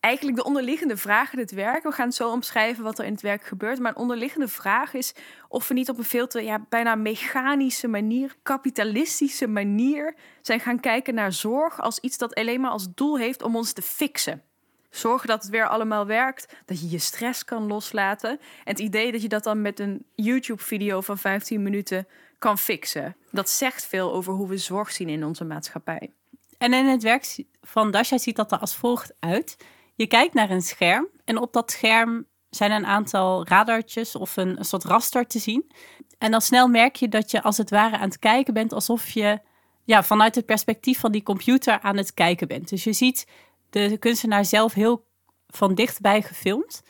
eigenlijk 0.00 0.36
de 0.36 0.44
onderliggende 0.44 0.96
vraag 0.96 1.32
in 1.32 1.38
het 1.38 1.50
werk. 1.50 1.82
We 1.82 1.92
gaan 1.92 2.12
zo 2.12 2.30
omschrijven 2.30 2.84
wat 2.84 2.98
er 2.98 3.04
in 3.04 3.12
het 3.12 3.22
werk 3.22 3.44
gebeurt. 3.44 3.78
Maar 3.78 3.90
een 3.90 4.02
onderliggende 4.02 4.48
vraag 4.48 4.94
is 4.94 5.14
of 5.48 5.68
we 5.68 5.74
niet 5.74 5.88
op 5.88 5.98
een 5.98 6.04
veel 6.04 6.26
te 6.26 6.42
ja, 6.42 6.66
bijna 6.68 6.94
mechanische 6.94 7.88
manier, 7.88 8.36
kapitalistische 8.42 9.46
manier 9.46 10.14
zijn 10.42 10.60
gaan 10.60 10.80
kijken 10.80 11.14
naar 11.14 11.32
zorg 11.32 11.80
als 11.80 11.98
iets 11.98 12.18
dat 12.18 12.34
alleen 12.34 12.60
maar 12.60 12.70
als 12.70 12.86
doel 12.94 13.18
heeft 13.18 13.42
om 13.42 13.56
ons 13.56 13.72
te 13.72 13.82
fixen. 13.82 14.42
Zorgen 14.90 15.28
dat 15.28 15.42
het 15.42 15.50
weer 15.50 15.68
allemaal 15.68 16.06
werkt. 16.06 16.56
Dat 16.64 16.80
je 16.80 16.90
je 16.90 16.98
stress 16.98 17.44
kan 17.44 17.66
loslaten. 17.66 18.30
En 18.30 18.38
het 18.64 18.78
idee 18.78 19.12
dat 19.12 19.22
je 19.22 19.28
dat 19.28 19.44
dan 19.44 19.62
met 19.62 19.80
een 19.80 20.04
YouTube-video 20.14 21.00
van 21.00 21.18
15 21.18 21.62
minuten 21.62 22.06
kan 22.38 22.58
fixen. 22.58 23.16
Dat 23.30 23.50
zegt 23.50 23.86
veel 23.86 24.12
over 24.12 24.32
hoe 24.32 24.48
we 24.48 24.56
zorg 24.56 24.92
zien 24.92 25.08
in 25.08 25.24
onze 25.24 25.44
maatschappij. 25.44 26.12
En 26.58 26.72
in 26.72 26.86
het 26.86 27.02
werk 27.02 27.36
van 27.60 27.90
Dasha 27.90 28.18
ziet 28.18 28.36
dat 28.36 28.52
er 28.52 28.58
als 28.58 28.76
volgt 28.76 29.12
uit. 29.20 29.56
Je 29.98 30.06
kijkt 30.06 30.34
naar 30.34 30.50
een 30.50 30.62
scherm 30.62 31.08
en 31.24 31.40
op 31.40 31.52
dat 31.52 31.70
scherm 31.70 32.26
zijn 32.50 32.70
een 32.70 32.86
aantal 32.86 33.46
radartjes 33.46 34.16
of 34.16 34.36
een, 34.36 34.56
soort 34.60 34.84
raster 34.84 35.26
te 35.26 35.38
zien. 35.38 35.70
En 36.18 36.30
dan 36.30 36.40
snel 36.40 36.68
merk 36.68 36.96
je 36.96 37.08
dat 37.08 37.30
je 37.30 37.42
als 37.42 37.56
het 37.56 37.70
ware 37.70 37.96
aan 37.96 38.08
het 38.08 38.18
kijken 38.18 38.54
bent 38.54 38.72
alsof 38.72 39.08
je 39.08 39.38
ja, 39.84 40.02
vanuit 40.02 40.34
het 40.34 40.46
perspectief 40.46 41.00
van 41.00 41.12
die 41.12 41.22
computer 41.22 41.80
aan 41.80 41.96
het 41.96 42.14
kijken 42.14 42.48
bent. 42.48 42.68
Dus 42.68 42.84
je 42.84 42.92
ziet 42.92 43.26
de 43.70 43.96
kunstenaar 43.98 44.44
zelf 44.44 44.72
heel 44.72 45.04
van 45.46 45.74
dichtbij 45.74 46.22
gefilmd. 46.22 46.82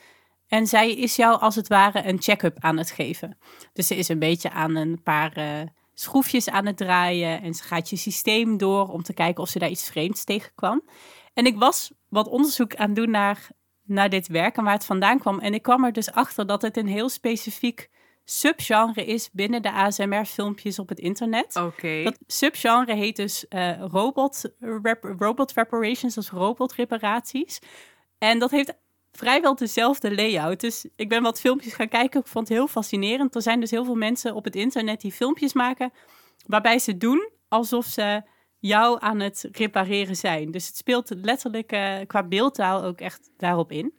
En 0.47 0.67
zij 0.67 0.95
is 0.95 1.15
jou 1.15 1.39
als 1.39 1.55
het 1.55 1.67
ware 1.67 2.07
een 2.07 2.21
check-up 2.21 2.57
aan 2.59 2.77
het 2.77 2.91
geven. 2.91 3.37
Dus 3.73 3.87
ze 3.87 3.95
is 3.95 4.07
een 4.07 4.19
beetje 4.19 4.49
aan 4.49 4.75
een 4.75 5.03
paar 5.03 5.37
uh, 5.37 5.61
schroefjes 5.93 6.49
aan 6.49 6.65
het 6.65 6.77
draaien. 6.77 7.41
En 7.41 7.53
ze 7.53 7.63
gaat 7.63 7.89
je 7.89 7.95
systeem 7.95 8.57
door 8.57 8.87
om 8.87 9.03
te 9.03 9.13
kijken 9.13 9.43
of 9.43 9.49
ze 9.49 9.59
daar 9.59 9.69
iets 9.69 9.89
vreemds 9.89 10.23
tegenkwam. 10.23 10.83
En 11.33 11.45
ik 11.45 11.57
was 11.57 11.91
wat 12.09 12.27
onderzoek 12.27 12.75
aan 12.75 12.93
doen 12.93 13.09
naar, 13.09 13.47
naar 13.83 14.09
dit 14.09 14.27
werk 14.27 14.57
en 14.57 14.63
waar 14.63 14.73
het 14.73 14.85
vandaan 14.85 15.19
kwam. 15.19 15.39
En 15.39 15.53
ik 15.53 15.61
kwam 15.61 15.83
er 15.83 15.93
dus 15.93 16.11
achter 16.11 16.47
dat 16.47 16.61
het 16.61 16.77
een 16.77 16.87
heel 16.87 17.09
specifiek 17.09 17.89
subgenre 18.23 19.05
is 19.05 19.29
binnen 19.31 19.61
de 19.61 19.71
ASMR-filmpjes 19.71 20.79
op 20.79 20.89
het 20.89 20.99
internet. 20.99 21.55
Oké. 21.55 22.03
Dat 22.03 22.17
subgenre 22.27 22.93
heet 22.93 23.15
dus 23.15 23.45
uh, 23.49 23.81
robot, 23.81 24.51
rep, 24.59 25.03
robot 25.19 25.51
reparations, 25.51 26.15
dus 26.15 26.29
robotreparaties. 26.29 27.59
En 28.17 28.39
dat 28.39 28.51
heeft 28.51 28.73
vrijwel 29.11 29.55
dezelfde 29.55 30.15
layout. 30.15 30.59
Dus 30.59 30.87
ik 30.95 31.09
ben 31.09 31.23
wat 31.23 31.39
filmpjes 31.39 31.73
gaan 31.73 31.89
kijken. 31.89 32.19
Ik 32.19 32.27
vond 32.27 32.47
het 32.47 32.57
heel 32.57 32.67
fascinerend. 32.67 33.35
Er 33.35 33.41
zijn 33.41 33.59
dus 33.59 33.71
heel 33.71 33.85
veel 33.85 33.95
mensen 33.95 34.35
op 34.35 34.43
het 34.43 34.55
internet 34.55 35.01
die 35.01 35.11
filmpjes 35.11 35.53
maken 35.53 35.91
waarbij 36.45 36.79
ze 36.79 36.97
doen 36.97 37.29
alsof 37.47 37.85
ze 37.85 38.21
jou 38.59 38.97
aan 39.01 39.19
het 39.19 39.49
repareren 39.51 40.15
zijn. 40.15 40.51
Dus 40.51 40.67
het 40.67 40.77
speelt 40.77 41.09
letterlijk 41.15 41.73
uh, 41.73 41.97
qua 42.07 42.23
beeldtaal 42.23 42.83
ook 42.83 42.99
echt 42.99 43.31
daarop 43.37 43.71
in. 43.71 43.93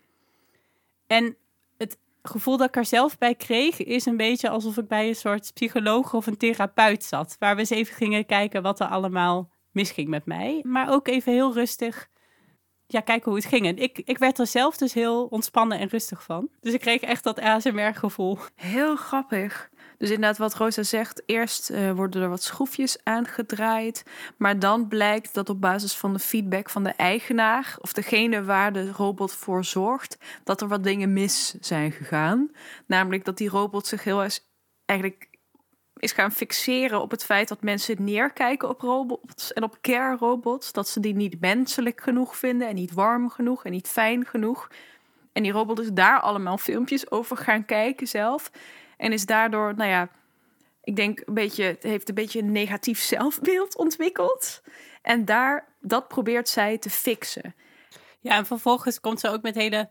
En 1.06 1.36
het 1.76 1.98
gevoel 2.22 2.56
dat 2.56 2.68
ik 2.68 2.76
er 2.76 2.84
zelf 2.84 3.18
bij 3.18 3.34
kreeg 3.34 3.82
is 3.82 4.06
een 4.06 4.16
beetje 4.16 4.48
alsof 4.48 4.76
ik 4.76 4.88
bij 4.88 5.08
een 5.08 5.16
soort 5.16 5.50
psycholoog 5.54 6.14
of 6.14 6.26
een 6.26 6.36
therapeut 6.36 7.04
zat. 7.04 7.36
Waar 7.38 7.54
we 7.54 7.60
eens 7.60 7.70
even 7.70 7.94
gingen 7.94 8.26
kijken 8.26 8.62
wat 8.62 8.80
er 8.80 8.86
allemaal 8.86 9.50
misging 9.72 10.08
met 10.08 10.26
mij. 10.26 10.60
Maar 10.62 10.92
ook 10.92 11.08
even 11.08 11.32
heel 11.32 11.52
rustig 11.52 12.08
ja, 12.86 13.00
kijken 13.00 13.30
hoe 13.30 13.40
het 13.40 13.48
ging. 13.48 13.66
En 13.66 13.76
ik, 13.78 13.98
ik 13.98 14.18
werd 14.18 14.38
er 14.38 14.46
zelf 14.46 14.76
dus 14.76 14.94
heel 14.94 15.24
ontspannen 15.24 15.78
en 15.78 15.88
rustig 15.88 16.22
van. 16.22 16.48
Dus 16.60 16.72
ik 16.72 16.80
kreeg 16.80 17.00
echt 17.00 17.24
dat 17.24 17.40
ASMR-gevoel. 17.40 18.38
Heel 18.54 18.96
grappig. 18.96 19.70
Dus 20.00 20.10
inderdaad, 20.10 20.38
wat 20.38 20.54
Rosa 20.54 20.82
zegt, 20.82 21.22
eerst 21.26 21.70
uh, 21.70 21.92
worden 21.92 22.22
er 22.22 22.28
wat 22.28 22.42
schroefjes 22.42 22.98
aangedraaid. 23.02 24.04
Maar 24.36 24.58
dan 24.58 24.88
blijkt 24.88 25.34
dat 25.34 25.48
op 25.48 25.60
basis 25.60 25.96
van 25.96 26.12
de 26.12 26.18
feedback 26.18 26.70
van 26.70 26.84
de 26.84 26.90
eigenaar, 26.90 27.76
of 27.80 27.92
degene 27.92 28.44
waar 28.44 28.72
de 28.72 28.90
robot 28.90 29.32
voor 29.32 29.64
zorgt, 29.64 30.18
dat 30.44 30.60
er 30.60 30.68
wat 30.68 30.84
dingen 30.84 31.12
mis 31.12 31.54
zijn 31.60 31.92
gegaan. 31.92 32.50
Namelijk 32.86 33.24
dat 33.24 33.36
die 33.36 33.48
robot 33.48 33.86
zich 33.86 34.04
heel 34.04 34.22
erg 34.22 34.40
eigenlijk 34.84 35.28
is 35.96 36.12
gaan 36.12 36.32
fixeren 36.32 37.00
op 37.00 37.10
het 37.10 37.24
feit 37.24 37.48
dat 37.48 37.62
mensen 37.62 38.04
neerkijken 38.04 38.68
op 38.68 38.80
robots 38.80 39.52
en 39.52 39.62
op 39.62 39.78
care 39.80 40.16
robots. 40.16 40.72
Dat 40.72 40.88
ze 40.88 41.00
die 41.00 41.14
niet 41.14 41.40
menselijk 41.40 42.00
genoeg 42.00 42.36
vinden 42.36 42.68
en 42.68 42.74
niet 42.74 42.92
warm 42.92 43.30
genoeg 43.30 43.64
en 43.64 43.70
niet 43.70 43.88
fijn 43.88 44.26
genoeg. 44.26 44.70
En 45.32 45.42
die 45.42 45.52
robot 45.52 45.80
is 45.80 45.92
daar 45.92 46.20
allemaal 46.20 46.58
filmpjes 46.58 47.10
over 47.10 47.36
gaan 47.36 47.64
kijken 47.64 48.06
zelf. 48.06 48.50
En 49.00 49.12
is 49.12 49.26
daardoor, 49.26 49.74
nou 49.76 49.90
ja, 49.90 50.10
ik 50.82 50.96
denk 50.96 51.22
een 51.24 51.34
beetje, 51.34 51.76
heeft 51.80 52.08
een 52.08 52.14
beetje 52.14 52.38
een 52.38 52.52
negatief 52.52 52.98
zelfbeeld 52.98 53.76
ontwikkeld. 53.76 54.62
En 55.02 55.24
daar, 55.24 55.76
dat 55.80 56.08
probeert 56.08 56.48
zij 56.48 56.78
te 56.78 56.90
fixen. 56.90 57.54
Ja, 58.20 58.36
en 58.36 58.46
vervolgens 58.46 59.00
komt 59.00 59.20
ze 59.20 59.28
ook 59.28 59.42
met 59.42 59.54
hele 59.54 59.90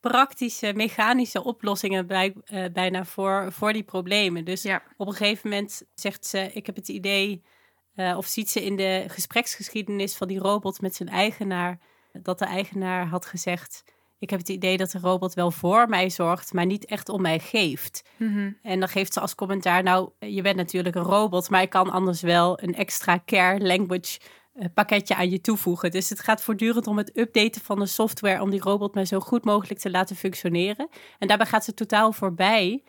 praktische, 0.00 0.72
mechanische 0.72 1.44
oplossingen 1.44 2.06
bij, 2.06 2.34
uh, 2.46 2.64
bijna 2.72 3.04
voor, 3.04 3.52
voor 3.52 3.72
die 3.72 3.84
problemen. 3.84 4.44
Dus 4.44 4.62
ja. 4.62 4.82
op 4.96 5.06
een 5.06 5.14
gegeven 5.14 5.50
moment 5.50 5.82
zegt 5.94 6.26
ze: 6.26 6.52
Ik 6.52 6.66
heb 6.66 6.76
het 6.76 6.88
idee, 6.88 7.42
uh, 7.94 8.16
of 8.16 8.26
ziet 8.26 8.50
ze 8.50 8.64
in 8.64 8.76
de 8.76 9.04
gespreksgeschiedenis 9.06 10.16
van 10.16 10.28
die 10.28 10.38
robot 10.38 10.80
met 10.80 10.94
zijn 10.94 11.08
eigenaar, 11.08 11.78
dat 12.12 12.38
de 12.38 12.44
eigenaar 12.44 13.06
had 13.06 13.26
gezegd: 13.26 13.84
Ik 14.18 14.30
heb 14.30 14.38
het 14.38 14.48
idee 14.48 14.76
dat 14.76 14.90
de 14.90 14.98
robot 14.98 15.34
wel 15.34 15.50
voor 15.50 15.88
mij 15.88 16.10
zorgt, 16.10 16.52
maar 16.52 16.66
niet 16.66 16.84
echt 16.84 17.08
om 17.08 17.22
mij 17.22 17.38
geeft. 17.38 18.02
Mm 18.16 18.32
-hmm. 18.34 18.58
En 18.62 18.80
dan 18.80 18.88
geeft 18.88 19.12
ze 19.12 19.20
als 19.20 19.34
commentaar: 19.34 19.82
Nou, 19.82 20.10
je 20.18 20.42
bent 20.42 20.56
natuurlijk 20.56 20.96
een 20.96 21.02
robot, 21.02 21.50
maar 21.50 21.62
ik 21.62 21.70
kan 21.70 21.90
anders 21.90 22.20
wel 22.20 22.62
een 22.62 22.74
extra 22.74 23.22
care 23.24 23.60
language 23.60 24.18
pakketje 24.74 25.14
aan 25.14 25.30
je 25.30 25.40
toevoegen. 25.40 25.90
Dus 25.90 26.08
het 26.08 26.20
gaat 26.20 26.42
voortdurend 26.42 26.86
om 26.86 26.96
het 26.96 27.18
updaten 27.18 27.60
van 27.60 27.78
de 27.78 27.86
software 27.86 28.42
om 28.42 28.50
die 28.50 28.60
robot 28.60 28.94
maar 28.94 29.04
zo 29.04 29.20
goed 29.20 29.44
mogelijk 29.44 29.80
te 29.80 29.90
laten 29.90 30.16
functioneren. 30.16 30.88
En 31.18 31.28
daarbij 31.28 31.46
gaat 31.46 31.64
ze 31.64 31.74
totaal 31.74 32.12
voorbij 32.12 32.82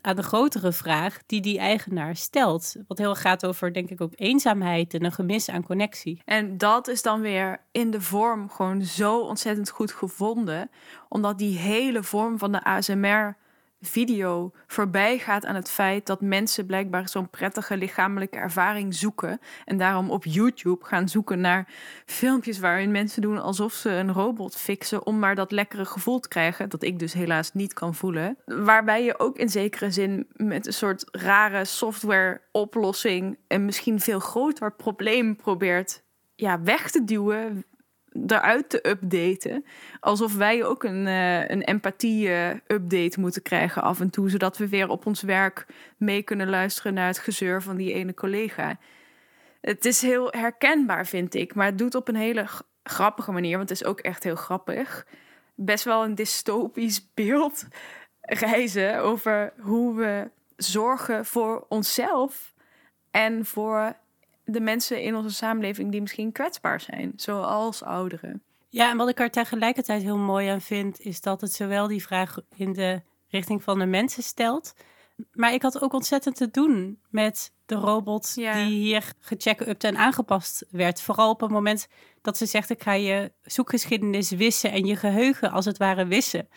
aan 0.00 0.16
de 0.16 0.22
grotere 0.22 0.72
vraag 0.72 1.18
die 1.26 1.40
die 1.40 1.58
eigenaar 1.58 2.16
stelt. 2.16 2.76
Wat 2.88 2.98
heel 2.98 3.14
gaat 3.14 3.46
over, 3.46 3.72
denk 3.72 3.90
ik, 3.90 4.00
ook 4.00 4.12
eenzaamheid 4.14 4.94
en 4.94 5.04
een 5.04 5.12
gemis 5.12 5.48
aan 5.48 5.64
connectie. 5.64 6.22
En 6.24 6.58
dat 6.58 6.88
is 6.88 7.02
dan 7.02 7.20
weer 7.20 7.60
in 7.72 7.90
de 7.90 8.00
vorm 8.00 8.50
gewoon 8.50 8.82
zo 8.82 9.20
ontzettend 9.20 9.70
goed 9.70 9.92
gevonden. 9.92 10.70
Omdat 11.08 11.38
die 11.38 11.58
hele 11.58 12.02
vorm 12.02 12.38
van 12.38 12.52
de 12.52 12.64
ASMR 12.64 13.36
video 13.80 14.52
voorbij 14.66 15.18
gaat 15.18 15.44
aan 15.44 15.54
het 15.54 15.70
feit 15.70 16.06
dat 16.06 16.20
mensen 16.20 16.66
blijkbaar 16.66 17.08
zo'n 17.08 17.30
prettige 17.30 17.76
lichamelijke 17.76 18.36
ervaring 18.36 18.94
zoeken. 18.94 19.40
En 19.64 19.76
daarom 19.76 20.10
op 20.10 20.24
YouTube 20.24 20.84
gaan 20.84 21.08
zoeken 21.08 21.40
naar 21.40 21.68
filmpjes 22.06 22.58
waarin 22.58 22.90
mensen 22.90 23.22
doen 23.22 23.42
alsof 23.42 23.72
ze 23.72 23.90
een 23.90 24.12
robot 24.12 24.56
fixen. 24.56 25.06
om 25.06 25.18
maar 25.18 25.34
dat 25.34 25.52
lekkere 25.52 25.84
gevoel 25.84 26.20
te 26.20 26.28
krijgen. 26.28 26.68
Dat 26.68 26.82
ik 26.82 26.98
dus 26.98 27.12
helaas 27.12 27.52
niet 27.52 27.72
kan 27.72 27.94
voelen. 27.94 28.36
Waarbij 28.44 29.04
je 29.04 29.18
ook 29.18 29.38
in 29.38 29.48
zekere 29.48 29.90
zin 29.90 30.26
met 30.32 30.66
een 30.66 30.72
soort 30.72 31.04
rare 31.10 31.64
software-oplossing. 31.64 33.38
een 33.48 33.64
misschien 33.64 34.00
veel 34.00 34.20
groter 34.20 34.72
probleem 34.72 35.36
probeert 35.36 36.04
ja, 36.34 36.60
weg 36.62 36.90
te 36.90 37.04
duwen 37.04 37.64
eruit 38.26 38.68
te 38.68 38.88
updaten. 38.88 39.64
Alsof 40.00 40.34
wij 40.34 40.64
ook 40.64 40.84
een, 40.84 41.06
uh, 41.06 41.48
een 41.48 41.62
empathie-update 41.62 43.20
moeten 43.20 43.42
krijgen 43.42 43.82
af 43.82 44.00
en 44.00 44.10
toe. 44.10 44.30
Zodat 44.30 44.56
we 44.58 44.68
weer 44.68 44.88
op 44.88 45.06
ons 45.06 45.22
werk 45.22 45.66
mee 45.96 46.22
kunnen 46.22 46.48
luisteren 46.48 46.94
naar 46.94 47.06
het 47.06 47.18
gezeur 47.18 47.62
van 47.62 47.76
die 47.76 47.92
ene 47.92 48.14
collega. 48.14 48.78
Het 49.60 49.84
is 49.84 50.02
heel 50.02 50.28
herkenbaar, 50.30 51.06
vind 51.06 51.34
ik. 51.34 51.54
Maar 51.54 51.66
het 51.66 51.78
doet 51.78 51.94
op 51.94 52.08
een 52.08 52.16
hele 52.16 52.46
grappige 52.82 53.32
manier. 53.32 53.56
Want 53.56 53.68
het 53.68 53.80
is 53.80 53.86
ook 53.86 54.00
echt 54.00 54.22
heel 54.22 54.36
grappig. 54.36 55.06
Best 55.54 55.84
wel 55.84 56.04
een 56.04 56.14
dystopisch 56.14 57.08
beeld 57.14 57.66
reizen 58.20 58.98
over 58.98 59.52
hoe 59.60 59.94
we 59.96 60.30
zorgen 60.56 61.24
voor 61.24 61.64
onszelf 61.68 62.54
en 63.10 63.44
voor 63.44 63.96
de 64.46 64.60
mensen 64.60 65.02
in 65.02 65.14
onze 65.16 65.34
samenleving 65.34 65.90
die 65.90 66.00
misschien 66.00 66.32
kwetsbaar 66.32 66.80
zijn, 66.80 67.12
zoals 67.16 67.82
ouderen. 67.82 68.42
Ja, 68.68 68.90
en 68.90 68.96
wat 68.96 69.08
ik 69.08 69.20
er 69.20 69.30
tegelijkertijd 69.30 70.02
heel 70.02 70.18
mooi 70.18 70.48
aan 70.48 70.60
vind, 70.60 71.00
is 71.00 71.20
dat 71.20 71.40
het 71.40 71.52
zowel 71.52 71.86
die 71.86 72.02
vraag 72.02 72.38
in 72.56 72.72
de 72.72 73.02
richting 73.28 73.62
van 73.62 73.78
de 73.78 73.86
mensen 73.86 74.22
stelt, 74.22 74.74
maar 75.32 75.52
ik 75.52 75.62
had 75.62 75.80
ook 75.80 75.92
ontzettend 75.92 76.36
te 76.36 76.50
doen 76.50 77.00
met 77.10 77.52
de 77.66 77.74
robot 77.74 78.32
Ja. 78.34 78.52
die 78.52 78.78
hier 78.78 79.12
gecheckt 79.20 79.84
en 79.84 79.96
aangepast 79.96 80.66
werd. 80.70 81.00
Vooral 81.00 81.30
op 81.30 81.40
het 81.40 81.50
moment 81.50 81.88
dat 82.22 82.36
ze 82.36 82.46
zegt, 82.46 82.70
ik 82.70 82.82
ga 82.82 82.92
je 82.92 83.32
zoekgeschiedenis 83.42 84.30
wissen 84.30 84.72
en 84.72 84.84
je 84.84 84.96
geheugen 84.96 85.50
als 85.50 85.64
het 85.64 85.76
ware 85.78 86.06
wissen. 86.06 86.48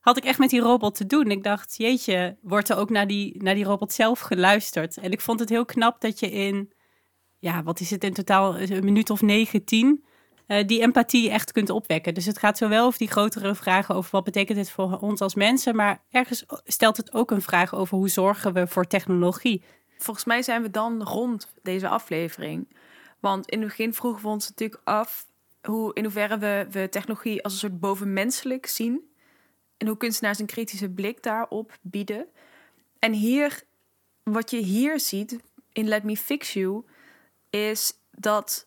Had 0.00 0.16
ik 0.16 0.24
echt 0.24 0.38
met 0.38 0.50
die 0.50 0.60
robot 0.60 0.94
te 0.94 1.06
doen. 1.06 1.30
Ik 1.30 1.42
dacht, 1.42 1.76
jeetje, 1.76 2.36
wordt 2.42 2.68
er 2.68 2.76
ook 2.76 2.90
naar 2.90 3.06
die, 3.06 3.42
naar 3.42 3.54
die 3.54 3.64
robot 3.64 3.92
zelf 3.92 4.20
geluisterd. 4.20 4.96
En 4.96 5.12
ik 5.12 5.20
vond 5.20 5.40
het 5.40 5.48
heel 5.48 5.64
knap 5.64 6.00
dat 6.00 6.20
je 6.20 6.30
in, 6.30 6.72
ja, 7.38 7.62
wat 7.62 7.80
is 7.80 7.90
het 7.90 8.04
in 8.04 8.12
totaal, 8.12 8.58
een 8.58 8.84
minuut 8.84 9.10
of 9.10 9.22
negen, 9.22 9.64
tien, 9.64 10.04
eh, 10.46 10.66
die 10.66 10.80
empathie 10.80 11.30
echt 11.30 11.52
kunt 11.52 11.70
opwekken. 11.70 12.14
Dus 12.14 12.26
het 12.26 12.38
gaat 12.38 12.58
zowel 12.58 12.86
over 12.86 12.98
die 12.98 13.10
grotere 13.10 13.54
vragen 13.54 13.94
over 13.94 14.10
wat 14.10 14.24
betekent 14.24 14.58
dit 14.58 14.70
voor 14.70 14.98
ons 14.98 15.20
als 15.20 15.34
mensen, 15.34 15.76
maar 15.76 16.02
ergens 16.10 16.44
stelt 16.64 16.96
het 16.96 17.12
ook 17.12 17.30
een 17.30 17.42
vraag 17.42 17.74
over 17.74 17.96
hoe 17.96 18.08
zorgen 18.08 18.52
we 18.52 18.66
voor 18.66 18.86
technologie. 18.86 19.62
Volgens 19.96 20.24
mij 20.24 20.42
zijn 20.42 20.62
we 20.62 20.70
dan 20.70 21.02
rond 21.02 21.48
deze 21.62 21.88
aflevering. 21.88 22.68
Want 23.20 23.48
in 23.48 23.58
het 23.58 23.68
begin 23.68 23.94
vroegen 23.94 24.22
we 24.22 24.28
ons 24.28 24.48
natuurlijk 24.48 24.80
af 24.84 25.26
hoe, 25.62 25.94
in 25.94 26.02
hoeverre 26.02 26.38
we, 26.38 26.66
we 26.70 26.88
technologie 26.88 27.44
als 27.44 27.52
een 27.52 27.58
soort 27.58 27.80
bovenmenselijk 27.80 28.66
zien. 28.66 29.00
En 29.76 29.86
hoe 29.86 29.96
kunstenaars 29.96 30.38
een 30.38 30.46
kritische 30.46 30.90
blik 30.90 31.22
daarop 31.22 31.76
bieden. 31.80 32.26
En 32.98 33.12
hier, 33.12 33.62
wat 34.22 34.50
je 34.50 34.58
hier 34.58 35.00
ziet 35.00 35.38
in 35.72 35.88
Let 35.88 36.02
Me 36.02 36.16
Fix 36.16 36.52
You, 36.52 36.84
is 37.50 37.92
dat 38.10 38.66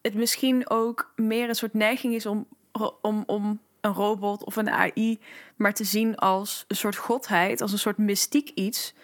het 0.00 0.14
misschien 0.14 0.70
ook 0.70 1.12
meer 1.16 1.48
een 1.48 1.54
soort 1.54 1.74
neiging 1.74 2.14
is 2.14 2.26
om 2.26 2.46
om, 3.00 3.22
om 3.26 3.60
een 3.80 3.92
robot 3.92 4.44
of 4.44 4.56
een 4.56 4.70
AI 4.70 5.20
maar 5.56 5.74
te 5.74 5.84
zien 5.84 6.16
als 6.16 6.64
een 6.68 6.76
soort 6.76 6.96
godheid, 6.96 7.60
als 7.60 7.72
een 7.72 7.78
soort 7.78 7.98
mystiek 7.98 8.48
iets, 8.48 8.94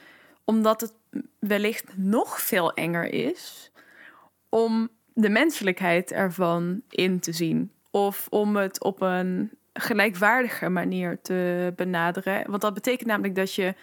omdat 0.44 0.80
het 0.80 0.92
wellicht 1.38 1.96
nog 1.96 2.40
veel 2.40 2.72
enger 2.72 3.12
is 3.12 3.70
om 4.48 4.88
de 5.12 5.28
menselijkheid 5.28 6.12
ervan 6.12 6.82
in 6.88 7.20
te 7.20 7.32
zien. 7.32 7.72
Of 7.90 8.26
om 8.30 8.56
het 8.56 8.82
op 8.82 9.00
een 9.00 9.50
gelijkwaardige 9.72 10.68
manier 10.68 11.18
te 11.22 11.72
benaderen. 11.76 12.50
Want 12.50 12.62
dat 12.62 12.74
betekent 12.74 13.08
namelijk 13.08 13.34
dat 13.34 13.54
je 13.54 13.74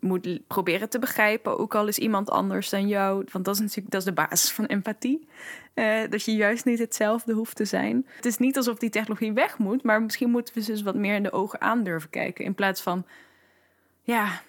moet 0.00 0.46
proberen 0.46 0.88
te 0.88 0.98
begrijpen, 0.98 1.58
ook 1.58 1.74
al 1.74 1.88
is 1.88 1.98
iemand 1.98 2.30
anders 2.30 2.68
dan 2.68 2.88
jou. 2.88 3.24
Want 3.32 3.44
dat 3.44 3.54
is 3.54 3.60
natuurlijk 3.60 3.90
dat 3.90 4.00
is 4.00 4.06
de 4.06 4.12
basis 4.12 4.50
van 4.50 4.64
empathie. 4.64 5.26
Eh, 5.74 6.00
dat 6.10 6.24
je 6.24 6.34
juist 6.34 6.64
niet 6.64 6.78
hetzelfde 6.78 7.32
hoeft 7.32 7.56
te 7.56 7.64
zijn. 7.64 8.06
Het 8.16 8.26
is 8.26 8.38
niet 8.38 8.56
alsof 8.56 8.78
die 8.78 8.90
technologie 8.90 9.32
weg 9.32 9.58
moet, 9.58 9.82
maar 9.82 10.02
misschien 10.02 10.30
moeten 10.30 10.54
we 10.54 10.62
ze 10.62 10.84
wat 10.84 10.94
meer 10.94 11.14
in 11.14 11.22
de 11.22 11.32
ogen 11.32 11.60
aan 11.60 11.84
durven 11.84 12.10
kijken. 12.10 12.44
In 12.44 12.54
plaats 12.54 12.80
van, 12.80 13.06
ja, 14.02 14.42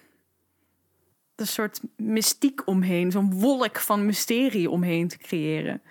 een 1.35 1.47
soort 1.47 1.81
mystiek 1.95 2.67
omheen, 2.67 3.11
zo'n 3.11 3.39
wolk 3.39 3.79
van 3.79 4.05
mysterie 4.05 4.69
omheen 4.69 5.07
te 5.07 5.17
creëren. 5.17 5.81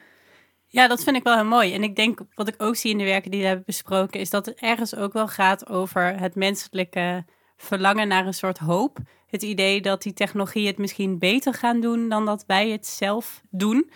Ja, 0.67 0.89
dat 0.89 1.05
vind 1.05 1.17
ik 1.17 1.23
wel 1.23 1.35
heel 1.35 1.45
mooi. 1.45 1.75
En 1.75 1.83
ik 1.83 1.97
denk, 1.97 2.21
wat 2.35 2.49
ik 2.49 2.55
ook 2.63 2.77
zie 2.77 2.91
in 2.91 2.99
de 2.99 3.05
werken 3.05 3.31
die 3.31 3.41
we 3.41 3.47
hebben 3.47 3.65
besproken, 3.67 4.21
is 4.21 4.31
dat 4.31 4.47
het 4.47 4.59
ergens 4.59 4.95
ook 4.95 5.13
wel 5.13 5.29
gaat 5.29 5.69
over 5.69 6.19
het 6.19 6.35
menselijke 6.35 7.25
verlangen 7.63 8.09
naar 8.09 8.27
een 8.27 8.35
soort 8.35 8.59
hoop. 8.59 8.99
Het 9.27 9.43
idee 9.43 9.81
dat 9.81 10.03
die 10.03 10.13
technologie 10.13 10.67
het 10.67 10.79
misschien 10.79 11.19
beter 11.19 11.55
gaan 11.55 11.81
doen 11.81 12.09
dan 12.09 12.25
dat 12.25 12.45
wij 12.47 12.71
het 12.71 12.87
zelf 12.87 13.43
doen. 13.51 13.91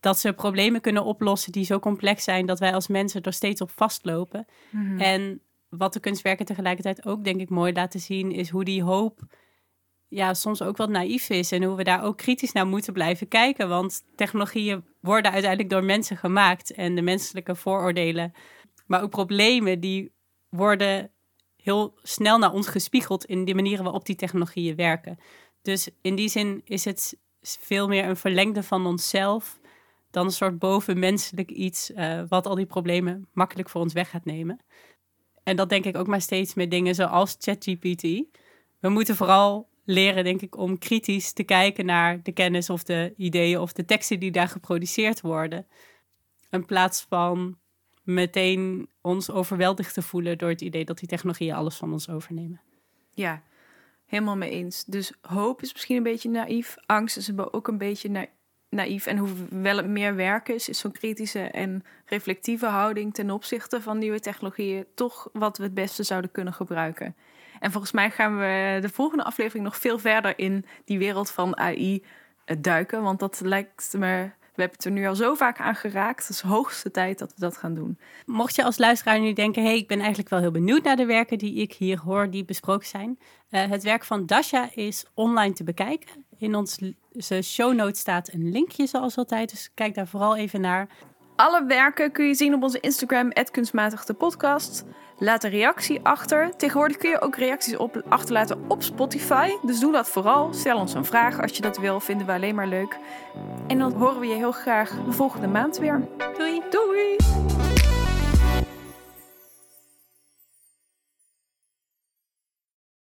Dat 0.00 0.18
ze 0.18 0.32
problemen 0.32 0.80
kunnen 0.80 1.04
oplossen 1.04 1.52
die 1.52 1.64
zo 1.64 1.78
complex 1.78 2.24
zijn 2.24 2.46
dat 2.46 2.58
wij 2.58 2.74
als 2.74 2.88
mensen 2.88 3.22
er 3.22 3.32
steeds 3.32 3.60
op 3.60 3.70
vastlopen. 3.70 4.46
En 4.98 5.40
wat 5.68 5.92
de 5.92 6.00
kunstwerken 6.00 6.46
tegelijkertijd 6.46 7.06
ook, 7.06 7.24
denk 7.24 7.40
ik, 7.40 7.48
mooi 7.48 7.72
laten 7.72 8.00
zien, 8.00 8.32
is 8.32 8.48
hoe 8.48 8.64
die 8.64 8.82
hoop 8.82 9.20
ja, 10.08 10.34
soms 10.34 10.62
ook 10.62 10.76
wat 10.76 10.88
naïef 10.88 11.28
is. 11.28 11.52
En 11.52 11.62
hoe 11.62 11.76
we 11.76 11.84
daar 11.84 12.02
ook 12.02 12.16
kritisch 12.16 12.52
naar 12.52 12.66
moeten 12.66 12.92
blijven 12.92 13.28
kijken. 13.28 13.68
Want 13.68 14.02
technologieën 14.14 14.84
worden 15.00 15.32
uiteindelijk 15.32 15.70
door 15.70 15.84
mensen 15.84 16.16
gemaakt. 16.16 16.72
En 16.72 16.94
de 16.94 17.02
menselijke 17.02 17.54
vooroordelen, 17.54 18.32
maar 18.86 19.02
ook 19.02 19.10
problemen, 19.10 19.80
die 19.80 20.12
worden 20.48 21.10
heel 21.62 21.94
snel 22.02 22.38
naar 22.38 22.52
ons 22.52 22.66
gespiegeld 22.66 23.24
in 23.24 23.44
de 23.44 23.54
manieren 23.54 23.84
waarop 23.84 24.06
die 24.06 24.16
technologieën 24.16 24.76
werken. 24.76 25.18
Dus 25.62 25.88
in 26.02 26.14
die 26.14 26.28
zin 26.28 26.60
is 26.64 26.84
het 26.84 27.18
veel 27.40 27.88
meer 27.88 28.04
een 28.08 28.16
verlengde 28.16 28.62
van 28.62 28.86
onszelf 28.86 29.58
dan 30.10 30.24
een 30.24 30.32
soort 30.32 30.58
bovenmenselijk 30.58 31.50
iets 31.50 31.92
eh, 31.92 32.22
wat 32.28 32.46
al 32.46 32.54
die 32.54 32.66
problemen 32.66 33.28
makkelijk 33.32 33.68
voor 33.68 33.80
ons 33.80 33.92
weg 33.92 34.10
gaat 34.10 34.24
nemen. 34.24 34.60
En 35.42 35.56
dat 35.56 35.68
denk 35.68 35.84
ik 35.84 35.96
ook 35.96 36.06
maar 36.06 36.20
steeds 36.20 36.54
met 36.54 36.70
dingen 36.70 36.94
zoals 36.94 37.36
ChatGPT. 37.38 38.02
We 38.78 38.88
moeten 38.88 39.16
vooral 39.16 39.68
leren, 39.84 40.24
denk 40.24 40.40
ik, 40.40 40.56
om 40.56 40.78
kritisch 40.78 41.32
te 41.32 41.42
kijken 41.42 41.86
naar 41.86 42.22
de 42.22 42.32
kennis 42.32 42.70
of 42.70 42.82
de 42.82 43.14
ideeën 43.16 43.58
of 43.58 43.72
de 43.72 43.84
teksten 43.84 44.20
die 44.20 44.30
daar 44.30 44.48
geproduceerd 44.48 45.20
worden. 45.20 45.66
In 46.50 46.64
plaats 46.64 47.06
van 47.08 47.58
meteen 48.02 48.88
ons 49.00 49.30
overweldigd 49.30 49.94
te 49.94 50.02
voelen 50.02 50.38
door 50.38 50.48
het 50.48 50.60
idee 50.60 50.84
dat 50.84 50.98
die 50.98 51.08
technologieën 51.08 51.54
alles 51.54 51.76
van 51.76 51.92
ons 51.92 52.08
overnemen. 52.08 52.60
Ja, 53.10 53.42
helemaal 54.06 54.36
mee 54.36 54.50
eens. 54.50 54.84
Dus 54.84 55.12
hoop 55.20 55.62
is 55.62 55.72
misschien 55.72 55.96
een 55.96 56.02
beetje 56.02 56.30
naïef. 56.30 56.76
Angst 56.86 57.16
is 57.16 57.30
ook 57.36 57.68
een 57.68 57.78
beetje 57.78 58.10
na 58.10 58.26
naïef. 58.70 59.06
En 59.06 59.16
hoewel 59.16 59.76
het 59.76 59.86
meer 59.86 60.14
werk 60.14 60.48
is, 60.48 60.68
is 60.68 60.78
zo'n 60.78 60.92
kritische 60.92 61.40
en 61.40 61.84
reflectieve 62.04 62.66
houding 62.66 63.14
ten 63.14 63.30
opzichte 63.30 63.82
van 63.82 63.98
nieuwe 63.98 64.20
technologieën 64.20 64.86
toch 64.94 65.28
wat 65.32 65.58
we 65.58 65.62
het 65.62 65.74
beste 65.74 66.02
zouden 66.02 66.30
kunnen 66.30 66.52
gebruiken. 66.52 67.16
En 67.60 67.70
volgens 67.70 67.92
mij 67.92 68.10
gaan 68.10 68.38
we 68.38 68.78
de 68.80 68.88
volgende 68.88 69.24
aflevering 69.24 69.64
nog 69.64 69.76
veel 69.76 69.98
verder 69.98 70.38
in 70.38 70.64
die 70.84 70.98
wereld 70.98 71.30
van 71.30 71.56
AI 71.56 72.04
duiken. 72.58 73.02
Want 73.02 73.18
dat 73.18 73.40
lijkt 73.40 73.94
me. 73.98 74.30
We 74.54 74.62
hebben 74.62 74.76
het 74.76 74.84
er 74.84 74.92
nu 74.92 75.06
al 75.06 75.14
zo 75.14 75.34
vaak 75.34 75.58
aan 75.58 75.74
geraakt. 75.74 76.20
Het 76.20 76.36
is 76.36 76.40
hoogste 76.40 76.90
tijd 76.90 77.18
dat 77.18 77.28
we 77.34 77.40
dat 77.40 77.56
gaan 77.56 77.74
doen. 77.74 77.98
Mocht 78.26 78.54
je 78.54 78.64
als 78.64 78.78
luisteraar 78.78 79.20
nu 79.20 79.32
denken, 79.32 79.62
hey, 79.62 79.76
ik 79.76 79.88
ben 79.88 79.98
eigenlijk 79.98 80.28
wel 80.28 80.40
heel 80.40 80.50
benieuwd 80.50 80.82
naar 80.82 80.96
de 80.96 81.06
werken 81.06 81.38
die 81.38 81.54
ik 81.54 81.72
hier 81.72 82.00
hoor, 82.00 82.30
die 82.30 82.44
besproken 82.44 82.86
zijn. 82.86 83.18
Uh, 83.50 83.70
het 83.70 83.82
werk 83.82 84.04
van 84.04 84.26
Dasha 84.26 84.68
is 84.74 85.04
online 85.14 85.54
te 85.54 85.64
bekijken. 85.64 86.24
In 86.38 86.54
onze 86.54 86.94
show 87.42 87.74
notes 87.74 88.00
staat 88.00 88.32
een 88.32 88.50
linkje 88.50 88.86
zoals 88.86 89.16
altijd, 89.16 89.50
dus 89.50 89.70
kijk 89.74 89.94
daar 89.94 90.06
vooral 90.06 90.36
even 90.36 90.60
naar. 90.60 90.88
Alle 91.36 91.66
werken 91.66 92.12
kun 92.12 92.26
je 92.26 92.34
zien 92.34 92.54
op 92.54 92.62
onze 92.62 92.80
Instagram, 92.80 93.32
kunstmatig 93.50 94.04
de 94.04 94.14
podcast. 94.14 94.84
Laat 95.22 95.44
een 95.44 95.50
reactie 95.50 96.00
achter. 96.02 96.56
Tegenwoordig 96.56 96.96
kun 96.96 97.10
je 97.10 97.20
ook 97.20 97.36
reacties 97.36 97.76
op, 97.76 98.02
achterlaten 98.08 98.64
op 98.68 98.82
Spotify. 98.82 99.50
Dus 99.62 99.80
doe 99.80 99.92
dat 99.92 100.08
vooral. 100.08 100.52
Stel 100.52 100.78
ons 100.78 100.94
een 100.94 101.04
vraag 101.04 101.40
als 101.40 101.52
je 101.52 101.62
dat 101.62 101.78
wil. 101.78 102.00
Vinden 102.00 102.26
we 102.26 102.32
alleen 102.32 102.54
maar 102.54 102.66
leuk. 102.66 102.98
En 103.66 103.78
dan 103.78 103.92
horen 103.92 104.20
we 104.20 104.26
je 104.26 104.34
heel 104.34 104.52
graag 104.52 105.04
de 105.04 105.12
volgende 105.12 105.48
maand 105.48 105.78
weer. 105.78 106.08
Doei! 106.36 106.62
Doei! 106.70 107.69